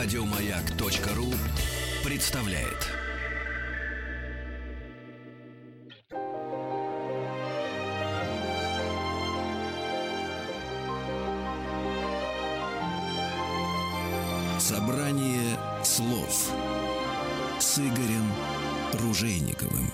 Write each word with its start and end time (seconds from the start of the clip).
Радиомаяк.ру 0.00 1.34
представляет. 2.04 2.86
Собрание 14.60 15.58
слов 15.82 16.52
с 17.58 17.78
Игорем 17.80 18.32
Ружейниковым. 18.92 19.90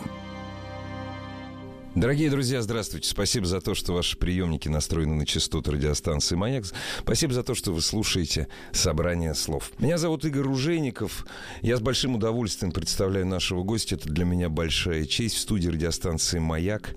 Дорогие 1.94 2.28
друзья, 2.28 2.60
здравствуйте. 2.60 3.08
Спасибо 3.08 3.46
за 3.46 3.60
то, 3.60 3.76
что 3.76 3.92
ваши 3.92 4.16
приемники 4.16 4.68
настроены 4.68 5.14
на 5.14 5.24
частоту 5.24 5.70
радиостанции 5.70 6.34
«Маяк». 6.34 6.64
Спасибо 6.98 7.32
за 7.32 7.44
то, 7.44 7.54
что 7.54 7.72
вы 7.72 7.80
слушаете 7.82 8.48
собрание 8.72 9.32
слов. 9.32 9.70
Меня 9.78 9.96
зовут 9.96 10.24
Игорь 10.24 10.42
Ружейников. 10.42 11.24
Я 11.62 11.76
с 11.76 11.80
большим 11.80 12.16
удовольствием 12.16 12.72
представляю 12.72 13.26
нашего 13.26 13.62
гостя. 13.62 13.94
Это 13.94 14.08
для 14.08 14.24
меня 14.24 14.48
большая 14.48 15.04
честь 15.04 15.36
в 15.36 15.38
студии 15.38 15.68
радиостанции 15.68 16.40
«Маяк». 16.40 16.96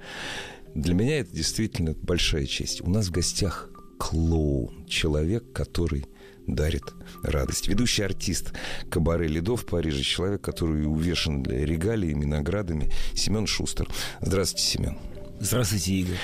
Для 0.73 0.95
меня 0.95 1.19
это 1.19 1.31
действительно 1.31 1.93
большая 1.93 2.47
честь. 2.47 2.81
У 2.81 2.89
нас 2.89 3.09
в 3.09 3.11
гостях 3.11 3.69
клоун, 3.99 4.87
человек, 4.87 5.51
который 5.53 6.07
дарит 6.47 6.83
радость. 7.23 7.67
Ведущий 7.67 8.03
артист 8.03 8.53
Кабаре 8.89 9.27
Ледов 9.27 9.63
в 9.63 9.65
Париже, 9.65 10.01
человек, 10.03 10.41
который 10.41 10.85
увешан 10.85 11.43
регалиями, 11.43 12.25
наградами, 12.25 12.91
Семен 13.13 13.45
Шустер. 13.45 13.87
Здравствуйте, 14.21 14.65
Семен. 14.65 14.97
Здравствуйте, 15.39 15.93
Игорь. 15.93 16.17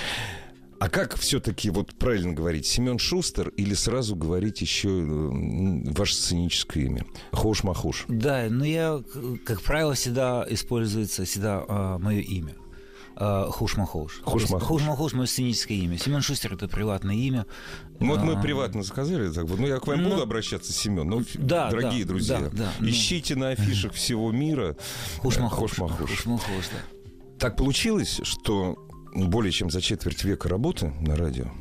А 0.80 0.90
как 0.90 1.16
все-таки 1.16 1.70
вот 1.70 1.94
правильно 1.96 2.34
говорить, 2.34 2.66
Семен 2.66 2.99
Шустер 2.99 3.49
или 3.49 3.73
сразу 3.73 4.18
говорить 4.18 4.59
еще 4.59 4.90
ваше 4.91 6.15
сценическое 6.15 6.84
имя? 6.84 7.05
Хош 7.32 7.63
Махуш. 7.63 8.04
Да, 8.10 8.48
но 8.49 8.65
я, 8.65 9.02
как 9.46 9.62
правило, 9.62 9.93
всегда 9.93 10.46
используется 10.49 11.24
всегда 11.24 11.63
а, 11.70 11.98
мое 11.99 12.20
имя. 12.20 12.55
А, 13.15 13.49
Хушмахуш. 13.49 14.21
Хушмахуш. 14.23 14.67
Хушмахуш– 14.67 15.13
мое 15.13 15.27
сценическое 15.27 15.77
имя. 15.77 15.97
Семен 15.97 16.21
Шустер– 16.21 16.53
это 16.55 16.67
приватное 16.67 17.15
имя. 17.15 17.45
Ну, 17.99 18.07
вот 18.07 18.21
мы 18.21 18.41
приватно 18.41 18.83
сказали 18.83 19.31
так 19.31 19.45
вот. 19.45 19.59
Ну, 19.59 19.67
я 19.67 19.79
к 19.79 19.87
вам 19.87 20.01
ну, 20.01 20.09
буду 20.11 20.23
обращаться, 20.23 20.73
Семен. 20.73 21.07
Ну, 21.07 21.23
да, 21.35 21.69
дорогие 21.69 22.03
да, 22.03 22.09
друзья, 22.09 22.39
да, 22.39 22.49
да, 22.49 22.73
ну. 22.79 22.89
ищите 22.89 23.35
на 23.35 23.49
афишах 23.49 23.93
всего 23.93 24.31
мира 24.31 24.75
Хушмахуш. 25.19 25.71
Хушмахуш. 25.71 26.09
Хушмахуш, 26.09 26.69
да. 26.71 27.37
Так 27.39 27.57
получилось, 27.57 28.21
что 28.23 28.77
более 29.13 29.51
чем 29.51 29.69
за 29.69 29.81
четверть 29.81 30.23
века 30.23 30.49
работы 30.49 30.93
на 31.01 31.15
радио 31.15 31.51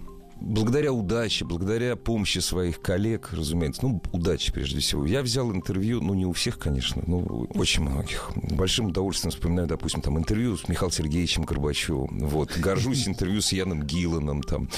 благодаря 0.43 0.93
удаче, 0.93 1.45
благодаря 1.45 1.97
помощи 1.97 2.39
своих 2.39 2.81
коллег, 2.81 3.31
разумеется, 3.33 3.83
ну, 3.85 4.03
удачи 4.13 4.53
прежде 4.53 4.81
всего, 4.81 5.07
я 5.07 5.23
взял 5.23 5.51
интервью, 5.53 6.01
ну, 6.01 6.15
не 6.15 6.27
у 6.27 6.33
всех, 6.33 6.59
конечно, 6.59 7.03
но 7.07 7.19
очень 7.55 7.83
многих. 7.83 8.31
Большим 8.35 8.87
удовольствием 8.87 9.31
вспоминаю, 9.31 9.69
допустим, 9.69 10.03
там 10.03 10.19
интервью 10.19 10.57
с 10.57 10.69
Михаилом 10.69 10.93
Сергеевичем 10.93 11.45
Горбачевым, 11.45 12.29
вот, 12.29 12.57
горжусь 12.59 13.09
интервью 13.09 13.41
с 13.41 13.53
Яном 13.53 13.83
Гилланом, 13.83 14.43
там, 14.43 14.69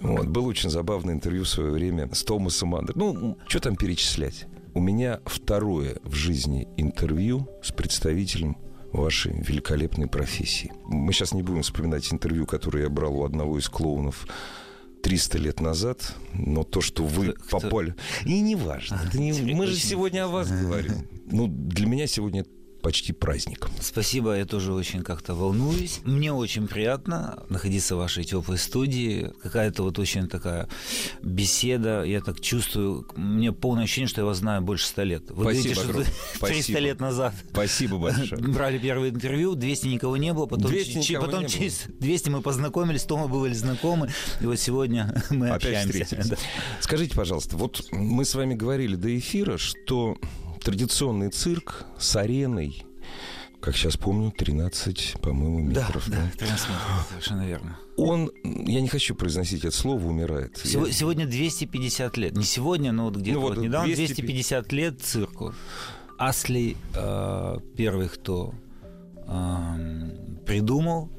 вот, 0.00 0.26
было 0.28 0.46
очень 0.46 0.70
забавное 0.70 1.14
интервью 1.14 1.44
в 1.44 1.48
свое 1.48 1.70
время 1.70 2.08
с 2.12 2.22
Томасом 2.22 2.74
Андер. 2.74 2.96
Ну, 2.96 3.38
что 3.48 3.60
там 3.60 3.76
перечислять? 3.76 4.46
У 4.74 4.80
меня 4.80 5.20
второе 5.24 5.96
в 6.04 6.14
жизни 6.14 6.68
интервью 6.76 7.48
с 7.62 7.72
представителем 7.72 8.58
вашей 8.92 9.32
великолепной 9.32 10.06
профессии. 10.06 10.72
Мы 10.84 11.12
сейчас 11.12 11.32
не 11.32 11.42
будем 11.42 11.62
вспоминать 11.62 12.12
интервью, 12.12 12.46
которое 12.46 12.84
я 12.84 12.88
брал 12.90 13.20
у 13.20 13.24
одного 13.24 13.58
из 13.58 13.68
клоунов 13.68 14.26
300 15.06 15.38
лет 15.38 15.60
назад, 15.60 16.16
но 16.34 16.64
то, 16.64 16.80
что 16.80 17.04
вы 17.04 17.32
Кто? 17.32 17.60
попали... 17.60 17.94
И 18.24 18.40
не 18.40 18.56
важно. 18.56 19.00
А, 19.00 19.16
не... 19.16 19.54
Мы 19.54 19.68
же 19.68 19.76
сегодня 19.76 20.24
о 20.24 20.28
вас 20.28 20.50
говорим. 20.50 21.06
Ну, 21.30 21.46
для 21.46 21.86
меня 21.86 22.08
сегодня 22.08 22.44
почти 22.86 23.12
праздник. 23.12 23.66
Спасибо, 23.80 24.36
я 24.36 24.44
тоже 24.46 24.72
очень 24.72 25.02
как-то 25.02 25.34
волнуюсь. 25.34 25.98
Мне 26.04 26.32
очень 26.32 26.68
приятно 26.68 27.42
находиться 27.48 27.96
в 27.96 27.98
вашей 27.98 28.22
теплой 28.22 28.58
студии. 28.58 29.32
Какая-то 29.42 29.82
вот 29.82 29.98
очень 29.98 30.28
такая 30.28 30.68
беседа. 31.20 32.04
Я 32.04 32.20
так 32.20 32.40
чувствую, 32.40 33.04
мне 33.16 33.50
полное 33.50 33.82
ощущение, 33.82 34.06
что 34.06 34.20
я 34.20 34.24
вас 34.24 34.38
знаю 34.38 34.62
больше 34.62 34.86
ста 34.86 35.02
лет. 35.02 35.28
Вы 35.32 35.42
Спасибо 35.52 35.82
говорите, 35.82 36.10
что 36.38 36.46
300 36.46 36.72
лет 36.78 37.00
назад 37.00 37.34
Спасибо 37.50 37.98
большое. 37.98 38.40
брали 38.54 38.78
первое 38.78 39.10
интервью, 39.10 39.56
200 39.56 39.88
никого 39.88 40.16
не 40.16 40.32
было, 40.32 40.46
потом, 40.46 40.70
200 40.70 41.02
ч- 41.02 41.18
потом 41.18 41.42
не 41.42 41.48
через 41.48 41.86
200 41.88 42.28
мы 42.28 42.40
познакомились, 42.40 43.02
то 43.02 43.16
мы 43.16 43.26
были 43.26 43.52
знакомы, 43.52 44.12
и 44.40 44.46
вот 44.46 44.60
сегодня 44.60 45.24
мы 45.30 45.50
Опять 45.50 45.86
общаемся. 45.88 46.22
Да. 46.28 46.36
Скажите, 46.80 47.16
пожалуйста, 47.16 47.56
вот 47.56 47.88
мы 47.90 48.24
с 48.24 48.32
вами 48.36 48.54
говорили 48.54 48.94
до 48.94 49.18
эфира, 49.18 49.56
что 49.58 50.16
традиционный 50.66 51.30
цирк 51.30 51.86
с 51.96 52.16
ареной, 52.16 52.84
как 53.60 53.76
сейчас 53.76 53.96
помню, 53.96 54.32
13, 54.32 55.14
по-моему, 55.22 55.60
метров. 55.60 56.10
Да, 56.10 56.16
да, 56.16 56.38
13 56.38 56.68
метров, 56.68 57.06
совершенно 57.08 57.46
верно. 57.46 57.78
Он, 57.96 58.32
я 58.42 58.80
не 58.80 58.88
хочу 58.88 59.14
произносить 59.14 59.64
это 59.64 59.76
слово, 59.76 60.04
умирает. 60.04 60.60
Сегодня, 60.64 60.88
я... 60.88 60.98
сегодня 60.98 61.26
250 61.26 62.16
лет. 62.16 62.36
Не 62.36 62.42
сегодня, 62.42 62.90
но 62.90 63.04
вот 63.04 63.14
где-то 63.14 63.38
ну, 63.38 63.46
вот, 63.46 63.56
вот 63.56 63.62
недавно 63.62 63.94
200... 63.94 64.14
250 64.14 64.72
лет 64.72 65.00
цирку. 65.00 65.54
Асли 66.18 66.76
э, 66.96 67.58
первый, 67.76 68.08
кто 68.08 68.52
э, 69.18 70.40
придумал. 70.46 71.10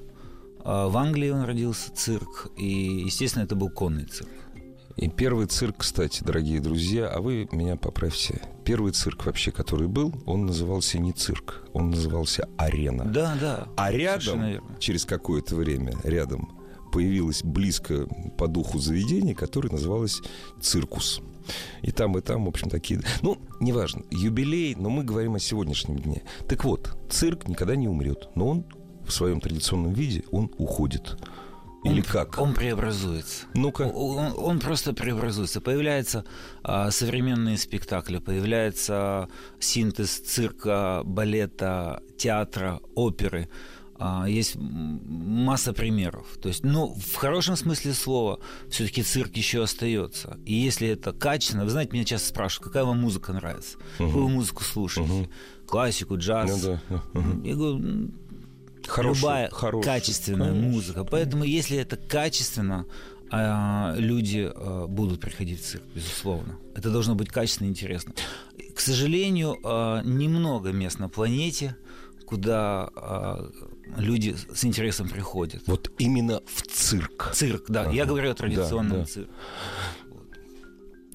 Э, 0.66 0.88
в 0.90 0.98
Англии 0.98 1.30
он 1.30 1.44
родился 1.46 1.94
цирк, 1.96 2.52
и, 2.58 3.04
естественно, 3.06 3.44
это 3.44 3.56
был 3.56 3.70
конный 3.70 4.04
цирк. 4.04 4.30
И 4.98 5.10
первый 5.10 5.46
цирк, 5.46 5.78
кстати, 5.78 6.24
дорогие 6.24 6.60
друзья, 6.60 7.08
а 7.08 7.22
вы 7.22 7.48
меня 7.52 7.76
поправьте. 7.76 8.42
Первый 8.66 8.94
цирк 8.94 9.28
вообще, 9.28 9.52
который 9.52 9.88
был, 9.88 10.12
он 10.26 10.48
назывался 10.48 10.98
не 10.98 11.12
цирк, 11.12 11.68
он 11.72 11.92
назывался 11.92 12.50
арена. 12.58 13.06
Да, 13.06 13.38
да. 13.40 13.68
А 13.78 13.92
рядом, 13.92 14.42
через 14.80 15.06
какое-то 15.06 15.56
время, 15.56 15.94
рядом 16.04 16.50
появилось 16.92 17.44
близко 17.44 18.08
по 18.40 18.48
духу 18.48 18.80
заведение, 18.80 19.36
которое 19.36 19.70
называлось 19.70 20.20
циркус. 20.60 21.22
И 21.84 21.92
там, 21.92 22.18
и 22.18 22.22
там, 22.22 22.46
в 22.46 22.48
общем, 22.48 22.72
такие... 22.72 23.00
Ну, 23.22 23.38
неважно, 23.60 24.02
юбилей, 24.10 24.74
но 24.74 24.90
мы 24.90 25.04
говорим 25.04 25.36
о 25.36 25.40
сегодняшнем 25.40 26.00
дне. 26.00 26.24
Так 26.50 26.64
вот, 26.64 26.98
цирк 27.12 27.48
никогда 27.48 27.76
не 27.76 27.88
умрет, 27.88 28.30
но 28.34 28.48
он 28.48 28.66
в 29.06 29.12
своем 29.12 29.42
традиционном 29.42 29.94
виде, 29.94 30.24
он 30.32 30.52
уходит. 30.58 31.18
Или 31.84 32.00
он, 32.00 32.06
как? 32.06 32.38
Он 32.40 32.54
преобразуется. 32.54 33.46
Ну-ка. 33.54 33.84
Он, 33.84 34.34
он 34.38 34.60
просто 34.60 34.94
преобразуется. 34.94 35.62
Появляются 35.62 36.26
а, 36.64 36.92
современные 36.92 37.58
спектакли, 37.58 38.18
появляется 38.18 39.30
синтез 39.60 40.20
цирка, 40.20 41.02
балета, 41.04 42.02
театра, 42.18 42.80
оперы. 42.96 43.48
А, 44.00 44.26
есть 44.28 44.56
масса 44.58 45.74
примеров. 45.74 46.28
То 46.42 46.50
есть, 46.50 46.64
ну, 46.64 46.94
в 46.94 47.16
хорошем 47.16 47.56
смысле 47.56 47.94
слова, 47.94 48.40
все-таки 48.70 49.02
цирк 49.02 49.36
еще 49.36 49.64
остается. 49.64 50.38
И 50.46 50.54
если 50.54 50.88
это 50.88 51.14
качественно, 51.14 51.64
вы 51.64 51.72
знаете, 51.72 51.94
меня 51.94 52.06
часто 52.06 52.30
спрашивают, 52.30 52.68
какая 52.68 52.86
вам 52.86 53.00
музыка 53.02 53.34
нравится, 53.34 53.78
угу. 54.00 54.08
какую 54.08 54.28
музыку 54.30 54.64
слушаете, 54.64 55.12
угу. 55.12 55.30
классику, 55.66 56.18
джаз. 56.18 56.64
Ну, 56.64 56.80
да. 56.90 57.04
угу. 57.20 57.44
Я 57.44 57.56
говорю, 57.56 58.12
Хорошую, 58.88 59.22
любая 59.22 59.50
хорошую, 59.50 59.84
качественная 59.84 60.50
конечно. 60.50 60.70
музыка. 60.70 61.04
Поэтому, 61.04 61.44
если 61.44 61.78
это 61.78 61.98
качественно, 61.98 62.86
а, 63.30 63.94
люди 63.98 64.50
а, 64.54 64.88
будут 64.88 65.20
приходить 65.20 65.62
в 65.62 65.66
цирк, 65.66 65.84
безусловно. 65.94 66.58
Это 66.76 66.90
должно 66.90 67.16
быть 67.16 67.30
качественно 67.30 67.68
и 67.68 67.72
интересно. 67.72 68.14
К 68.74 68.80
сожалению, 68.80 69.58
а, 69.64 70.02
немного 70.04 70.72
мест 70.72 71.00
на 71.00 71.10
планете, 71.10 71.76
куда 72.26 72.90
люди 73.96 74.36
с 74.54 74.66
интересом 74.66 75.08
приходят. 75.08 75.64
Вот 75.66 75.90
именно 75.98 76.42
в 76.46 76.62
цирк. 76.64 77.32
Цирк, 77.34 77.70
да. 77.70 77.84
Ага. 77.84 77.92
Я 77.92 78.06
говорю 78.06 78.32
о 78.32 78.34
традиционном 78.34 78.92
да, 78.92 78.98
да. 79.00 79.06
цирке. 79.06 79.32
Вот. 80.10 80.28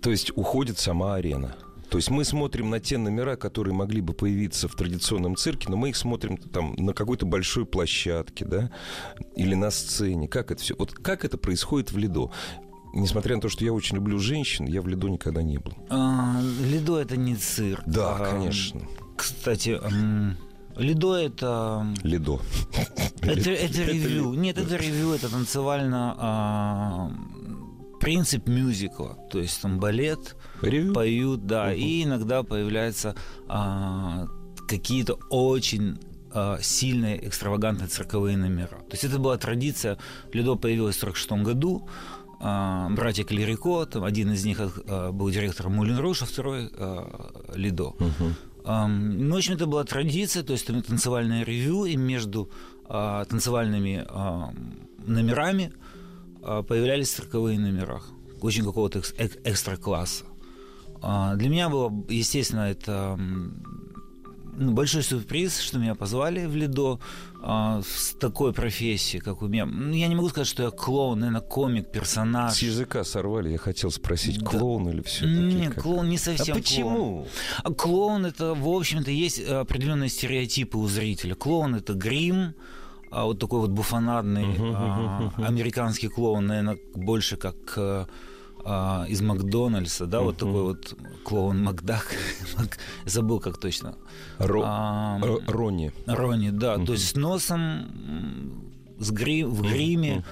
То 0.00 0.11
есть 0.11 0.32
уходит 0.35 0.79
сама 0.79 1.17
арена. 1.17 1.55
То 1.93 1.99
есть 1.99 2.09
мы 2.09 2.25
смотрим 2.25 2.71
на 2.71 2.81
те 2.81 2.97
номера, 2.97 3.37
которые 3.37 3.75
могли 3.75 4.00
бы 4.00 4.15
появиться 4.15 4.67
в 4.67 4.75
традиционном 4.75 5.37
цирке, 5.37 5.69
но 5.69 5.77
мы 5.77 5.91
их 5.91 5.97
смотрим 5.97 6.39
там 6.39 6.75
на 6.79 6.94
какой-то 6.94 7.27
большой 7.27 7.67
площадке, 7.67 8.47
да, 8.47 8.71
или 9.37 9.55
на 9.55 9.71
сцене. 9.71 10.27
Как 10.27 10.50
это 10.50 10.62
все? 10.62 10.75
Вот 10.79 10.94
как 10.94 11.27
это 11.27 11.37
происходит 11.37 11.93
в 11.93 11.99
Лидо? 11.99 12.31
Несмотря 12.94 13.37
на 13.37 13.43
то, 13.43 13.50
что 13.50 13.67
я 13.67 13.75
очень 13.75 13.97
люблю 13.97 14.19
женщин, 14.19 14.65
я 14.65 14.81
в 14.81 14.89
Лидо 14.89 15.11
никогда 15.11 15.43
не 15.43 15.59
был. 15.59 15.75
А, 15.91 16.41
Лидо 16.62 16.97
это 16.97 17.19
не 17.19 17.37
цирк. 17.37 17.83
Да, 17.85 18.17
а, 18.17 18.31
конечно. 18.31 18.81
Кстати, 19.15 19.79
Лидо 20.79 21.17
это... 21.17 21.87
Лидо. 22.03 22.41
Это, 23.21 23.50
это 23.50 23.83
ревью. 23.85 24.33
Нет, 24.33 24.59
это 24.59 24.77
ревью, 24.77 25.12
это 25.12 25.29
танцевально 25.29 26.17
а, 26.19 27.12
принцип 28.02 28.49
мюзикла. 28.49 29.16
То 29.31 29.38
есть 29.38 29.62
там 29.62 29.78
балет, 29.78 30.37
Ревью? 30.60 30.93
поют, 30.93 31.46
да, 31.46 31.66
угу. 31.66 31.76
и 31.76 32.02
иногда 32.02 32.43
появляются 32.43 33.14
а, 33.49 34.26
какие-то 34.69 35.19
очень 35.31 35.99
а, 36.32 36.58
сильные 36.60 37.28
экстравагантные 37.28 37.87
цирковые 37.88 38.37
номера. 38.37 38.78
То 38.78 38.93
есть 38.93 39.04
это 39.04 39.19
была 39.19 39.37
традиция. 39.38 39.99
Ледо 40.32 40.56
появилось 40.56 40.96
в 40.96 41.04
1946 41.04 41.46
году. 41.46 41.88
а, 42.40 42.88
братья 42.90 43.22
Клерико, 43.22 43.87
там 43.87 44.02
один 44.02 44.32
из 44.32 44.44
них 44.44 44.58
а, 44.60 45.12
был 45.12 45.31
директором 45.31 45.75
Мулин 45.75 45.98
Руш, 45.98 46.22
а 46.22 46.26
второй 46.26 46.70
а, 46.76 47.31
Лидо. 47.55 47.94
Ам, 48.64 49.28
Ну, 49.28 49.34
в 49.34 49.38
общем, 49.38 49.55
это 49.55 49.66
была 49.66 49.84
традиция, 49.84 50.43
то 50.43 50.52
есть 50.52 50.66
там 50.66 50.82
танцевальное 50.82 51.44
ревю, 51.44 51.84
и 51.84 51.96
между 51.96 52.50
а, 52.88 53.25
танцевальными 53.25 54.05
а, 54.08 54.52
номерами 55.06 55.72
а, 56.43 56.62
появлялись 56.62 57.11
цирковые 57.12 57.59
номера, 57.59 58.03
очень 58.41 58.65
какого-то 58.65 58.99
эк- 59.00 59.41
экстра-класса. 59.44 60.25
А, 61.00 61.35
Для 61.37 61.49
меня 61.49 61.69
было, 61.69 61.93
естественно, 62.09 62.71
это 62.71 63.19
ну, 64.55 64.73
большой 64.73 65.03
сюрприз, 65.03 65.61
что 65.61 65.79
меня 65.79 65.94
позвали 65.94 66.44
в 66.47 66.55
Лидо 66.55 67.00
а, 67.43 67.81
с 67.83 68.12
такой 68.21 68.53
профессией, 68.53 69.21
как 69.23 69.41
у 69.43 69.49
меня. 69.49 69.65
Ну, 69.65 69.94
Я 69.94 70.09
не 70.09 70.15
могу 70.15 70.29
сказать, 70.29 70.47
что 70.47 70.62
я 70.62 70.71
клоун, 70.71 71.21
наверное, 71.21 71.41
комик, 71.41 71.91
персонаж. 71.91 72.53
С 72.55 72.62
языка 72.62 73.03
сорвали. 73.03 73.50
Я 73.50 73.59
хотел 73.59 73.91
спросить, 73.91 74.39
Да. 74.41 74.47
клоун 74.50 74.89
или 74.91 75.00
все-таки? 75.03 75.33
Нет, 75.56 75.75
клоун 75.75 76.09
не 76.09 76.17
А 76.17 76.19
совсем 76.19 76.47
клоун. 76.47 76.62
почему? 76.62 77.27
А 77.65 77.73
клоун 77.73 78.27
это, 78.27 78.55
в 78.55 78.69
общем-то, 78.69 79.11
есть 79.11 79.41
определенные 79.43 80.11
стереотипы 80.11 80.77
у 80.77 80.87
зрителя. 80.87 81.35
Клоун 81.35 81.75
это 81.75 81.94
грим, 81.94 82.55
а 83.12 83.25
вот 83.25 83.38
такой 83.38 83.61
вот 83.61 83.70
буфонадный 83.70 84.47
а, 84.75 85.31
американский 85.47 86.09
клоун, 86.09 86.47
наверное, 86.47 86.79
больше 86.94 87.37
как 87.37 87.56
э, 87.76 88.06
а, 88.64 89.05
из 89.09 89.20
Макдональдса, 89.20 90.06
да, 90.06 90.20
вот 90.20 90.37
такой 90.38 90.62
вот 90.62 90.94
клоун 91.25 91.62
Макдак, 91.62 92.06
Мак- 92.59 92.79
забыл 93.05 93.38
как 93.41 93.59
точно. 93.59 93.94
Ро- 94.38 94.62
А, 94.64 95.19
Р- 95.23 95.43
Ронни. 95.47 95.93
Рони, 96.06 96.50
да, 96.50 96.79
то 96.79 96.93
есть 96.93 97.09
с 97.09 97.14
носом, 97.17 97.87
с 98.99 99.11
гри- 99.11 99.44
в 99.44 99.61
гриме. 99.62 100.25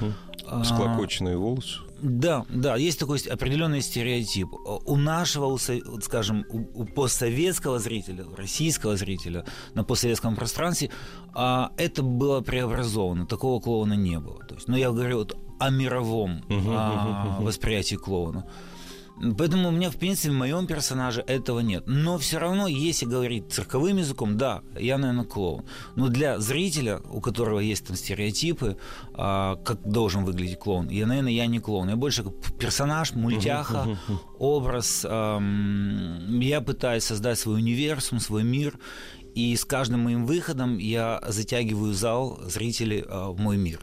А, 0.46 0.64
Склокоченные 0.64 1.36
волосы. 1.36 1.78
Да, 2.02 2.46
да, 2.48 2.76
есть 2.76 2.98
такой 2.98 3.18
определенный 3.18 3.82
стереотип. 3.82 4.48
У 4.52 4.96
нашего, 4.96 5.46
у 5.46 5.58
вот 5.86 6.04
скажем, 6.04 6.44
у, 6.48 6.82
у 6.82 6.84
постсоветского 6.84 7.78
зрителя, 7.78 8.24
у 8.24 8.34
российского 8.34 8.96
зрителя 8.96 9.44
на 9.74 9.84
постсоветском 9.84 10.36
пространстве 10.36 10.90
а, 11.34 11.72
это 11.76 12.02
было 12.02 12.40
преобразовано. 12.40 13.26
Такого 13.26 13.60
клоуна 13.60 13.94
не 13.94 14.18
было. 14.18 14.44
То 14.44 14.54
есть, 14.54 14.68
ну, 14.68 14.76
я 14.76 14.90
говорю 14.90 15.18
вот 15.18 15.36
о 15.58 15.70
мировом 15.70 16.42
а, 16.48 17.38
восприятии 17.40 17.96
клоуна. 17.96 18.46
Поэтому 19.36 19.68
у 19.68 19.72
меня, 19.72 19.90
в 19.90 19.96
принципе, 19.96 20.30
в 20.30 20.36
моем 20.36 20.66
персонаже 20.66 21.22
этого 21.26 21.60
нет. 21.60 21.84
Но 21.86 22.16
все 22.16 22.38
равно, 22.38 22.66
если 22.66 23.04
говорить 23.04 23.52
цирковым 23.52 23.98
языком, 23.98 24.38
да, 24.38 24.62
я, 24.78 24.96
наверное, 24.96 25.24
клоун. 25.24 25.64
Но 25.94 26.08
для 26.08 26.38
зрителя, 26.38 27.00
у 27.10 27.20
которого 27.20 27.60
есть 27.60 27.86
там 27.86 27.96
стереотипы, 27.96 28.78
а, 29.12 29.56
как 29.56 29.82
должен 29.82 30.24
выглядеть 30.24 30.58
клоун, 30.58 30.88
я, 30.88 31.06
наверное, 31.06 31.32
я 31.32 31.46
не 31.46 31.60
клоун. 31.60 31.90
Я 31.90 31.96
больше 31.96 32.22
как 32.22 32.32
персонаж, 32.58 33.12
мультяха, 33.14 33.98
образ. 34.38 35.04
ам, 35.08 36.40
я 36.40 36.60
пытаюсь 36.60 37.04
создать 37.04 37.38
свой 37.38 37.56
универсум, 37.56 38.20
свой 38.20 38.42
мир. 38.42 38.78
И 39.34 39.54
с 39.54 39.64
каждым 39.64 40.00
моим 40.00 40.26
выходом 40.26 40.78
я 40.78 41.22
затягиваю 41.28 41.92
зал, 41.92 42.40
зрителей 42.46 43.04
а, 43.06 43.30
в 43.30 43.38
мой 43.38 43.56
мир. 43.58 43.80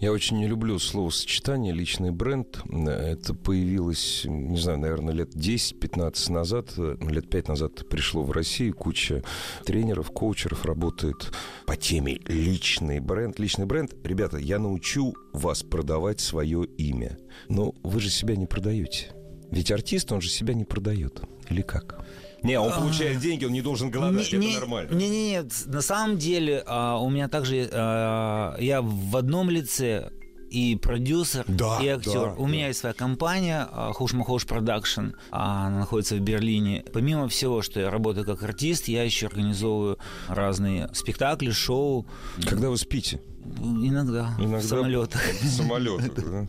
Я 0.00 0.12
очень 0.12 0.38
не 0.38 0.46
люблю 0.46 0.78
словосочетание 0.78 1.72
«личный 1.72 2.10
бренд». 2.10 2.60
Это 2.68 3.34
появилось, 3.34 4.22
не 4.24 4.58
знаю, 4.58 4.78
наверное, 4.78 5.14
лет 5.14 5.34
10-15 5.34 6.32
назад. 6.32 6.72
Ну, 6.76 7.08
Лет 7.08 7.28
5 7.28 7.48
назад 7.48 7.88
пришло 7.88 8.22
в 8.22 8.30
Россию. 8.30 8.74
Куча 8.74 9.22
тренеров, 9.64 10.10
коучеров 10.10 10.64
работает 10.64 11.32
по 11.66 11.76
теме 11.76 12.20
«личный 12.26 13.00
бренд». 13.00 13.38
Личный 13.38 13.66
бренд. 13.66 13.94
Ребята, 14.04 14.38
я 14.38 14.58
научу 14.58 15.14
вас 15.32 15.62
продавать 15.62 16.20
свое 16.20 16.64
имя. 16.64 17.18
Но 17.48 17.74
вы 17.82 18.00
же 18.00 18.10
себя 18.10 18.36
не 18.36 18.46
продаете. 18.46 19.12
Ведь 19.50 19.70
артист, 19.70 20.12
он 20.12 20.20
же 20.20 20.28
себя 20.28 20.54
не 20.54 20.64
продает. 20.64 21.22
Или 21.48 21.62
как? 21.62 22.04
Не, 22.42 22.58
он 22.60 22.72
получает 22.72 23.18
деньги, 23.20 23.44
он 23.44 23.52
не 23.52 23.62
должен 23.62 23.90
голодать, 23.90 24.32
это 24.32 24.60
нормально. 24.60 24.94
Не, 24.94 25.08
не, 25.08 25.30
нет, 25.30 25.52
на 25.66 25.82
самом 25.82 26.18
деле 26.18 26.62
а, 26.66 26.98
у 26.98 27.10
меня 27.10 27.28
также 27.28 27.68
а, 27.72 28.56
я 28.58 28.80
в 28.82 29.16
одном 29.16 29.50
лице 29.50 30.10
и 30.50 30.76
продюсер, 30.76 31.44
Да, 31.46 31.78
и 31.82 31.88
актер. 31.88 32.12
да, 32.12 32.34
у 32.38 32.46
меня 32.46 32.68
есть 32.68 32.80
своя 32.80 32.94
компания 32.94 33.68
а, 33.70 33.92
Housch-ma-Housch 33.92 34.46
Production, 34.46 35.08
она 35.30 35.80
находится 35.80 36.14
в 36.16 36.20
Берлине. 36.20 36.84
Помимо 36.92 37.28
всего, 37.28 37.60
что 37.62 37.80
я 37.80 37.90
работаю 37.90 38.24
как 38.24 38.42
артист, 38.42 38.88
я 38.88 39.02
еще 39.02 39.26
организовываю 39.26 39.98
разные 40.28 40.88
спектакли, 40.94 41.50
шоу. 41.50 42.06
Когда 42.46 42.70
вы 42.70 42.78
спите? 42.78 43.20
Иногда, 43.60 44.34
Иногда 44.38 44.58
в 44.58 44.62
самолетах. 44.62 45.22
Самолет. 45.42 46.14
да? 46.16 46.46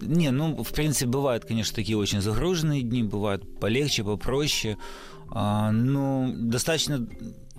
Не, 0.00 0.30
ну, 0.30 0.62
в 0.62 0.72
принципе, 0.72 1.06
бывают, 1.06 1.44
конечно, 1.44 1.74
такие 1.74 1.96
очень 1.96 2.20
загруженные 2.20 2.82
дни, 2.82 3.02
бывают 3.02 3.58
полегче, 3.58 4.04
попроще. 4.04 4.78
А, 5.30 5.70
но 5.72 6.30
достаточно 6.34 7.06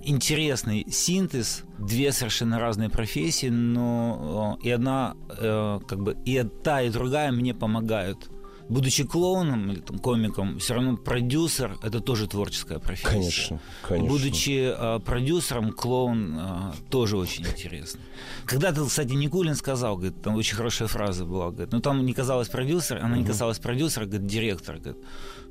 интересный 0.04 0.86
синтез, 0.90 1.64
две 1.80 2.12
совершенно 2.12 2.60
разные 2.60 2.90
профессии, 2.90 3.48
но 3.48 4.58
э, 4.62 4.68
и 4.68 4.70
одна, 4.70 5.16
э, 5.30 5.80
как 5.88 6.00
бы, 6.04 6.18
и 6.26 6.44
та, 6.64 6.82
и 6.82 6.90
другая 6.90 7.32
мне 7.32 7.54
помогают. 7.54 8.30
Будучи 8.70 9.04
клоуном 9.04 9.72
или 9.72 9.80
там, 9.82 10.00
комиком, 10.00 10.60
все 10.60 10.74
равно 10.74 10.98
продюсер 10.98 11.78
это 11.84 12.00
тоже 12.00 12.28
творческая 12.28 12.80
профессия. 12.80 13.10
Конечно, 13.10 13.60
конечно. 13.82 14.10
Будучи 14.10 14.74
э, 14.76 15.00
продюсером, 15.00 15.74
клоун 15.74 16.38
э, 16.40 16.74
тоже 16.90 17.18
очень 17.18 17.46
интересно. 17.46 18.00
Когда-то, 18.46 18.86
кстати, 18.86 19.14
Никулин 19.14 19.56
сказал, 19.56 19.98
говорит, 19.98 20.22
там 20.22 20.36
очень 20.36 20.56
хорошая 20.56 20.88
фраза 20.88 21.26
была, 21.26 21.52
говорит, 21.52 21.74
ну 21.74 21.82
там 21.82 22.06
не 22.06 22.14
казалось 22.14 22.48
продюсер, 22.48 22.98
она 23.04 23.18
не 23.18 23.26
касалась 23.26 23.60
продюсера, 23.60 24.06
говорит, 24.06 24.28
директор, 24.28 24.78
говорит, 24.78 25.04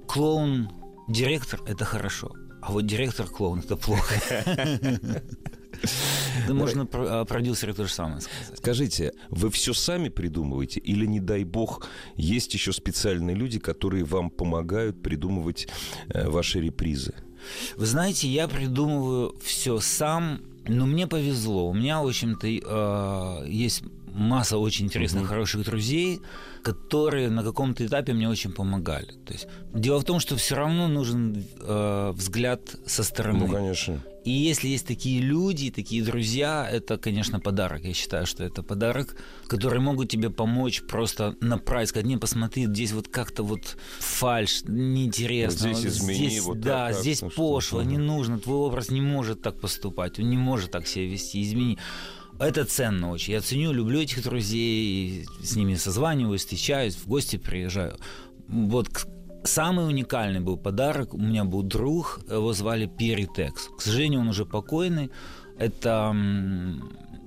клоун, 0.07 0.71
директор– 1.09 1.61
это 1.67 1.85
хорошо, 1.85 2.33
а 2.63 2.73
вот 2.73 2.87
директор 2.87 3.27
клоун– 3.27 3.59
это 3.65 3.77
плохо. 3.77 4.15
Да 6.47 6.55
можно 6.55 6.87
про 6.87 7.21
о 7.21 7.25
продюсере 7.25 7.73
то 7.73 7.87
же 7.87 7.93
самое 7.93 8.21
сказать. 8.21 8.59
Скажите, 8.59 9.13
вы 9.31 9.51
все 9.51 9.73
сами 9.73 10.09
придумываете 10.09 10.81
или, 10.81 11.07
не 11.07 11.21
дай 11.21 11.45
бог, 11.45 11.87
есть 12.17 12.55
еще 12.55 12.73
специальные 12.73 13.37
люди, 13.37 13.59
которые 13.59 14.05
вам 14.05 14.31
помогают 14.31 15.03
придумывать 15.03 15.69
э, 16.09 16.29
ваши 16.29 16.61
репризы? 16.61 17.15
Вы 17.77 17.87
знаете, 17.87 18.29
я 18.29 18.49
придумываю 18.49 19.35
все 19.43 19.81
сам, 19.81 20.43
но 20.67 20.87
мне 20.87 21.07
повезло. 21.07 21.69
У 21.69 21.75
меня, 21.75 22.01
в 22.01 22.07
общем-то, 22.07 22.47
э, 22.47 23.49
есть 23.49 23.83
масса 24.07 24.59
очень 24.59 24.87
интересных, 24.87 25.29
хороших 25.29 25.65
друзей, 25.65 26.21
которые 26.63 27.29
на 27.31 27.43
каком-то 27.43 27.85
этапе 27.85 28.13
мне 28.13 28.29
очень 28.29 28.53
помогали. 28.53 29.13
То 29.27 29.33
есть 29.33 29.49
дело 29.75 30.01
в 30.01 30.05
том, 30.05 30.21
что 30.21 30.37
все 30.37 30.55
равно 30.55 30.89
нужен 30.89 31.45
э, 31.61 32.13
взгляд 32.15 32.61
со 32.87 33.03
стороны. 33.03 33.47
Ну, 33.47 33.53
конечно. 33.53 34.03
И 34.25 34.31
если 34.31 34.69
есть 34.69 34.87
такие 34.87 35.21
люди, 35.21 35.71
такие 35.71 36.03
друзья, 36.05 36.69
это, 36.71 36.97
конечно, 36.97 37.41
подарок. 37.41 37.83
Я 37.85 37.93
считаю, 37.93 38.25
что 38.27 38.45
это 38.45 38.63
подарок, 38.63 39.17
которые 39.49 39.81
могут 39.81 40.11
тебе 40.11 40.31
помочь 40.31 40.83
просто 40.83 41.35
направить, 41.41 41.89
сказать, 41.89 42.07
не, 42.07 42.17
посмотри, 42.17 42.67
здесь 42.67 42.93
вот 42.93 43.09
как-то 43.09 43.43
вот 43.43 43.77
фальш, 43.99 44.63
неинтересно. 44.69 45.69
Вот 45.71 45.77
здесь 45.79 45.93
измени, 45.95 46.29
здесь, 46.29 46.43
вот 46.43 46.61
Да, 46.61 46.89
так 46.89 47.01
здесь 47.01 47.21
пошло, 47.21 47.61
что-то. 47.61 47.85
не 47.85 47.99
нужно, 47.99 48.39
твой 48.39 48.59
образ 48.59 48.91
не 48.91 49.01
может 49.01 49.43
так 49.43 49.59
поступать, 49.61 50.21
он 50.21 50.31
не 50.31 50.37
может 50.37 50.71
так 50.71 50.87
себя 50.87 51.07
вести, 51.07 51.43
измени. 51.43 51.79
Это 52.43 52.65
ценно 52.65 53.11
очень. 53.11 53.35
Я 53.35 53.41
ценю, 53.41 53.73
люблю 53.73 54.01
этих 54.01 54.25
друзей, 54.25 55.27
с 55.41 55.55
ними 55.55 55.77
созваниваюсь, 55.77 56.41
встречаюсь, 56.41 56.97
в 56.97 57.07
гости 57.07 57.37
приезжаю. 57.37 57.97
Вот 58.49 58.89
самый 59.45 59.87
уникальный 59.87 60.41
был 60.41 60.57
подарок. 60.57 61.15
У 61.15 61.19
меня 61.19 61.45
был 61.45 61.63
друг, 61.63 62.21
его 62.29 62.53
звали 62.53 62.87
Перри 62.87 63.29
Текс. 63.29 63.69
К 63.79 63.81
сожалению, 63.81 64.21
он 64.21 64.29
уже 64.29 64.45
покойный. 64.45 65.13
Это, 65.57 66.17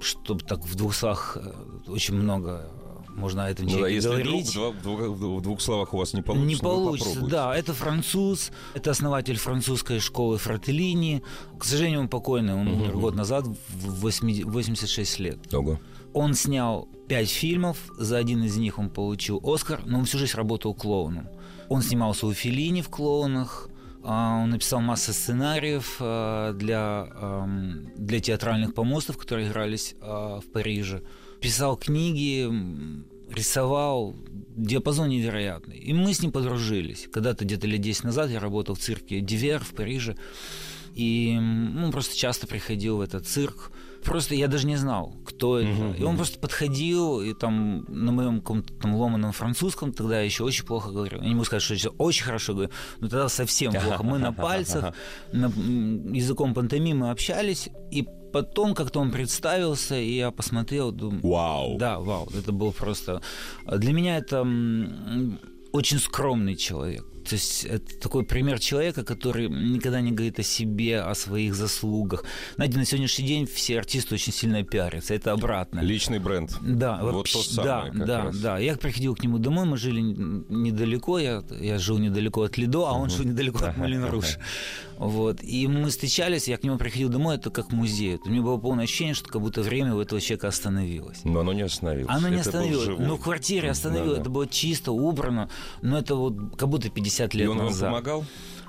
чтобы 0.02 0.44
так 0.44 0.66
в 0.66 0.76
двух 0.76 0.94
словах, 0.94 1.38
э, 1.40 1.52
очень 1.88 2.16
много 2.16 2.70
можно 3.16 3.46
о 3.46 3.50
этом 3.50 3.66
Ну 3.66 3.72
да, 3.72 3.78
человеке 3.78 3.96
если 3.96 4.10
говорить. 4.10 4.50
вдруг 4.50 4.76
в 4.76 4.82
двух, 4.82 5.00
в 5.02 5.42
двух- 5.42 5.62
словах 5.62 5.94
у 5.94 5.98
вас 5.98 6.14
не 6.14 6.22
получится, 6.22 6.48
Не 6.48 6.56
ну 6.56 6.60
получится, 6.62 7.22
да. 7.22 7.56
Это 7.56 7.74
француз, 7.74 8.52
это 8.74 8.92
основатель 8.92 9.38
французской 9.38 10.00
школы 10.00 10.38
Фрателлини. 10.38 11.24
К 11.58 11.64
сожалению, 11.64 12.02
он 12.02 12.10
покойный, 12.10 12.54
он 12.54 12.68
умер 12.68 12.98
год 12.98 13.16
назад, 13.16 13.46
в 13.48 14.00
80 14.02 14.46
86 14.46 15.20
лет. 15.20 15.54
Ого. 15.54 15.80
Он 16.14 16.34
снял 16.34 16.88
пять 17.08 17.30
фильмов, 17.30 17.78
за 17.98 18.18
один 18.18 18.44
из 18.44 18.58
них 18.58 18.80
он 18.80 18.90
получил 18.90 19.42
Оскар, 19.44 19.82
но 19.86 20.00
он 20.00 20.06
всю 20.06 20.18
жизнь 20.18 20.36
работал 20.36 20.74
клоуном. 20.74 21.28
Он 21.70 21.82
снимался 21.82 22.28
у 22.28 22.34
Феллини 22.34 22.82
в 22.82 22.90
«Клоунах», 22.90 23.70
а, 24.08 24.42
он 24.44 24.52
написал 24.52 24.82
массу 24.82 25.14
сценариев 25.14 25.98
а, 26.00 26.54
для, 26.54 27.08
для 27.98 28.20
театральных 28.20 28.76
помостов, 28.76 29.18
которые 29.18 29.48
игрались 29.50 29.96
а, 30.00 30.40
в 30.42 30.46
Париже. 30.52 31.02
Писал 31.46 31.78
книги, 31.78 32.52
рисовал, 33.32 34.16
диапазон 34.56 35.10
невероятный. 35.10 35.78
И 35.78 35.94
мы 35.94 36.12
с 36.12 36.24
ним 36.24 36.32
подружились. 36.32 37.08
Когда-то 37.14 37.46
где-то 37.46 37.68
лет 37.68 37.82
10 37.82 38.04
назад 38.04 38.32
я 38.32 38.40
работал 38.40 38.74
в 38.74 38.80
цирке 38.80 39.20
Дивер 39.20 39.64
в 39.64 39.76
Париже. 39.76 40.18
И 40.96 41.38
ну, 41.40 41.92
просто 41.92 42.18
часто 42.18 42.48
приходил 42.48 42.98
в 42.98 43.02
этот 43.02 43.28
цирк. 43.28 43.72
Просто 44.04 44.34
я 44.34 44.48
даже 44.48 44.66
не 44.66 44.76
знал, 44.76 45.14
кто 45.24 45.60
это. 45.60 45.70
Uh-huh. 45.70 46.00
И 46.00 46.04
он 46.04 46.18
просто 46.18 46.40
подходил, 46.40 47.22
и 47.22 47.36
там 47.36 47.86
на 47.90 48.12
моем 48.12 48.40
каком-то 48.40 48.74
там 48.74 48.96
ломаном 48.96 49.32
французском 49.32 49.94
тогда 49.94 50.22
еще 50.22 50.44
очень 50.44 50.66
плохо 50.66 50.90
говорил. 50.90 51.22
Я 51.22 51.28
не 51.28 51.36
могу 51.36 51.46
сказать, 51.46 51.62
что 51.62 51.76
я 51.76 51.90
очень 52.00 52.24
хорошо 52.24 52.54
говорю, 52.54 52.72
но 53.02 53.08
тогда 53.08 53.30
совсем 53.30 53.72
плохо. 53.72 54.02
Мы 54.02 54.18
на 54.18 54.34
пальцах, 54.34 54.96
на, 55.32 55.46
языком 55.46 56.56
пантомимы 56.56 57.12
общались, 57.12 57.70
и 57.92 58.08
потом 58.36 58.76
как-то 58.76 59.00
он 59.00 59.12
представился, 59.12 59.96
и 59.96 60.18
я 60.18 60.30
посмотрел, 60.30 60.92
думаю... 60.92 61.22
Вау! 61.24 61.78
Да, 61.78 62.00
вау, 62.00 62.28
это 62.38 62.52
был 62.52 62.74
просто... 62.74 63.22
Для 63.66 63.94
меня 63.94 64.18
это 64.18 64.42
очень 65.72 66.00
скромный 66.00 66.58
человек. 66.58 67.06
То 67.26 67.36
есть 67.36 67.66
это 67.66 68.00
такой 68.00 68.24
пример 68.24 68.60
человека, 68.60 69.04
который 69.04 69.50
никогда 69.50 70.00
не 70.00 70.12
говорит 70.12 70.40
о 70.40 70.44
себе, 70.44 71.02
о 71.02 71.16
своих 71.16 71.56
заслугах. 71.56 72.24
Знаете, 72.56 72.78
на 72.78 72.86
сегодняшний 72.86 73.26
день 73.26 73.48
все 73.48 73.80
артисты 73.80 74.16
очень 74.16 74.32
сильно 74.32 74.64
пиарятся. 74.64 75.16
Это 75.16 75.32
обратно. 75.32 75.80
Личный 75.80 76.20
бренд. 76.20 76.56
Да, 76.62 77.00
вот 77.02 77.16
вообще, 77.16 77.40
то 77.40 77.44
самое. 77.44 77.92
Да, 77.94 78.06
да, 78.06 78.24
раз. 78.26 78.38
да. 78.38 78.58
Я 78.60 78.76
приходил 78.78 79.16
к 79.16 79.24
нему 79.24 79.40
домой, 79.40 79.66
мы 79.66 79.78
жили 79.78 80.02
недалеко, 80.02 81.18
я, 81.18 81.44
я 81.60 81.80
жил 81.80 81.98
недалеко 81.98 82.44
от 82.44 82.58
Лидо, 82.58 82.88
а 82.88 82.94
он 82.94 83.10
жил 83.10 83.26
недалеко 83.26 83.66
от 83.66 83.78
Малин 83.78 84.06
Вот. 84.98 85.44
И 85.44 85.68
мы 85.68 85.90
встречались, 85.90 86.48
я 86.48 86.58
к 86.58 86.64
нему 86.64 86.78
приходил 86.78 87.10
домой, 87.10 87.38
это 87.38 87.50
как 87.50 87.72
музей. 87.72 88.20
У 88.24 88.30
меня 88.30 88.44
было 88.44 88.58
полное 88.58 88.84
ощущение, 88.84 89.16
что 89.16 89.30
как 89.30 89.42
будто 89.42 89.62
время 89.62 89.96
у 89.96 90.00
этого 90.00 90.22
человека 90.22 90.48
остановилось. 90.48 91.22
Но 91.24 91.40
оно 91.40 91.54
не 91.54 91.64
остановилось. 91.64 92.16
Оно 92.16 92.28
не 92.30 92.36
это 92.38 92.50
остановилось. 92.50 93.00
Но 93.00 93.18
в 93.18 93.22
квартире 93.22 93.72
остановилось. 93.72 94.10
Да, 94.10 94.16
да. 94.16 94.22
Это 94.22 94.30
было 94.30 94.48
чисто, 94.48 94.92
убрано. 94.92 95.50
Но 95.82 95.98
это 95.98 96.16
вот 96.16 96.56
как 96.56 96.70
будто 96.70 96.90
50 96.90 97.15
лет 97.20 97.46
И 97.46 97.48
он 97.48 97.58
назад. 97.58 97.82
вам 97.82 97.92
помогал? 97.92 98.26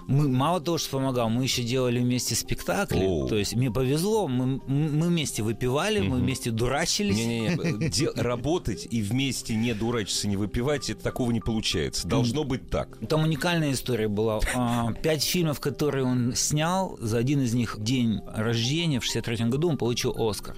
Мы 0.06 0.28
мало 0.28 0.60
того, 0.60 0.78
что 0.78 0.90
помогал, 0.98 1.28
мы 1.28 1.42
еще 1.42 1.62
делали 1.62 1.98
вместе 1.98 2.36
спектакли. 2.36 3.04
Оу. 3.04 3.28
То 3.28 3.36
есть 3.36 3.56
мне 3.56 3.72
повезло, 3.72 4.28
мы, 4.28 4.60
мы 4.66 5.08
вместе 5.08 5.42
выпивали, 5.42 6.00
угу. 6.00 6.10
мы 6.10 6.16
вместе 6.18 6.52
дурачились. 6.52 7.16
Не-не-не, 7.16 8.20
работать 8.20 8.86
и 8.88 9.02
вместе 9.02 9.56
не 9.56 9.74
дурачиться, 9.74 10.28
не 10.28 10.36
выпивать, 10.36 10.90
это 10.90 11.02
такого 11.02 11.32
не 11.32 11.40
получается. 11.40 12.06
Должно 12.06 12.44
быть 12.44 12.70
так. 12.70 12.98
Там 13.08 13.24
уникальная 13.24 13.72
история 13.72 14.06
была. 14.06 14.40
А, 14.54 14.92
пять 14.92 15.24
фильмов, 15.24 15.58
которые 15.58 16.04
он 16.04 16.34
снял, 16.36 16.96
за 17.00 17.18
один 17.18 17.40
из 17.40 17.54
них 17.54 17.76
день 17.80 18.20
рождения 18.32 19.00
в 19.00 19.04
63 19.04 19.46
году 19.46 19.70
он 19.70 19.76
получил 19.76 20.14
Оскар. 20.16 20.56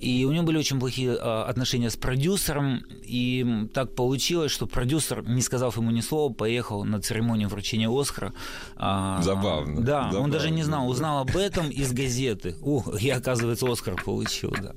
И 0.00 0.24
у 0.24 0.32
него 0.32 0.44
были 0.44 0.58
очень 0.58 0.78
плохие 0.78 1.16
а, 1.18 1.44
отношения 1.44 1.90
с 1.90 1.96
продюсером. 1.96 2.82
И 3.02 3.68
так 3.72 3.94
получилось, 3.94 4.52
что 4.52 4.66
продюсер, 4.66 5.26
не 5.26 5.42
сказав 5.42 5.76
ему 5.76 5.90
ни 5.90 6.00
слова, 6.00 6.32
поехал 6.32 6.84
на 6.84 7.00
церемонию 7.00 7.48
вручения 7.48 7.88
Оскара. 7.88 8.32
А, 8.76 9.22
Забавно. 9.22 9.82
Да, 9.82 10.04
Забавно. 10.04 10.20
он 10.20 10.30
даже 10.30 10.50
не 10.50 10.62
знал, 10.62 10.88
узнал 10.88 11.20
об 11.20 11.36
этом 11.36 11.70
из 11.70 11.92
газеты. 11.92 12.56
Ух, 12.60 13.00
я, 13.00 13.16
оказывается, 13.16 13.70
Оскар 13.70 13.96
получил, 14.02 14.50
да. 14.50 14.74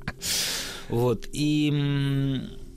Вот. 0.90 1.28
И 1.34 1.72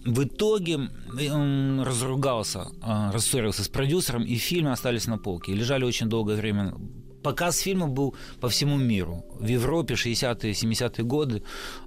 в 0.05 0.25
итоге 0.25 0.89
он 1.31 1.83
разругался, 1.83 2.69
а, 2.83 3.13
рассорился 3.13 3.63
с 3.63 3.69
продюсером, 3.69 4.25
и 4.25 4.37
фильмы 4.37 4.73
остались 4.73 5.07
на 5.07 5.19
полке. 5.19 5.53
И 5.53 5.55
лежали 5.55 5.85
очень 5.85 6.09
долгое 6.09 6.37
время 6.37 6.75
показ 7.23 7.59
фильма 7.59 7.87
был 7.87 8.15
по 8.41 8.49
всему 8.49 8.77
миру. 8.77 9.25
В 9.39 9.47
Европе 9.47 9.95
60-е, 9.95 10.53
70-е 10.53 11.05
годы, 11.05 11.43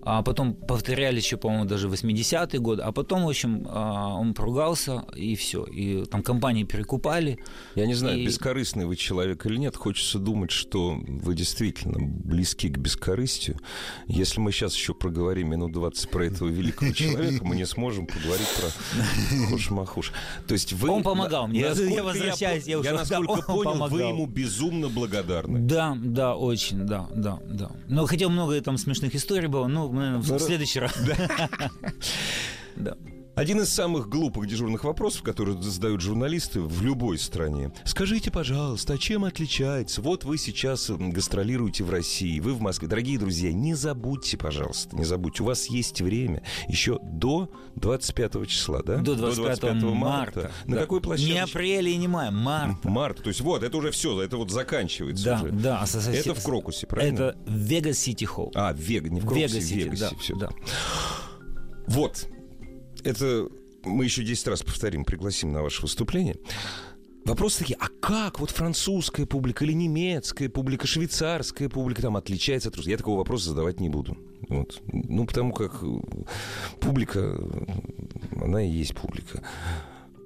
а 0.06 0.22
потом 0.22 0.54
повторяли 0.54 1.18
еще, 1.18 1.38
по-моему, 1.38 1.66
даже 1.66 1.88
80-е 1.88 2.60
годы, 2.60 2.82
а 2.84 2.92
потом, 2.92 3.26
в 3.26 3.30
общем, 3.30 3.66
а, 3.70 4.16
он 4.16 4.34
поругался, 4.34 5.06
и 5.16 5.36
все. 5.36 5.64
И 5.64 6.06
там 6.06 6.24
компании 6.24 6.64
перекупали. 6.64 7.40
Я 7.76 7.86
не 7.86 7.94
знаю, 7.94 8.20
и... 8.20 8.26
бескорыстный 8.26 8.86
вы 8.86 8.96
человек 8.96 9.46
или 9.46 9.58
нет, 9.58 9.76
хочется 9.76 10.20
думать, 10.20 10.52
что 10.52 10.98
вы 11.06 11.36
действительно 11.36 11.98
близки 12.00 12.70
к 12.70 12.78
бескорыстию. 12.78 13.60
Если 14.08 14.40
мы 14.40 14.52
сейчас 14.52 14.76
еще 14.76 14.94
проговорим 14.94 15.50
минут 15.50 15.72
20 15.72 16.10
про 16.10 16.26
этого 16.26 16.50
великого 16.50 16.92
человека, 16.94 17.46
мы 17.46 17.56
не 17.56 17.66
сможем 17.66 18.08
поговорить 18.08 18.48
про 18.60 19.48
Хуш-Махуш. 19.50 20.12
То 20.48 20.54
есть 20.54 20.74
вы... 20.74 20.90
Он 20.90 21.04
помогал 21.04 21.48
мне. 21.48 21.60
Я 21.94 22.04
возвращаюсь, 22.04 22.66
я, 22.66 22.80
я 22.80 22.94
насколько 22.94 23.42
понял, 23.48 23.88
вы 23.88 24.02
ему 24.02 24.26
безумно 24.26 24.90
благодарны 24.90 25.14
благодарны. 25.24 25.60
Да, 25.60 25.98
да, 26.02 26.36
очень, 26.36 26.86
да, 26.86 27.08
да, 27.16 27.40
да. 27.48 27.72
Но 27.88 28.06
хотя 28.06 28.30
много 28.30 28.60
там 28.62 28.78
смешных 28.78 29.16
историй 29.16 29.48
было, 29.48 29.68
но, 29.68 29.90
наверное, 29.94 30.20
в 30.22 30.40
следующий 30.40 30.80
раз. 30.80 30.94
Да. 32.76 32.98
Один 33.36 33.62
из 33.62 33.70
самых 33.70 34.10
глупых 34.10 34.48
дежурных 34.48 34.84
вопросов, 34.84 35.24
которые 35.24 35.60
задают 35.60 36.02
журналисты 36.02 36.62
в 36.62 36.84
любой 36.84 37.18
стране. 37.18 37.72
Скажите, 37.84 38.30
пожалуйста, 38.30 38.94
а 38.94 38.98
чем 39.00 39.26
отличается? 39.26 40.04
Вот 40.04 40.24
вы 40.24 40.38
сейчас 40.38 40.92
гастролируете 40.92 41.84
в 41.84 41.90
России, 41.90 42.40
вы 42.40 42.54
в 42.54 42.62
Москве. 42.62 42.88
Дорогие 42.88 43.18
друзья, 43.18 43.52
не 43.52 43.74
забудьте, 43.74 44.38
пожалуйста, 44.38 44.96
не 44.96 45.04
забудьте. 45.04 45.42
У 45.42 45.48
вас 45.48 45.66
есть 45.66 46.00
время 46.02 46.44
еще 46.68 47.00
до 47.02 47.50
25 47.76 48.48
числа, 48.48 48.84
да? 48.84 48.98
До 48.98 49.16
25, 49.16 49.60
до 49.60 49.72
25 49.72 49.84
марта. 49.84 49.96
марта. 49.96 50.52
На 50.66 50.76
да. 50.76 50.82
какой 50.82 51.02
площадке? 51.02 51.34
Не 51.34 51.40
апрель 51.40 51.90
и 51.90 51.98
не 51.98 52.08
май, 52.08 52.30
март. 52.30 52.86
Март. 52.86 53.24
То 53.24 53.30
есть 53.30 53.42
вот, 53.42 53.64
это 53.64 53.76
уже 53.76 53.90
все, 53.90 54.22
это 54.22 54.38
вот 54.38 54.52
заканчивается 54.52 55.26
да, 55.26 55.42
уже. 55.42 55.52
Да, 55.52 55.80
а 55.82 55.88
сосед... 55.88 56.16
Это 56.18 56.36
в 56.36 56.44
Крокусе, 56.44 56.86
правильно? 56.86 57.16
Это 57.16 57.38
Вегас 57.48 57.98
Сити 57.98 58.26
Холл. 58.26 58.52
А, 58.54 58.74
Вега, 58.74 59.10
не 59.10 59.22
в 59.22 59.26
Крокусе, 59.26 59.60
в 59.60 59.64
Вегасе. 59.64 60.10
Да, 60.12 60.18
все. 60.20 60.36
Да. 60.36 60.50
Вот, 61.88 62.28
это 63.04 63.48
мы 63.84 64.06
еще 64.06 64.24
10 64.24 64.48
раз 64.48 64.64
повторим, 64.64 65.06
пригласим 65.06 65.52
на 65.52 65.62
ваше 65.62 65.82
выступление. 65.82 66.38
Вопрос 67.26 67.56
такие, 67.56 67.78
а 67.80 67.88
как 68.02 68.40
вот 68.42 68.50
французская 68.50 69.26
публика 69.26 69.64
или 69.64 69.72
немецкая 69.72 70.50
публика, 70.50 70.88
швейцарская 70.88 71.70
публика 71.70 72.02
там 72.02 72.18
отличается 72.18 72.68
от 72.70 72.76
русской? 72.76 72.90
Я 72.90 72.98
такого 72.98 73.20
вопроса 73.20 73.50
задавать 73.50 73.80
не 73.80 73.88
буду. 73.88 74.18
Вот. 74.50 74.82
Ну, 74.92 75.26
потому 75.26 75.54
как 75.54 75.84
публика, 76.82 77.40
она 78.42 78.62
и 78.62 78.70
есть 78.70 78.94
публика. 78.96 79.42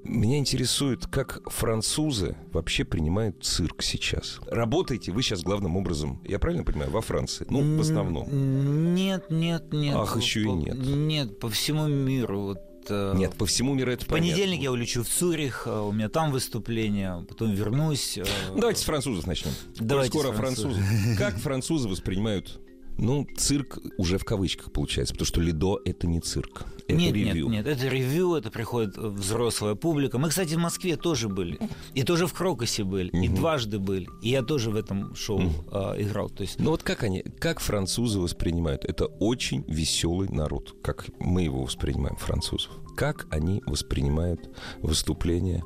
Меня 0.03 0.37
интересует, 0.37 1.05
как 1.05 1.41
французы 1.51 2.35
вообще 2.51 2.85
принимают 2.85 3.43
цирк 3.43 3.83
сейчас. 3.83 4.39
Работаете 4.47 5.11
вы 5.11 5.21
сейчас 5.21 5.43
главным 5.43 5.75
образом, 5.75 6.21
я 6.25 6.39
правильно 6.39 6.63
понимаю, 6.63 6.89
во 6.91 7.01
Франции? 7.01 7.45
Ну, 7.49 7.77
в 7.77 7.81
основном. 7.81 8.95
Нет, 8.95 9.25
нет, 9.29 9.71
нет. 9.71 9.95
Ах, 9.95 10.17
еще 10.17 10.43
и 10.43 10.51
нет. 10.51 10.77
Нет, 10.77 11.39
по 11.39 11.49
всему 11.49 11.87
миру. 11.87 12.41
Вот 12.41 12.66
Э, 12.89 13.13
Нет, 13.15 13.35
по 13.35 13.45
всему 13.45 13.73
миру 13.73 13.91
это 13.91 14.05
В 14.05 14.07
понедельник 14.07 14.61
я 14.61 14.71
улечу 14.71 15.03
в 15.03 15.07
Цюрих, 15.07 15.63
э, 15.65 15.79
у 15.79 15.91
меня 15.91 16.09
там 16.09 16.31
выступление, 16.31 17.25
потом 17.27 17.53
вернусь. 17.53 18.17
Э, 18.17 18.25
давайте 18.55 18.81
с 18.81 18.83
французов 18.83 19.27
начнем. 19.27 19.51
Давайте 19.79 20.17
Скоро 20.17 20.31
французы. 20.31 20.81
Как 21.17 21.37
французы 21.37 21.87
воспринимают 21.87 22.59
ну, 22.97 23.27
цирк 23.37 23.79
уже 23.97 24.17
в 24.17 24.25
кавычках 24.25 24.71
получается, 24.71 25.13
потому 25.13 25.27
что 25.27 25.41
Лидо— 25.41 25.79
это 25.85 26.07
не 26.07 26.19
цирк, 26.19 26.65
это 26.87 26.97
нет, 26.97 27.13
ревью. 27.13 27.49
Нет, 27.49 27.65
нет, 27.65 27.77
это 27.77 27.87
ревью, 27.87 28.35
это 28.35 28.49
приходит 28.49 28.97
взрослая 28.97 29.75
публика. 29.75 30.17
Мы, 30.17 30.29
кстати, 30.29 30.55
в 30.55 30.59
Москве 30.59 30.95
тоже 30.95 31.29
были, 31.29 31.59
и 31.93 32.03
тоже 32.03 32.27
в 32.27 32.33
Крокусе 32.33 32.83
были, 32.83 33.09
угу. 33.09 33.23
и 33.23 33.27
дважды 33.27 33.79
были, 33.79 34.07
и 34.21 34.29
я 34.29 34.41
тоже 34.41 34.71
в 34.71 34.75
этом 34.75 35.15
шоу 35.15 35.37
угу. 35.37 35.53
э, 35.71 36.01
играл. 36.03 36.29
То 36.29 36.41
есть... 36.41 36.59
Ну 36.59 36.71
вот 36.71 36.83
как 36.83 37.03
они, 37.03 37.21
как 37.21 37.59
французы 37.59 38.19
воспринимают? 38.19 38.85
Это 38.85 39.05
очень 39.05 39.63
веселый 39.67 40.29
народ, 40.29 40.75
как 40.81 41.07
мы 41.19 41.43
его 41.43 41.63
воспринимаем, 41.63 42.15
французов. 42.15 42.71
Как 42.95 43.27
они 43.29 43.61
воспринимают 43.65 44.49
выступление 44.79 45.63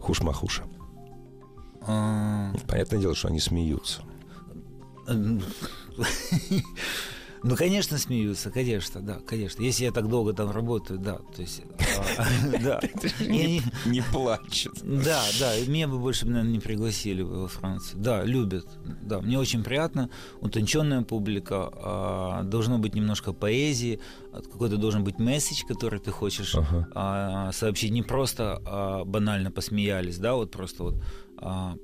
Хушмахуша? 0.00 0.64
А... 1.82 2.52
Понятное 2.66 3.00
дело, 3.00 3.14
что 3.14 3.28
они 3.28 3.40
смеются. 3.40 4.02
Ну, 7.42 7.56
конечно, 7.56 7.98
смеются, 7.98 8.50
конечно, 8.50 9.00
да, 9.00 9.18
конечно. 9.26 9.62
Если 9.62 9.84
я 9.84 9.92
так 9.92 10.08
долго 10.08 10.32
там 10.32 10.50
работаю, 10.50 10.98
да, 10.98 11.18
то 11.34 11.42
есть, 11.42 11.62
а, 12.18 12.24
да. 12.62 12.80
Не 13.20 14.02
плачут. 14.12 14.74
Да, 14.82 15.22
да, 15.38 15.54
меня 15.66 15.88
бы 15.88 15.98
больше, 15.98 16.26
наверное, 16.26 16.52
не 16.52 16.58
пригласили 16.58 17.22
во 17.22 17.48
Францию. 17.48 18.00
Да, 18.00 18.24
любят, 18.24 18.66
да, 19.02 19.20
мне 19.20 19.38
очень 19.38 19.62
приятно, 19.62 20.10
утонченная 20.40 21.02
публика, 21.02 21.70
а, 21.72 22.42
должно 22.42 22.78
быть 22.78 22.94
немножко 22.94 23.32
поэзии, 23.32 24.00
какой-то 24.32 24.76
должен 24.76 25.04
быть 25.04 25.18
месседж, 25.18 25.64
который 25.66 26.00
ты 26.00 26.10
хочешь 26.10 26.56
а, 26.94 27.52
сообщить, 27.52 27.92
не 27.92 28.02
просто 28.02 29.04
банально 29.06 29.50
посмеялись, 29.50 30.18
да, 30.18 30.34
вот 30.34 30.50
просто 30.50 30.82
вот 30.82 30.94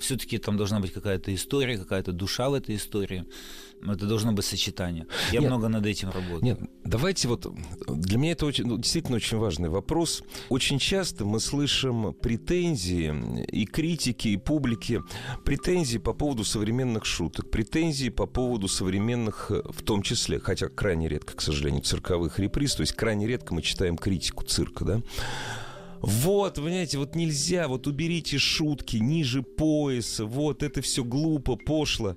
все-таки 0.01 0.39
там 0.39 0.57
должна 0.57 0.81
быть 0.81 0.93
какая-то 0.93 1.33
история, 1.33 1.79
какая-то 1.79 2.11
душа 2.11 2.51
в 2.51 2.55
этой 2.55 2.75
истории. 2.75 3.25
Это 3.85 4.07
должно 4.07 4.33
быть 4.33 4.45
сочетание. 4.45 5.07
Я 5.31 5.41
нет, 5.41 5.51
много 5.51 5.69
над 5.69 5.85
этим 5.87 6.11
работаю. 6.11 6.43
Нет, 6.43 6.61
давайте 6.85 7.29
вот... 7.29 7.47
Для 7.87 8.19
меня 8.19 8.33
это 8.33 8.47
очень, 8.47 8.65
ну, 8.65 8.79
действительно 8.79 9.17
очень 9.17 9.39
важный 9.39 9.69
вопрос. 9.69 10.23
Очень 10.49 10.79
часто 10.79 11.25
мы 11.25 11.41
слышим 11.41 12.15
претензии 12.15 13.45
и 13.47 13.67
критики, 13.67 14.29
и 14.29 14.37
публики, 14.37 15.03
претензии 15.45 15.99
по 15.99 16.13
поводу 16.13 16.45
современных 16.45 17.05
шуток, 17.05 17.51
претензии 17.51 18.09
по 18.09 18.27
поводу 18.27 18.69
современных, 18.69 19.51
в 19.51 19.83
том 19.83 20.03
числе, 20.03 20.39
хотя 20.39 20.69
крайне 20.69 21.09
редко, 21.09 21.37
к 21.37 21.41
сожалению, 21.41 21.83
цирковых 21.83 22.39
реприз, 22.39 22.75
то 22.75 22.81
есть 22.81 22.95
крайне 22.95 23.27
редко 23.27 23.55
мы 23.55 23.63
читаем 23.63 23.97
критику 23.97 24.45
цирка, 24.45 24.85
да, 24.85 25.03
вот, 26.01 26.57
понимаете, 26.57 26.99
вот 26.99 27.15
нельзя, 27.15 27.67
вот 27.67 27.87
уберите 27.87 28.37
шутки 28.37 28.99
ниже 28.99 29.43
пояса, 29.43 30.27
вот 30.27 30.63
это 30.63 30.83
все 30.83 31.03
глупо, 31.03 31.57
пошло. 31.57 32.17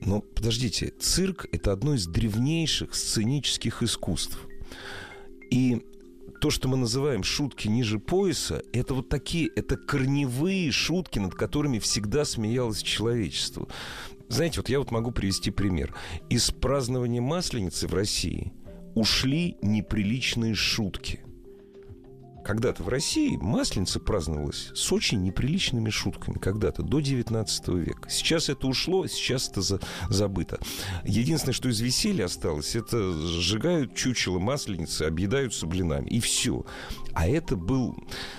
Но 0.00 0.20
подождите, 0.20 0.92
цирк– 0.98 1.46
это 1.52 1.72
одно 1.72 1.94
из 1.94 2.06
древнейших 2.06 2.94
сценических 2.94 3.82
искусств. 3.82 4.38
И 5.50 5.82
то, 6.40 6.48
что 6.50 6.68
мы 6.68 6.78
называем 6.78 7.22
шутки 7.22 7.68
ниже 7.68 7.98
пояса, 7.98 8.62
это 8.72 8.94
вот 8.94 9.08
такие, 9.08 9.48
это 9.54 9.76
корневые 9.76 10.70
шутки, 10.70 11.18
над 11.18 11.34
которыми 11.34 11.78
всегда 11.78 12.24
смеялось 12.24 12.82
человечество. 12.82 13.68
Знаете, 14.28 14.60
вот 14.60 14.68
я 14.68 14.78
вот 14.78 14.90
могу 14.90 15.10
привести 15.10 15.50
пример. 15.50 15.94
Из 16.30 16.50
празднования 16.50 17.20
Масленицы 17.20 17.88
в 17.88 17.94
России 17.94 18.52
ушли 18.94 19.56
неприличные 19.60 20.54
шутки– 20.54 21.20
когда-то 22.44 22.82
в 22.82 22.88
России 22.88 23.36
Масленица 23.36 24.00
праздновалась 24.00 24.70
с 24.74 24.92
очень 24.92 25.22
неприличными 25.22 25.90
шутками. 25.90 26.38
Когда-то, 26.38 26.82
до 26.82 27.00
19 27.00 27.68
века. 27.68 28.08
Сейчас 28.10 28.48
это 28.48 28.66
ушло, 28.66 29.06
сейчас 29.06 29.48
это 29.48 29.62
за, 29.62 29.80
забыто. 30.08 30.58
Единственное, 31.04 31.54
что 31.54 31.68
из 31.68 31.80
веселья 31.80 32.26
осталось, 32.26 32.76
это 32.76 33.12
сжигают 33.12 33.94
чучело 33.94 34.38
Масленицы, 34.38 35.02
объедаются 35.02 35.66
блинами. 35.66 36.08
И 36.08 36.20
все. 36.20 36.64
А 37.12 37.28
это 37.28 37.56
был 37.56 37.96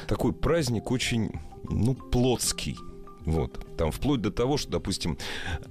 такой 0.08 0.34
праздник 0.34 0.92
очень, 0.92 1.32
ну, 1.70 1.94
плотский 1.94 2.78
вот. 3.26 3.66
Там 3.78 3.92
вплоть 3.92 4.22
до 4.22 4.32
того, 4.32 4.58
что, 4.58 4.72
допустим, 4.72 5.18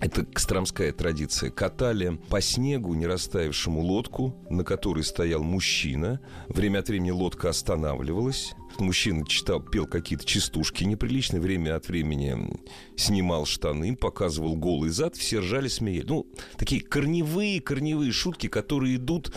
это 0.01 0.25
костромская 0.25 0.93
традиция. 0.93 1.51
Катали 1.51 2.19
по 2.29 2.41
снегу 2.41 2.95
не 2.95 3.07
растаявшему 3.07 3.81
лодку, 3.81 4.37
на 4.49 4.65
которой 4.65 5.05
стоял 5.05 5.43
мужчина. 5.43 6.21
Время 6.49 6.79
от 6.81 6.89
времени 6.89 7.11
лодка 7.11 7.51
останавливалась. 7.51 8.55
Мужчина 8.79 9.27
читал, 9.27 9.61
пел 9.61 9.87
какие-то 9.87 10.25
частушки 10.25 10.85
неприличные. 10.85 11.41
Время 11.41 11.77
от 11.77 11.89
времени 11.89 12.37
снимал 12.97 13.47
штаны, 13.47 13.97
показывал 13.97 14.57
голый 14.57 14.91
зад. 14.91 15.17
Все 15.17 15.41
ржали, 15.41 15.69
смеяли. 15.69 16.07
Ну, 16.07 16.27
такие 16.57 16.81
корневые, 16.81 17.61
корневые 17.61 18.13
шутки, 18.13 18.49
которые 18.49 18.97
идут 18.97 19.33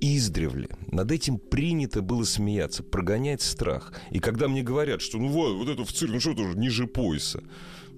издревле. 0.00 0.68
Над 0.90 1.12
этим 1.12 1.38
принято 1.38 2.02
было 2.02 2.24
смеяться, 2.24 2.82
прогонять 2.82 3.42
страх. 3.42 3.92
И 4.10 4.18
когда 4.18 4.48
мне 4.48 4.62
говорят, 4.62 5.00
что 5.00 5.18
ну 5.18 5.28
вот, 5.28 5.56
вот 5.56 5.68
это 5.68 5.84
в 5.84 5.92
цирк, 5.92 6.12
ну 6.12 6.20
что 6.20 6.34
тоже 6.34 6.58
ниже 6.58 6.86
пояса. 6.86 7.42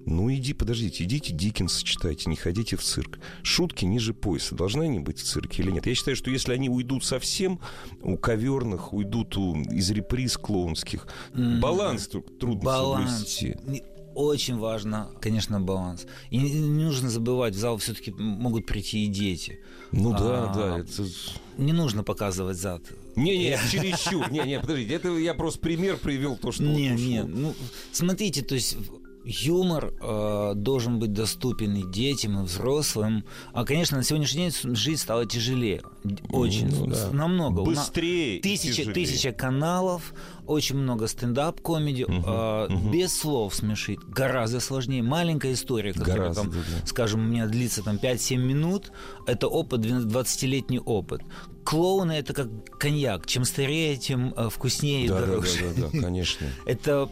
Ну 0.05 0.33
иди, 0.33 0.53
подождите, 0.53 1.03
идите 1.03 1.31
Диккенса 1.31 1.83
читайте, 1.83 2.29
не 2.29 2.35
ходите 2.35 2.75
в 2.75 2.81
цирк. 2.81 3.19
Шутки 3.43 3.85
ниже 3.85 4.13
пояса. 4.13 4.55
Должны 4.55 4.83
они 4.83 4.99
быть 4.99 5.19
в 5.19 5.23
цирке 5.23 5.61
или 5.61 5.71
нет? 5.71 5.85
Я 5.85 5.93
считаю, 5.93 6.15
что 6.17 6.31
если 6.31 6.53
они 6.53 6.69
уйдут 6.69 7.03
совсем, 7.03 7.59
у 8.01 8.17
коверных, 8.17 8.93
уйдут 8.93 9.37
у, 9.37 9.61
из 9.61 9.91
реприз 9.91 10.37
клоунских, 10.37 11.07
mm-hmm. 11.33 11.59
баланс 11.59 12.07
трудно 12.07 12.63
баланс. 12.63 13.11
соблюсти 13.11 13.83
очень 14.15 14.57
важно, 14.57 15.09
конечно, 15.19 15.59
баланс. 15.59 16.05
И 16.29 16.37
не, 16.37 16.53
нужно 16.83 17.09
забывать, 17.09 17.55
в 17.55 17.57
зал 17.57 17.77
все-таки 17.77 18.11
могут 18.11 18.65
прийти 18.65 19.05
и 19.05 19.07
дети. 19.07 19.59
Ну 19.91 20.11
да, 20.11 20.51
а, 20.51 20.53
да. 20.53 20.79
Это... 20.79 21.09
Не 21.57 21.73
нужно 21.73 22.03
показывать 22.03 22.57
зад. 22.57 22.81
Не-не, 23.15 23.59
чересчур. 23.71 24.31
Не-не, 24.31 24.59
подождите, 24.59 24.93
это 24.93 25.09
я 25.17 25.33
просто 25.33 25.59
пример 25.59 25.97
привел 25.97 26.37
то, 26.37 26.51
что... 26.51 26.63
Не, 26.63 26.89
не, 26.89 27.23
ну, 27.23 27.53
смотрите, 27.91 28.41
то 28.41 28.55
есть 28.55 28.77
юмор 29.23 29.93
э, 30.01 30.53
должен 30.55 30.99
быть 30.99 31.13
доступен 31.13 31.75
и 31.75 31.83
детям, 31.83 32.39
и 32.39 32.43
взрослым. 32.43 33.25
А, 33.53 33.65
конечно, 33.65 33.97
на 33.97 34.03
сегодняшний 34.03 34.49
день 34.49 34.75
жизнь 34.75 35.01
стала 35.01 35.25
тяжелее. 35.25 35.81
Очень. 36.29 36.69
Ну, 36.69 36.87
да. 36.87 37.09
Намного. 37.11 37.63
Быстрее. 37.63 38.41
Тысяча, 38.41 38.91
тысяча 38.91 39.31
каналов, 39.31 40.13
очень 40.45 40.77
много 40.77 41.07
стендап-комеди. 41.07 42.03
Угу, 42.03 42.13
э, 42.13 42.67
угу. 42.73 42.89
Без 42.89 43.17
слов 43.17 43.55
смешить. 43.55 43.99
Гораздо 44.07 44.59
сложнее. 44.59 45.03
Маленькая 45.03 45.53
история, 45.53 45.93
которая, 45.93 46.29
Гораздо, 46.29 46.41
там, 46.41 46.51
да. 46.51 46.87
скажем, 46.87 47.21
у 47.21 47.27
меня 47.27 47.47
длится 47.47 47.83
там 47.83 47.97
5-7 47.97 48.37
минут, 48.37 48.91
это 49.27 49.47
опыт, 49.47 49.81
20-летний 49.81 50.79
опыт. 50.79 51.21
Клоуны 51.63 52.13
это 52.13 52.33
как 52.33 52.47
коньяк. 52.77 53.25
Чем 53.25 53.45
старее, 53.45 53.97
тем 53.97 54.33
э, 54.35 54.49
вкуснее 54.49 55.07
да, 55.09 55.17
и 55.17 55.19
дороже. 55.21 55.59
Да, 55.59 55.65
да, 55.67 55.81
да, 55.81 55.89
да, 55.93 55.99
конечно. 55.99 56.47
Это 56.65 57.09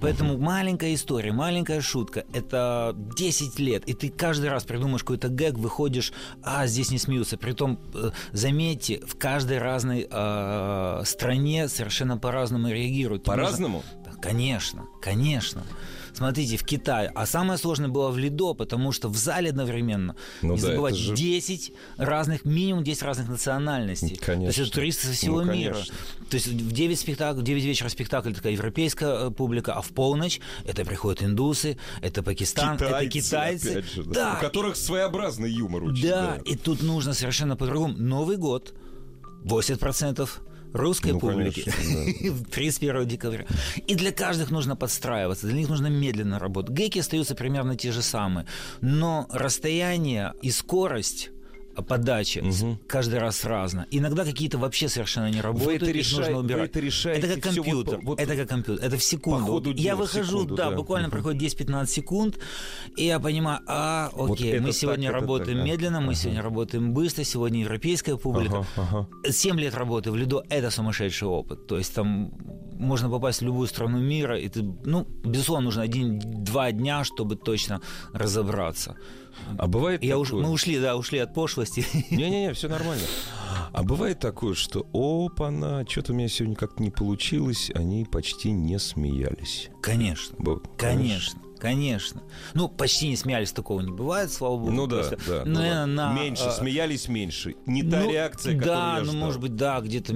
Поэтому 0.00 0.38
маленькая 0.38 0.94
история, 0.94 1.32
маленькая 1.32 1.80
шутка, 1.80 2.24
это 2.32 2.94
10 3.16 3.58
лет, 3.58 3.84
и 3.88 3.94
ты 3.94 4.08
каждый 4.08 4.50
раз 4.50 4.64
придумаешь 4.64 5.02
какой-то 5.02 5.28
гэг, 5.28 5.54
выходишь, 5.54 6.12
а, 6.42 6.66
здесь 6.66 6.90
не 6.90 6.98
смеются. 6.98 7.36
Притом, 7.36 7.80
э, 7.94 8.10
заметьте, 8.32 9.00
в 9.06 9.16
каждой 9.16 9.58
разной 9.58 10.06
э, 10.08 11.02
стране 11.04 11.68
совершенно 11.68 12.18
по-разному 12.18 12.68
реагируют. 12.68 13.24
По-разному? 13.24 13.82
Да, 14.04 14.12
конечно, 14.20 14.86
конечно. 15.02 15.64
Смотрите, 16.14 16.56
в 16.56 16.64
Китае. 16.64 17.10
А 17.14 17.26
самое 17.26 17.58
сложное 17.58 17.88
было 17.88 18.10
в 18.10 18.18
Лидо, 18.18 18.54
потому 18.54 18.92
что 18.92 19.08
в 19.08 19.16
зале 19.16 19.50
одновременно, 19.50 20.16
ну, 20.42 20.54
не 20.54 20.60
да, 20.60 20.68
забывать, 20.68 20.96
же... 20.96 21.14
10 21.14 21.72
разных, 21.96 22.44
минимум 22.44 22.84
10 22.84 23.02
разных 23.02 23.28
национальностей. 23.28 24.16
Конечно. 24.16 24.52
То 24.52 24.58
есть 24.58 24.58
это 24.58 24.70
туристы 24.70 25.06
со 25.08 25.12
всего 25.12 25.42
ну, 25.42 25.52
мира. 25.52 25.76
То 26.30 26.34
есть 26.36 26.46
в 26.46 26.72
9, 26.72 26.98
спектакль, 26.98 27.40
в 27.40 27.42
9 27.42 27.64
вечера 27.64 27.88
спектакль 27.88 28.32
такая 28.32 28.52
европейская 28.52 29.26
э, 29.26 29.30
публика, 29.30 29.74
а 29.74 29.82
в 29.82 29.88
полночь 29.88 30.40
это 30.64 30.84
приходят 30.84 31.22
индусы, 31.22 31.78
это 32.00 32.22
Пакистан, 32.22 32.78
китайцы, 32.78 32.96
это 32.96 33.10
китайцы. 33.10 33.82
Же, 33.82 34.04
да. 34.04 34.12
Да. 34.14 34.38
У 34.38 34.40
которых 34.40 34.76
своеобразный 34.76 35.50
юмор 35.50 35.84
очень. 35.84 36.02
Да, 36.02 36.36
да, 36.36 36.50
и 36.50 36.56
тут 36.56 36.82
нужно 36.82 37.12
совершенно 37.12 37.56
по-другому. 37.56 37.94
Новый 37.98 38.36
год, 38.36 38.74
80% 39.44 40.28
русской 40.74 41.12
ну, 41.12 41.20
публики 41.20 41.70
конечно, 41.70 42.34
да. 42.34 42.44
31 42.50 43.08
декабря. 43.08 43.46
И 43.86 43.94
для 43.94 44.12
каждых 44.12 44.50
нужно 44.50 44.76
подстраиваться, 44.76 45.46
для 45.46 45.56
них 45.56 45.68
нужно 45.68 45.86
медленно 45.86 46.38
работать. 46.38 46.74
Геки 46.74 46.98
остаются 46.98 47.34
примерно 47.34 47.76
те 47.76 47.92
же 47.92 48.02
самые, 48.02 48.46
но 48.80 49.26
расстояние 49.30 50.34
и 50.42 50.50
скорость 50.50 51.30
подачи 51.82 52.38
угу. 52.38 52.78
каждый 52.86 53.18
раз 53.18 53.44
разно. 53.44 53.86
Иногда 53.90 54.24
какие-то 54.24 54.58
вообще 54.58 54.88
совершенно 54.88 55.30
не 55.30 55.40
работают, 55.40 55.82
вы 55.82 55.88
это 55.88 55.98
их 55.98 56.12
нужно 56.12 56.38
убирать. 56.38 56.60
Вы 56.60 56.66
это 56.66 56.80
решаете 56.80 57.26
это 57.26 57.40
как 57.40 57.54
компьютер. 57.54 57.96
Вот, 57.96 58.04
вот, 58.04 58.20
это 58.20 58.36
как 58.36 58.48
компьютер. 58.48 58.84
Это 58.84 58.96
в 58.96 59.02
секунду. 59.02 59.60
По 59.60 59.68
я 59.68 59.74
дела, 59.74 59.96
выхожу, 59.96 60.38
секунду, 60.38 60.54
да, 60.54 60.70
да, 60.70 60.76
буквально 60.76 61.08
угу. 61.08 61.12
проходит 61.12 61.42
10-15 61.42 61.86
секунд, 61.86 62.38
и 62.96 63.06
я 63.06 63.18
понимаю, 63.20 63.60
а, 63.66 64.10
окей, 64.16 64.58
вот 64.58 64.66
мы 64.66 64.72
сегодня 64.72 65.10
так, 65.10 65.20
работаем 65.20 65.58
так, 65.58 65.66
медленно, 65.66 66.00
мы 66.00 66.12
ага. 66.12 66.14
сегодня 66.14 66.42
работаем 66.42 66.92
быстро, 66.92 67.24
сегодня 67.24 67.60
европейская 67.60 68.16
публика. 68.16 68.66
Ага, 68.76 69.08
ага. 69.22 69.32
7 69.32 69.58
лет 69.58 69.74
работы 69.74 70.10
в 70.10 70.16
Лидо– 70.16 70.44
это 70.48 70.70
сумасшедший 70.70 71.28
опыт. 71.28 71.66
То 71.66 71.78
есть 71.78 71.94
там 71.94 72.32
можно 72.78 73.10
попасть 73.10 73.40
в 73.40 73.44
любую 73.44 73.68
страну 73.68 73.98
мира, 73.98 74.38
и 74.38 74.48
ты, 74.48 74.62
ну, 74.62 75.06
безусловно, 75.24 75.66
нужно 75.66 75.82
один-два 75.82 76.72
дня, 76.72 77.04
чтобы 77.04 77.36
точно 77.36 77.80
разобраться. 78.12 78.96
А 79.58 79.66
бывает 79.66 80.02
Я 80.02 80.16
такое... 80.18 80.22
уж, 80.22 80.32
мы 80.32 80.50
ушли, 80.50 80.78
да, 80.80 80.96
ушли 80.96 81.18
от 81.18 81.34
пошлости. 81.34 81.86
Не-не-не, 82.10 82.52
все 82.54 82.68
нормально. 82.68 83.04
А 83.72 83.82
бывает 83.82 84.20
такое, 84.20 84.54
что 84.54 84.86
опа-на, 84.92 85.84
что-то 85.88 86.12
у 86.12 86.14
меня 86.14 86.28
сегодня 86.28 86.54
как-то 86.54 86.82
не 86.82 86.90
получилось, 86.90 87.70
они 87.74 88.04
почти 88.04 88.52
не 88.52 88.78
смеялись. 88.78 89.70
Конечно. 89.82 90.36
Б... 90.38 90.60
Конечно. 90.78 91.40
Конечно. 91.64 92.22
Ну, 92.52 92.68
почти 92.68 93.08
не 93.08 93.16
смеялись, 93.16 93.50
такого 93.52 93.80
не 93.80 93.90
бывает, 93.90 94.30
слава 94.30 94.58
богу. 94.58 94.70
Ну 94.70 94.86
да, 94.86 94.96
просто. 94.96 95.18
да. 95.26 95.42
Ну, 95.46 95.86
на, 95.86 96.12
меньше, 96.12 96.44
а... 96.44 96.50
смеялись 96.50 97.08
меньше. 97.08 97.54
Не 97.64 97.82
та 97.82 98.00
ну, 98.00 98.10
реакция, 98.10 98.52
которую 98.52 98.76
Да, 98.76 98.98
я 98.98 99.04
ну, 99.04 99.12
может 99.14 99.40
быть, 99.40 99.56
да, 99.56 99.80
где-то 99.80 100.12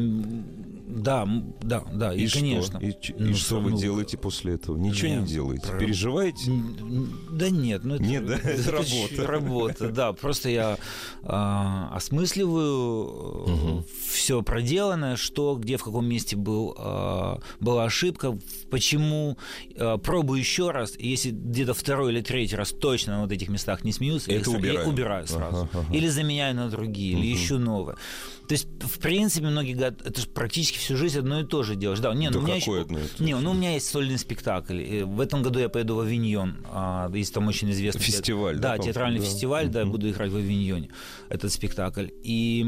да, 0.88 1.28
да, 1.60 1.84
да, 1.92 2.14
и, 2.14 2.24
и 2.24 2.28
конечно. 2.28 2.78
И, 2.78 2.94
ну, 3.16 3.28
и 3.28 3.34
что 3.34 3.60
вы 3.60 3.70
ну, 3.70 3.78
делаете 3.78 4.16
после 4.16 4.54
этого? 4.54 4.76
Ничего 4.76 5.08
нет, 5.08 5.20
не 5.22 5.28
делаете? 5.28 5.66
Про... 5.68 5.78
Переживаете? 5.78 6.52
Да 7.30 7.50
нет, 7.50 7.84
ну 7.84 7.96
это, 7.96 8.04
нет, 8.04 8.26
да? 8.26 8.34
это, 8.42 8.48
это 8.48 8.72
работа. 8.72 9.26
Работа, 9.26 9.88
да. 9.90 10.12
Просто 10.14 10.48
я 10.48 10.78
а, 11.22 11.90
осмысливаю 11.94 13.04
угу. 13.42 13.84
все 14.10 14.42
проделанное, 14.42 15.16
что, 15.16 15.56
где, 15.56 15.76
в 15.76 15.84
каком 15.84 16.06
месте 16.06 16.36
был, 16.36 16.74
а, 16.78 17.40
была 17.60 17.84
ошибка, 17.84 18.38
почему. 18.70 19.36
А, 19.76 19.98
пробую 19.98 20.40
еще 20.40 20.70
раз, 20.70 20.96
если 20.98 21.30
где-то 21.44 21.74
второй 21.74 22.12
или 22.12 22.20
третий 22.20 22.56
раз 22.56 22.72
точно 22.72 23.16
на 23.16 23.22
вот 23.22 23.32
этих 23.32 23.48
местах 23.48 23.84
не 23.84 23.92
смеются, 23.92 24.30
это 24.32 24.50
я, 24.50 24.56
убираю. 24.56 24.80
я 24.80 24.88
убираю 24.88 25.26
сразу. 25.26 25.68
Ага, 25.70 25.70
ага. 25.72 25.94
Или 25.94 26.08
заменяю 26.08 26.54
на 26.54 26.68
другие, 26.68 27.16
угу. 27.16 27.22
или 27.22 27.30
еще 27.30 27.58
новые. 27.58 27.96
То 28.48 28.54
есть, 28.54 28.66
в 28.80 28.98
принципе, 28.98 29.46
многие 29.46 29.74
говорят, 29.74 30.00
это 30.06 30.20
же 30.22 30.26
практически 30.26 30.78
всю 30.78 30.96
жизнь 30.96 31.18
одно 31.18 31.40
и 31.40 31.44
то 31.44 31.62
же 31.62 31.76
делаешь. 31.76 32.00
Да, 32.00 32.14
не, 32.14 32.30
да 32.30 32.38
ну, 32.38 32.40
у 32.40 32.46
меня 32.46 32.56
еще... 32.56 32.80
одно 32.80 32.98
и 32.98 33.02
то 33.06 33.22
Не, 33.22 33.36
ну 33.36 33.50
у 33.50 33.54
меня 33.54 33.74
есть 33.74 33.88
сольный 33.90 34.18
спектакль. 34.18 34.80
И 34.80 35.02
В 35.02 35.20
этом 35.20 35.42
году 35.42 35.58
я 35.58 35.68
поеду 35.68 35.96
в 35.96 36.00
Авиньон. 36.00 36.64
А, 36.70 37.10
есть 37.12 37.34
там 37.34 37.46
очень 37.46 37.70
известный... 37.70 38.00
Фестиваль, 38.00 38.56
да, 38.56 38.60
Да, 38.60 38.68
по-моему? 38.68 38.84
театральный 38.84 39.20
Да. 39.20 39.26
фестиваль, 39.26 39.68
да, 39.68 39.80
я 39.80 39.86
буду 39.86 40.08
играть 40.08 40.30
в 40.30 40.36
Авиньоне 40.36 40.88
этот 41.28 41.52
спектакль. 41.52 42.08
И 42.22 42.64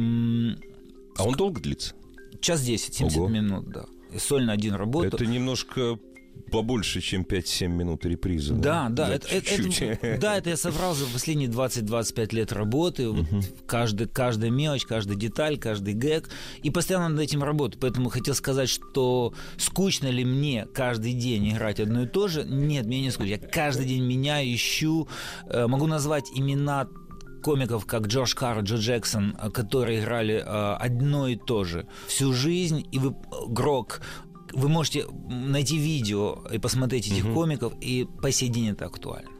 А 1.17 1.25
он 1.25 1.35
долго 1.35 1.61
длится? 1.61 1.95
час 2.41 2.63
10, 2.63 2.95
70 2.95 3.19
Ого. 3.19 3.29
минут, 3.29 3.71
да. 3.71 3.85
И 4.13 4.19
сольно 4.19 4.53
один 4.53 4.75
работаю. 4.75 5.15
Это 5.15 5.25
немножко 5.27 5.99
побольше, 6.51 7.01
чем 7.01 7.23
5-7 7.23 7.69
минут 7.69 8.05
репризы. 8.05 8.55
Да, 8.55 8.89
да, 8.91 9.15
это, 9.15 9.29
это- 9.29 9.47
чуть-чуть. 9.47 9.81
это- 9.83 10.19
да, 10.21 10.37
это 10.37 10.51
я 10.51 10.57
соврал 10.57 10.95
за 10.95 11.07
последние 11.07 11.49
20-25 11.49 12.35
лет 12.35 12.53
работы. 12.53 13.09
Вот 13.09 13.27
каждый, 13.67 14.07
каждая 14.09 14.51
мелочь, 14.51 14.85
каждая 14.85 15.17
деталь, 15.17 15.59
каждый 15.59 15.95
гэг. 15.95 16.29
И 16.63 16.71
постоянно 16.71 17.09
над 17.09 17.21
этим 17.21 17.43
работаю. 17.43 17.81
Поэтому 17.81 18.09
хотел 18.11 18.35
сказать, 18.35 18.69
что 18.69 19.33
скучно 19.57 20.09
ли 20.09 20.25
мне 20.25 20.67
каждый 20.75 21.13
день 21.13 21.51
играть 21.51 21.81
одно 21.81 22.03
и 22.03 22.07
то 22.07 22.29
же? 22.29 22.45
Нет, 22.45 22.87
мне 22.87 23.01
не 23.01 23.11
скучно. 23.11 23.31
Я 23.31 23.39
каждый 23.39 23.87
день 23.87 24.05
меняю, 24.05 24.53
ищу. 24.55 25.09
Э, 25.47 25.67
Могу 25.67 25.87
назвать 25.87 26.25
имена 26.35 26.89
комиков, 27.43 27.87
как 27.87 28.07
Джордж 28.07 28.35
Карр, 28.35 28.61
Джо 28.63 28.77
Джексон, 28.77 29.37
э, 29.41 29.51
которые 29.51 30.01
играли 30.01 30.35
э, 30.35 30.75
одно 30.75 31.27
и 31.29 31.37
то 31.37 31.65
же 31.65 31.87
всю 32.07 32.33
жизнь, 32.35 32.87
и 32.93 32.99
вы, 32.99 33.11
э, 33.13 33.15
Грок, 33.49 34.03
вы 34.53 34.69
можете 34.69 35.07
найти 35.29 35.77
видео 35.79 36.45
и 36.53 36.59
посмотреть 36.59 37.11
этих 37.11 37.33
комиков, 37.33 37.73
и 37.81 38.07
по 38.23 38.31
сей 38.31 38.49
день 38.49 38.71
это 38.71 38.87
актуально. 38.87 39.31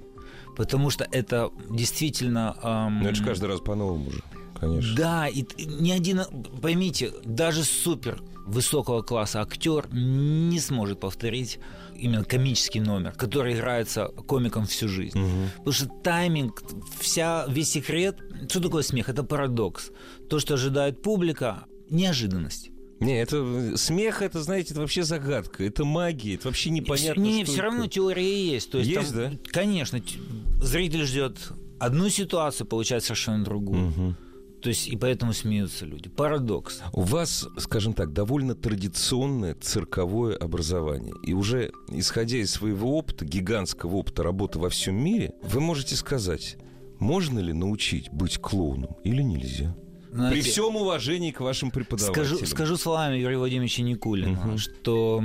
Потому 0.57 0.91
что 0.91 1.07
это 1.11 1.51
действительно... 1.71 2.57
эм, 2.63 3.03
это 3.07 3.15
же 3.15 3.25
каждый 3.25 3.47
раз 3.47 3.61
по-новому 3.61 4.09
уже, 4.09 4.23
конечно. 4.59 4.97
да, 4.97 5.29
и 5.29 5.45
ни 5.65 5.91
один, 5.91 6.23
поймите, 6.61 7.13
даже 7.25 7.65
супер 7.65 8.23
высокого 8.47 9.03
класса 9.03 9.41
актер 9.41 9.89
не 9.93 10.59
сможет 10.59 11.01
повторить 11.01 11.59
именно 11.95 12.25
комический 12.25 12.81
номер, 12.81 13.13
который 13.13 13.55
играется 13.55 14.09
комиком 14.09 14.67
всю 14.67 14.89
жизнь. 14.89 15.19
Потому 15.59 15.73
что 15.73 15.87
тайминг, 15.87 16.63
вся, 16.99 17.47
весь 17.49 17.71
секрет, 17.71 18.19
что 18.49 18.61
такое 18.61 18.83
смех? 18.83 19.09
Это 19.09 19.23
парадокс. 19.23 19.91
То, 20.29 20.39
что 20.41 20.55
ожидает 20.55 21.03
публика, 21.03 21.65
неожиданность. 21.91 22.71
Не, 23.01 23.21
это 23.21 23.77
смех, 23.77 24.21
это, 24.21 24.43
знаете, 24.43 24.73
это 24.73 24.81
вообще 24.83 25.03
загадка. 25.03 25.65
Это 25.65 25.85
магия, 25.85 26.35
это 26.35 26.49
вообще 26.49 26.71
непонятно, 26.71 27.21
Не, 27.21 27.45
что 27.45 27.53
все 27.53 27.63
равно 27.63 27.87
теория 27.87 28.53
есть. 28.53 28.71
То 28.71 28.79
есть, 28.79 28.91
Есть, 28.91 29.15
там, 29.15 29.39
Конечно, 29.51 30.01
т- 30.01 30.19
зритель 30.63 31.05
ждет 31.05 31.39
одну 31.79 32.11
ситуацию, 32.11 32.67
получает 32.67 33.03
совершенно 33.03 33.43
другую. 33.43 33.89
Мгм. 33.89 34.17
То 34.61 34.69
есть 34.69 34.89
и 34.89 34.97
поэтому 34.97 35.33
смеются 35.33 35.87
люди. 35.87 36.11
Парадокс. 36.11 36.83
У 36.93 37.01
вас, 37.01 37.49
скажем 37.57 37.95
так, 37.95 38.13
довольно 38.13 38.55
традиционное 38.55 39.55
цирковое 39.55 40.37
образование. 40.37 41.15
И 41.25 41.33
уже 41.33 41.73
исходя 41.89 42.37
из 42.37 42.51
своего 42.51 42.99
опыта, 42.99 43.25
гигантского 43.25 43.97
опыта 43.97 44.23
работы 44.23 44.59
во 44.59 44.69
всем 44.69 44.97
мире, 45.03 45.33
вы 45.43 45.61
можете 45.61 45.97
сказать, 45.97 46.59
можно 46.99 47.39
ли 47.39 47.55
научить 47.55 48.11
быть 48.13 48.37
клоуном 48.39 48.99
или 49.03 49.23
нельзя? 49.23 49.75
При 50.11 50.17
Знаете, 50.17 50.51
всем 50.51 50.77
уважении 50.77 51.31
к 51.31 51.41
вашим 51.41 51.71
преподавателям. 51.71 52.27
Скажу, 52.27 52.47
скажу 52.47 52.77
словами 52.77 53.17
Юрия 53.19 53.39
Владимировича 53.39 53.83
Никулина, 53.83 54.41
Мгм. 54.45 54.59
что 54.59 55.23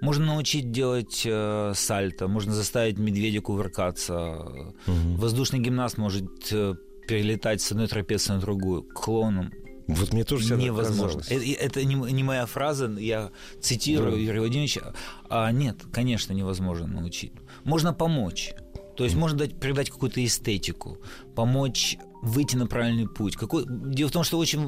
можно 0.00 0.26
научить 0.26 0.70
делать 0.70 1.22
э, 1.24 1.72
сальто, 1.74 2.28
можно 2.28 2.54
заставить 2.54 2.98
медведя 2.98 3.40
кувыркаться. 3.40 4.74
Мгм. 4.86 5.16
Воздушный 5.16 5.58
гимнаст 5.60 5.96
может 5.98 6.28
э, 6.52 6.74
перелетать 7.08 7.60
с 7.62 7.72
одной 7.72 7.88
трапеции 7.88 8.34
на 8.34 8.40
другую. 8.40 8.82
Клоуном 8.82 9.52
Вот 9.86 10.12
мне 10.12 10.24
тоже 10.24 10.54
невозможно. 10.56 11.22
казалось. 11.22 11.46
Э- 11.48 11.52
Это 11.54 11.82
не, 11.84 11.94
не 11.94 12.22
моя 12.22 12.44
фраза, 12.44 12.86
я 12.98 13.30
цитирую 13.60 14.12
Да. 14.12 14.18
Юрия 14.18 14.40
Владимировича. 14.40 14.92
А 15.30 15.50
нет, 15.50 15.78
конечно, 15.90 16.34
невозможно 16.34 16.86
научить. 16.86 17.32
Можно 17.64 17.94
помочь. 17.94 18.52
То 18.98 19.04
есть 19.04 19.16
можно 19.16 19.38
дать, 19.38 19.58
придать 19.58 19.90
какую-то 19.90 20.22
эстетику, 20.24 20.98
помочь 21.36 21.96
выйти 22.22 22.56
на 22.56 22.66
правильный 22.66 23.08
путь. 23.08 23.36
Какой... 23.36 23.64
Дело 23.66 24.08
в 24.08 24.12
том, 24.12 24.24
что 24.24 24.38
очень 24.38 24.60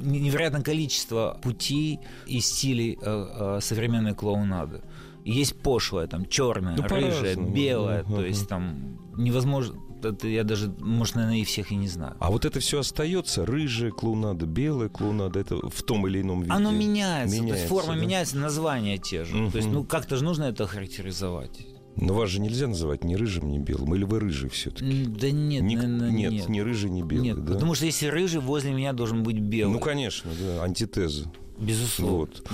невероятное 0.00 0.62
количество 0.62 1.38
путей 1.42 2.00
и 2.26 2.40
стилей 2.40 2.98
э, 3.00 3.26
э, 3.56 3.58
современной 3.60 4.14
клоунады. 4.14 4.82
Есть 5.24 5.60
пошлая, 5.60 6.06
там, 6.06 6.26
черная, 6.26 6.76
Ну, 6.76 6.82
рыжая, 6.82 7.12
по-разному, 7.20 7.50
белая. 7.50 8.04
да, 8.04 8.16
То 8.16 8.24
есть 8.24 8.48
там 8.48 8.98
невозможно... 9.16 9.76
Это 10.02 10.28
я 10.28 10.44
даже, 10.44 10.72
может, 10.78 11.16
наверное, 11.16 11.38
и 11.38 11.44
всех 11.44 11.72
и 11.72 11.76
не 11.76 11.88
знаю. 11.88 12.14
А 12.20 12.30
вот 12.30 12.44
это 12.44 12.60
все 12.60 12.78
остается, 12.78 13.44
рыжая 13.44 13.90
клоунада, 13.90 14.46
белая 14.46 14.88
клоунада, 14.88 15.40
это 15.40 15.56
в 15.56 15.82
том 15.82 16.06
или 16.06 16.20
ином 16.20 16.42
виде. 16.42 16.52
Оно 16.52 16.70
меняется, 16.70 17.36
то 17.36 17.42
есть 17.42 17.42
Меняется, 17.42 17.68
форма 17.68 17.94
да? 17.94 18.00
меняется, 18.00 18.36
названия 18.38 18.96
те 18.98 19.24
же. 19.24 19.50
То 19.50 19.56
есть, 19.58 19.68
ну 19.68 19.82
как-то 19.84 20.16
же 20.16 20.22
нужно 20.24 20.44
это 20.44 20.66
характеризовать. 20.68 21.66
Но 22.00 22.14
вас 22.14 22.30
же 22.30 22.40
нельзя 22.40 22.68
называть 22.68 23.04
ни 23.04 23.14
рыжим, 23.14 23.50
ни 23.50 23.58
белым. 23.58 23.94
Или 23.94 24.04
вы 24.04 24.20
рыжий 24.20 24.48
все-таки? 24.50 25.04
Да 25.06 25.30
нет, 25.30 25.62
Ни- 25.62 25.74
наверное, 25.76 26.10
нет, 26.10 26.32
нет. 26.32 26.48
ни 26.48 26.60
рыжий, 26.60 26.90
ни 26.90 27.02
белый. 27.02 27.24
Нет, 27.28 27.44
да? 27.44 27.54
потому 27.54 27.74
что 27.74 27.86
если 27.86 28.06
рыжий, 28.06 28.40
возле 28.40 28.72
меня 28.72 28.92
должен 28.92 29.22
быть 29.22 29.38
белый. 29.38 29.72
Ну, 29.72 29.80
конечно, 29.80 30.30
да, 30.38 30.62
антитеза. 30.62 31.30
Безусловно. 31.58 32.16
Вот. 32.18 32.44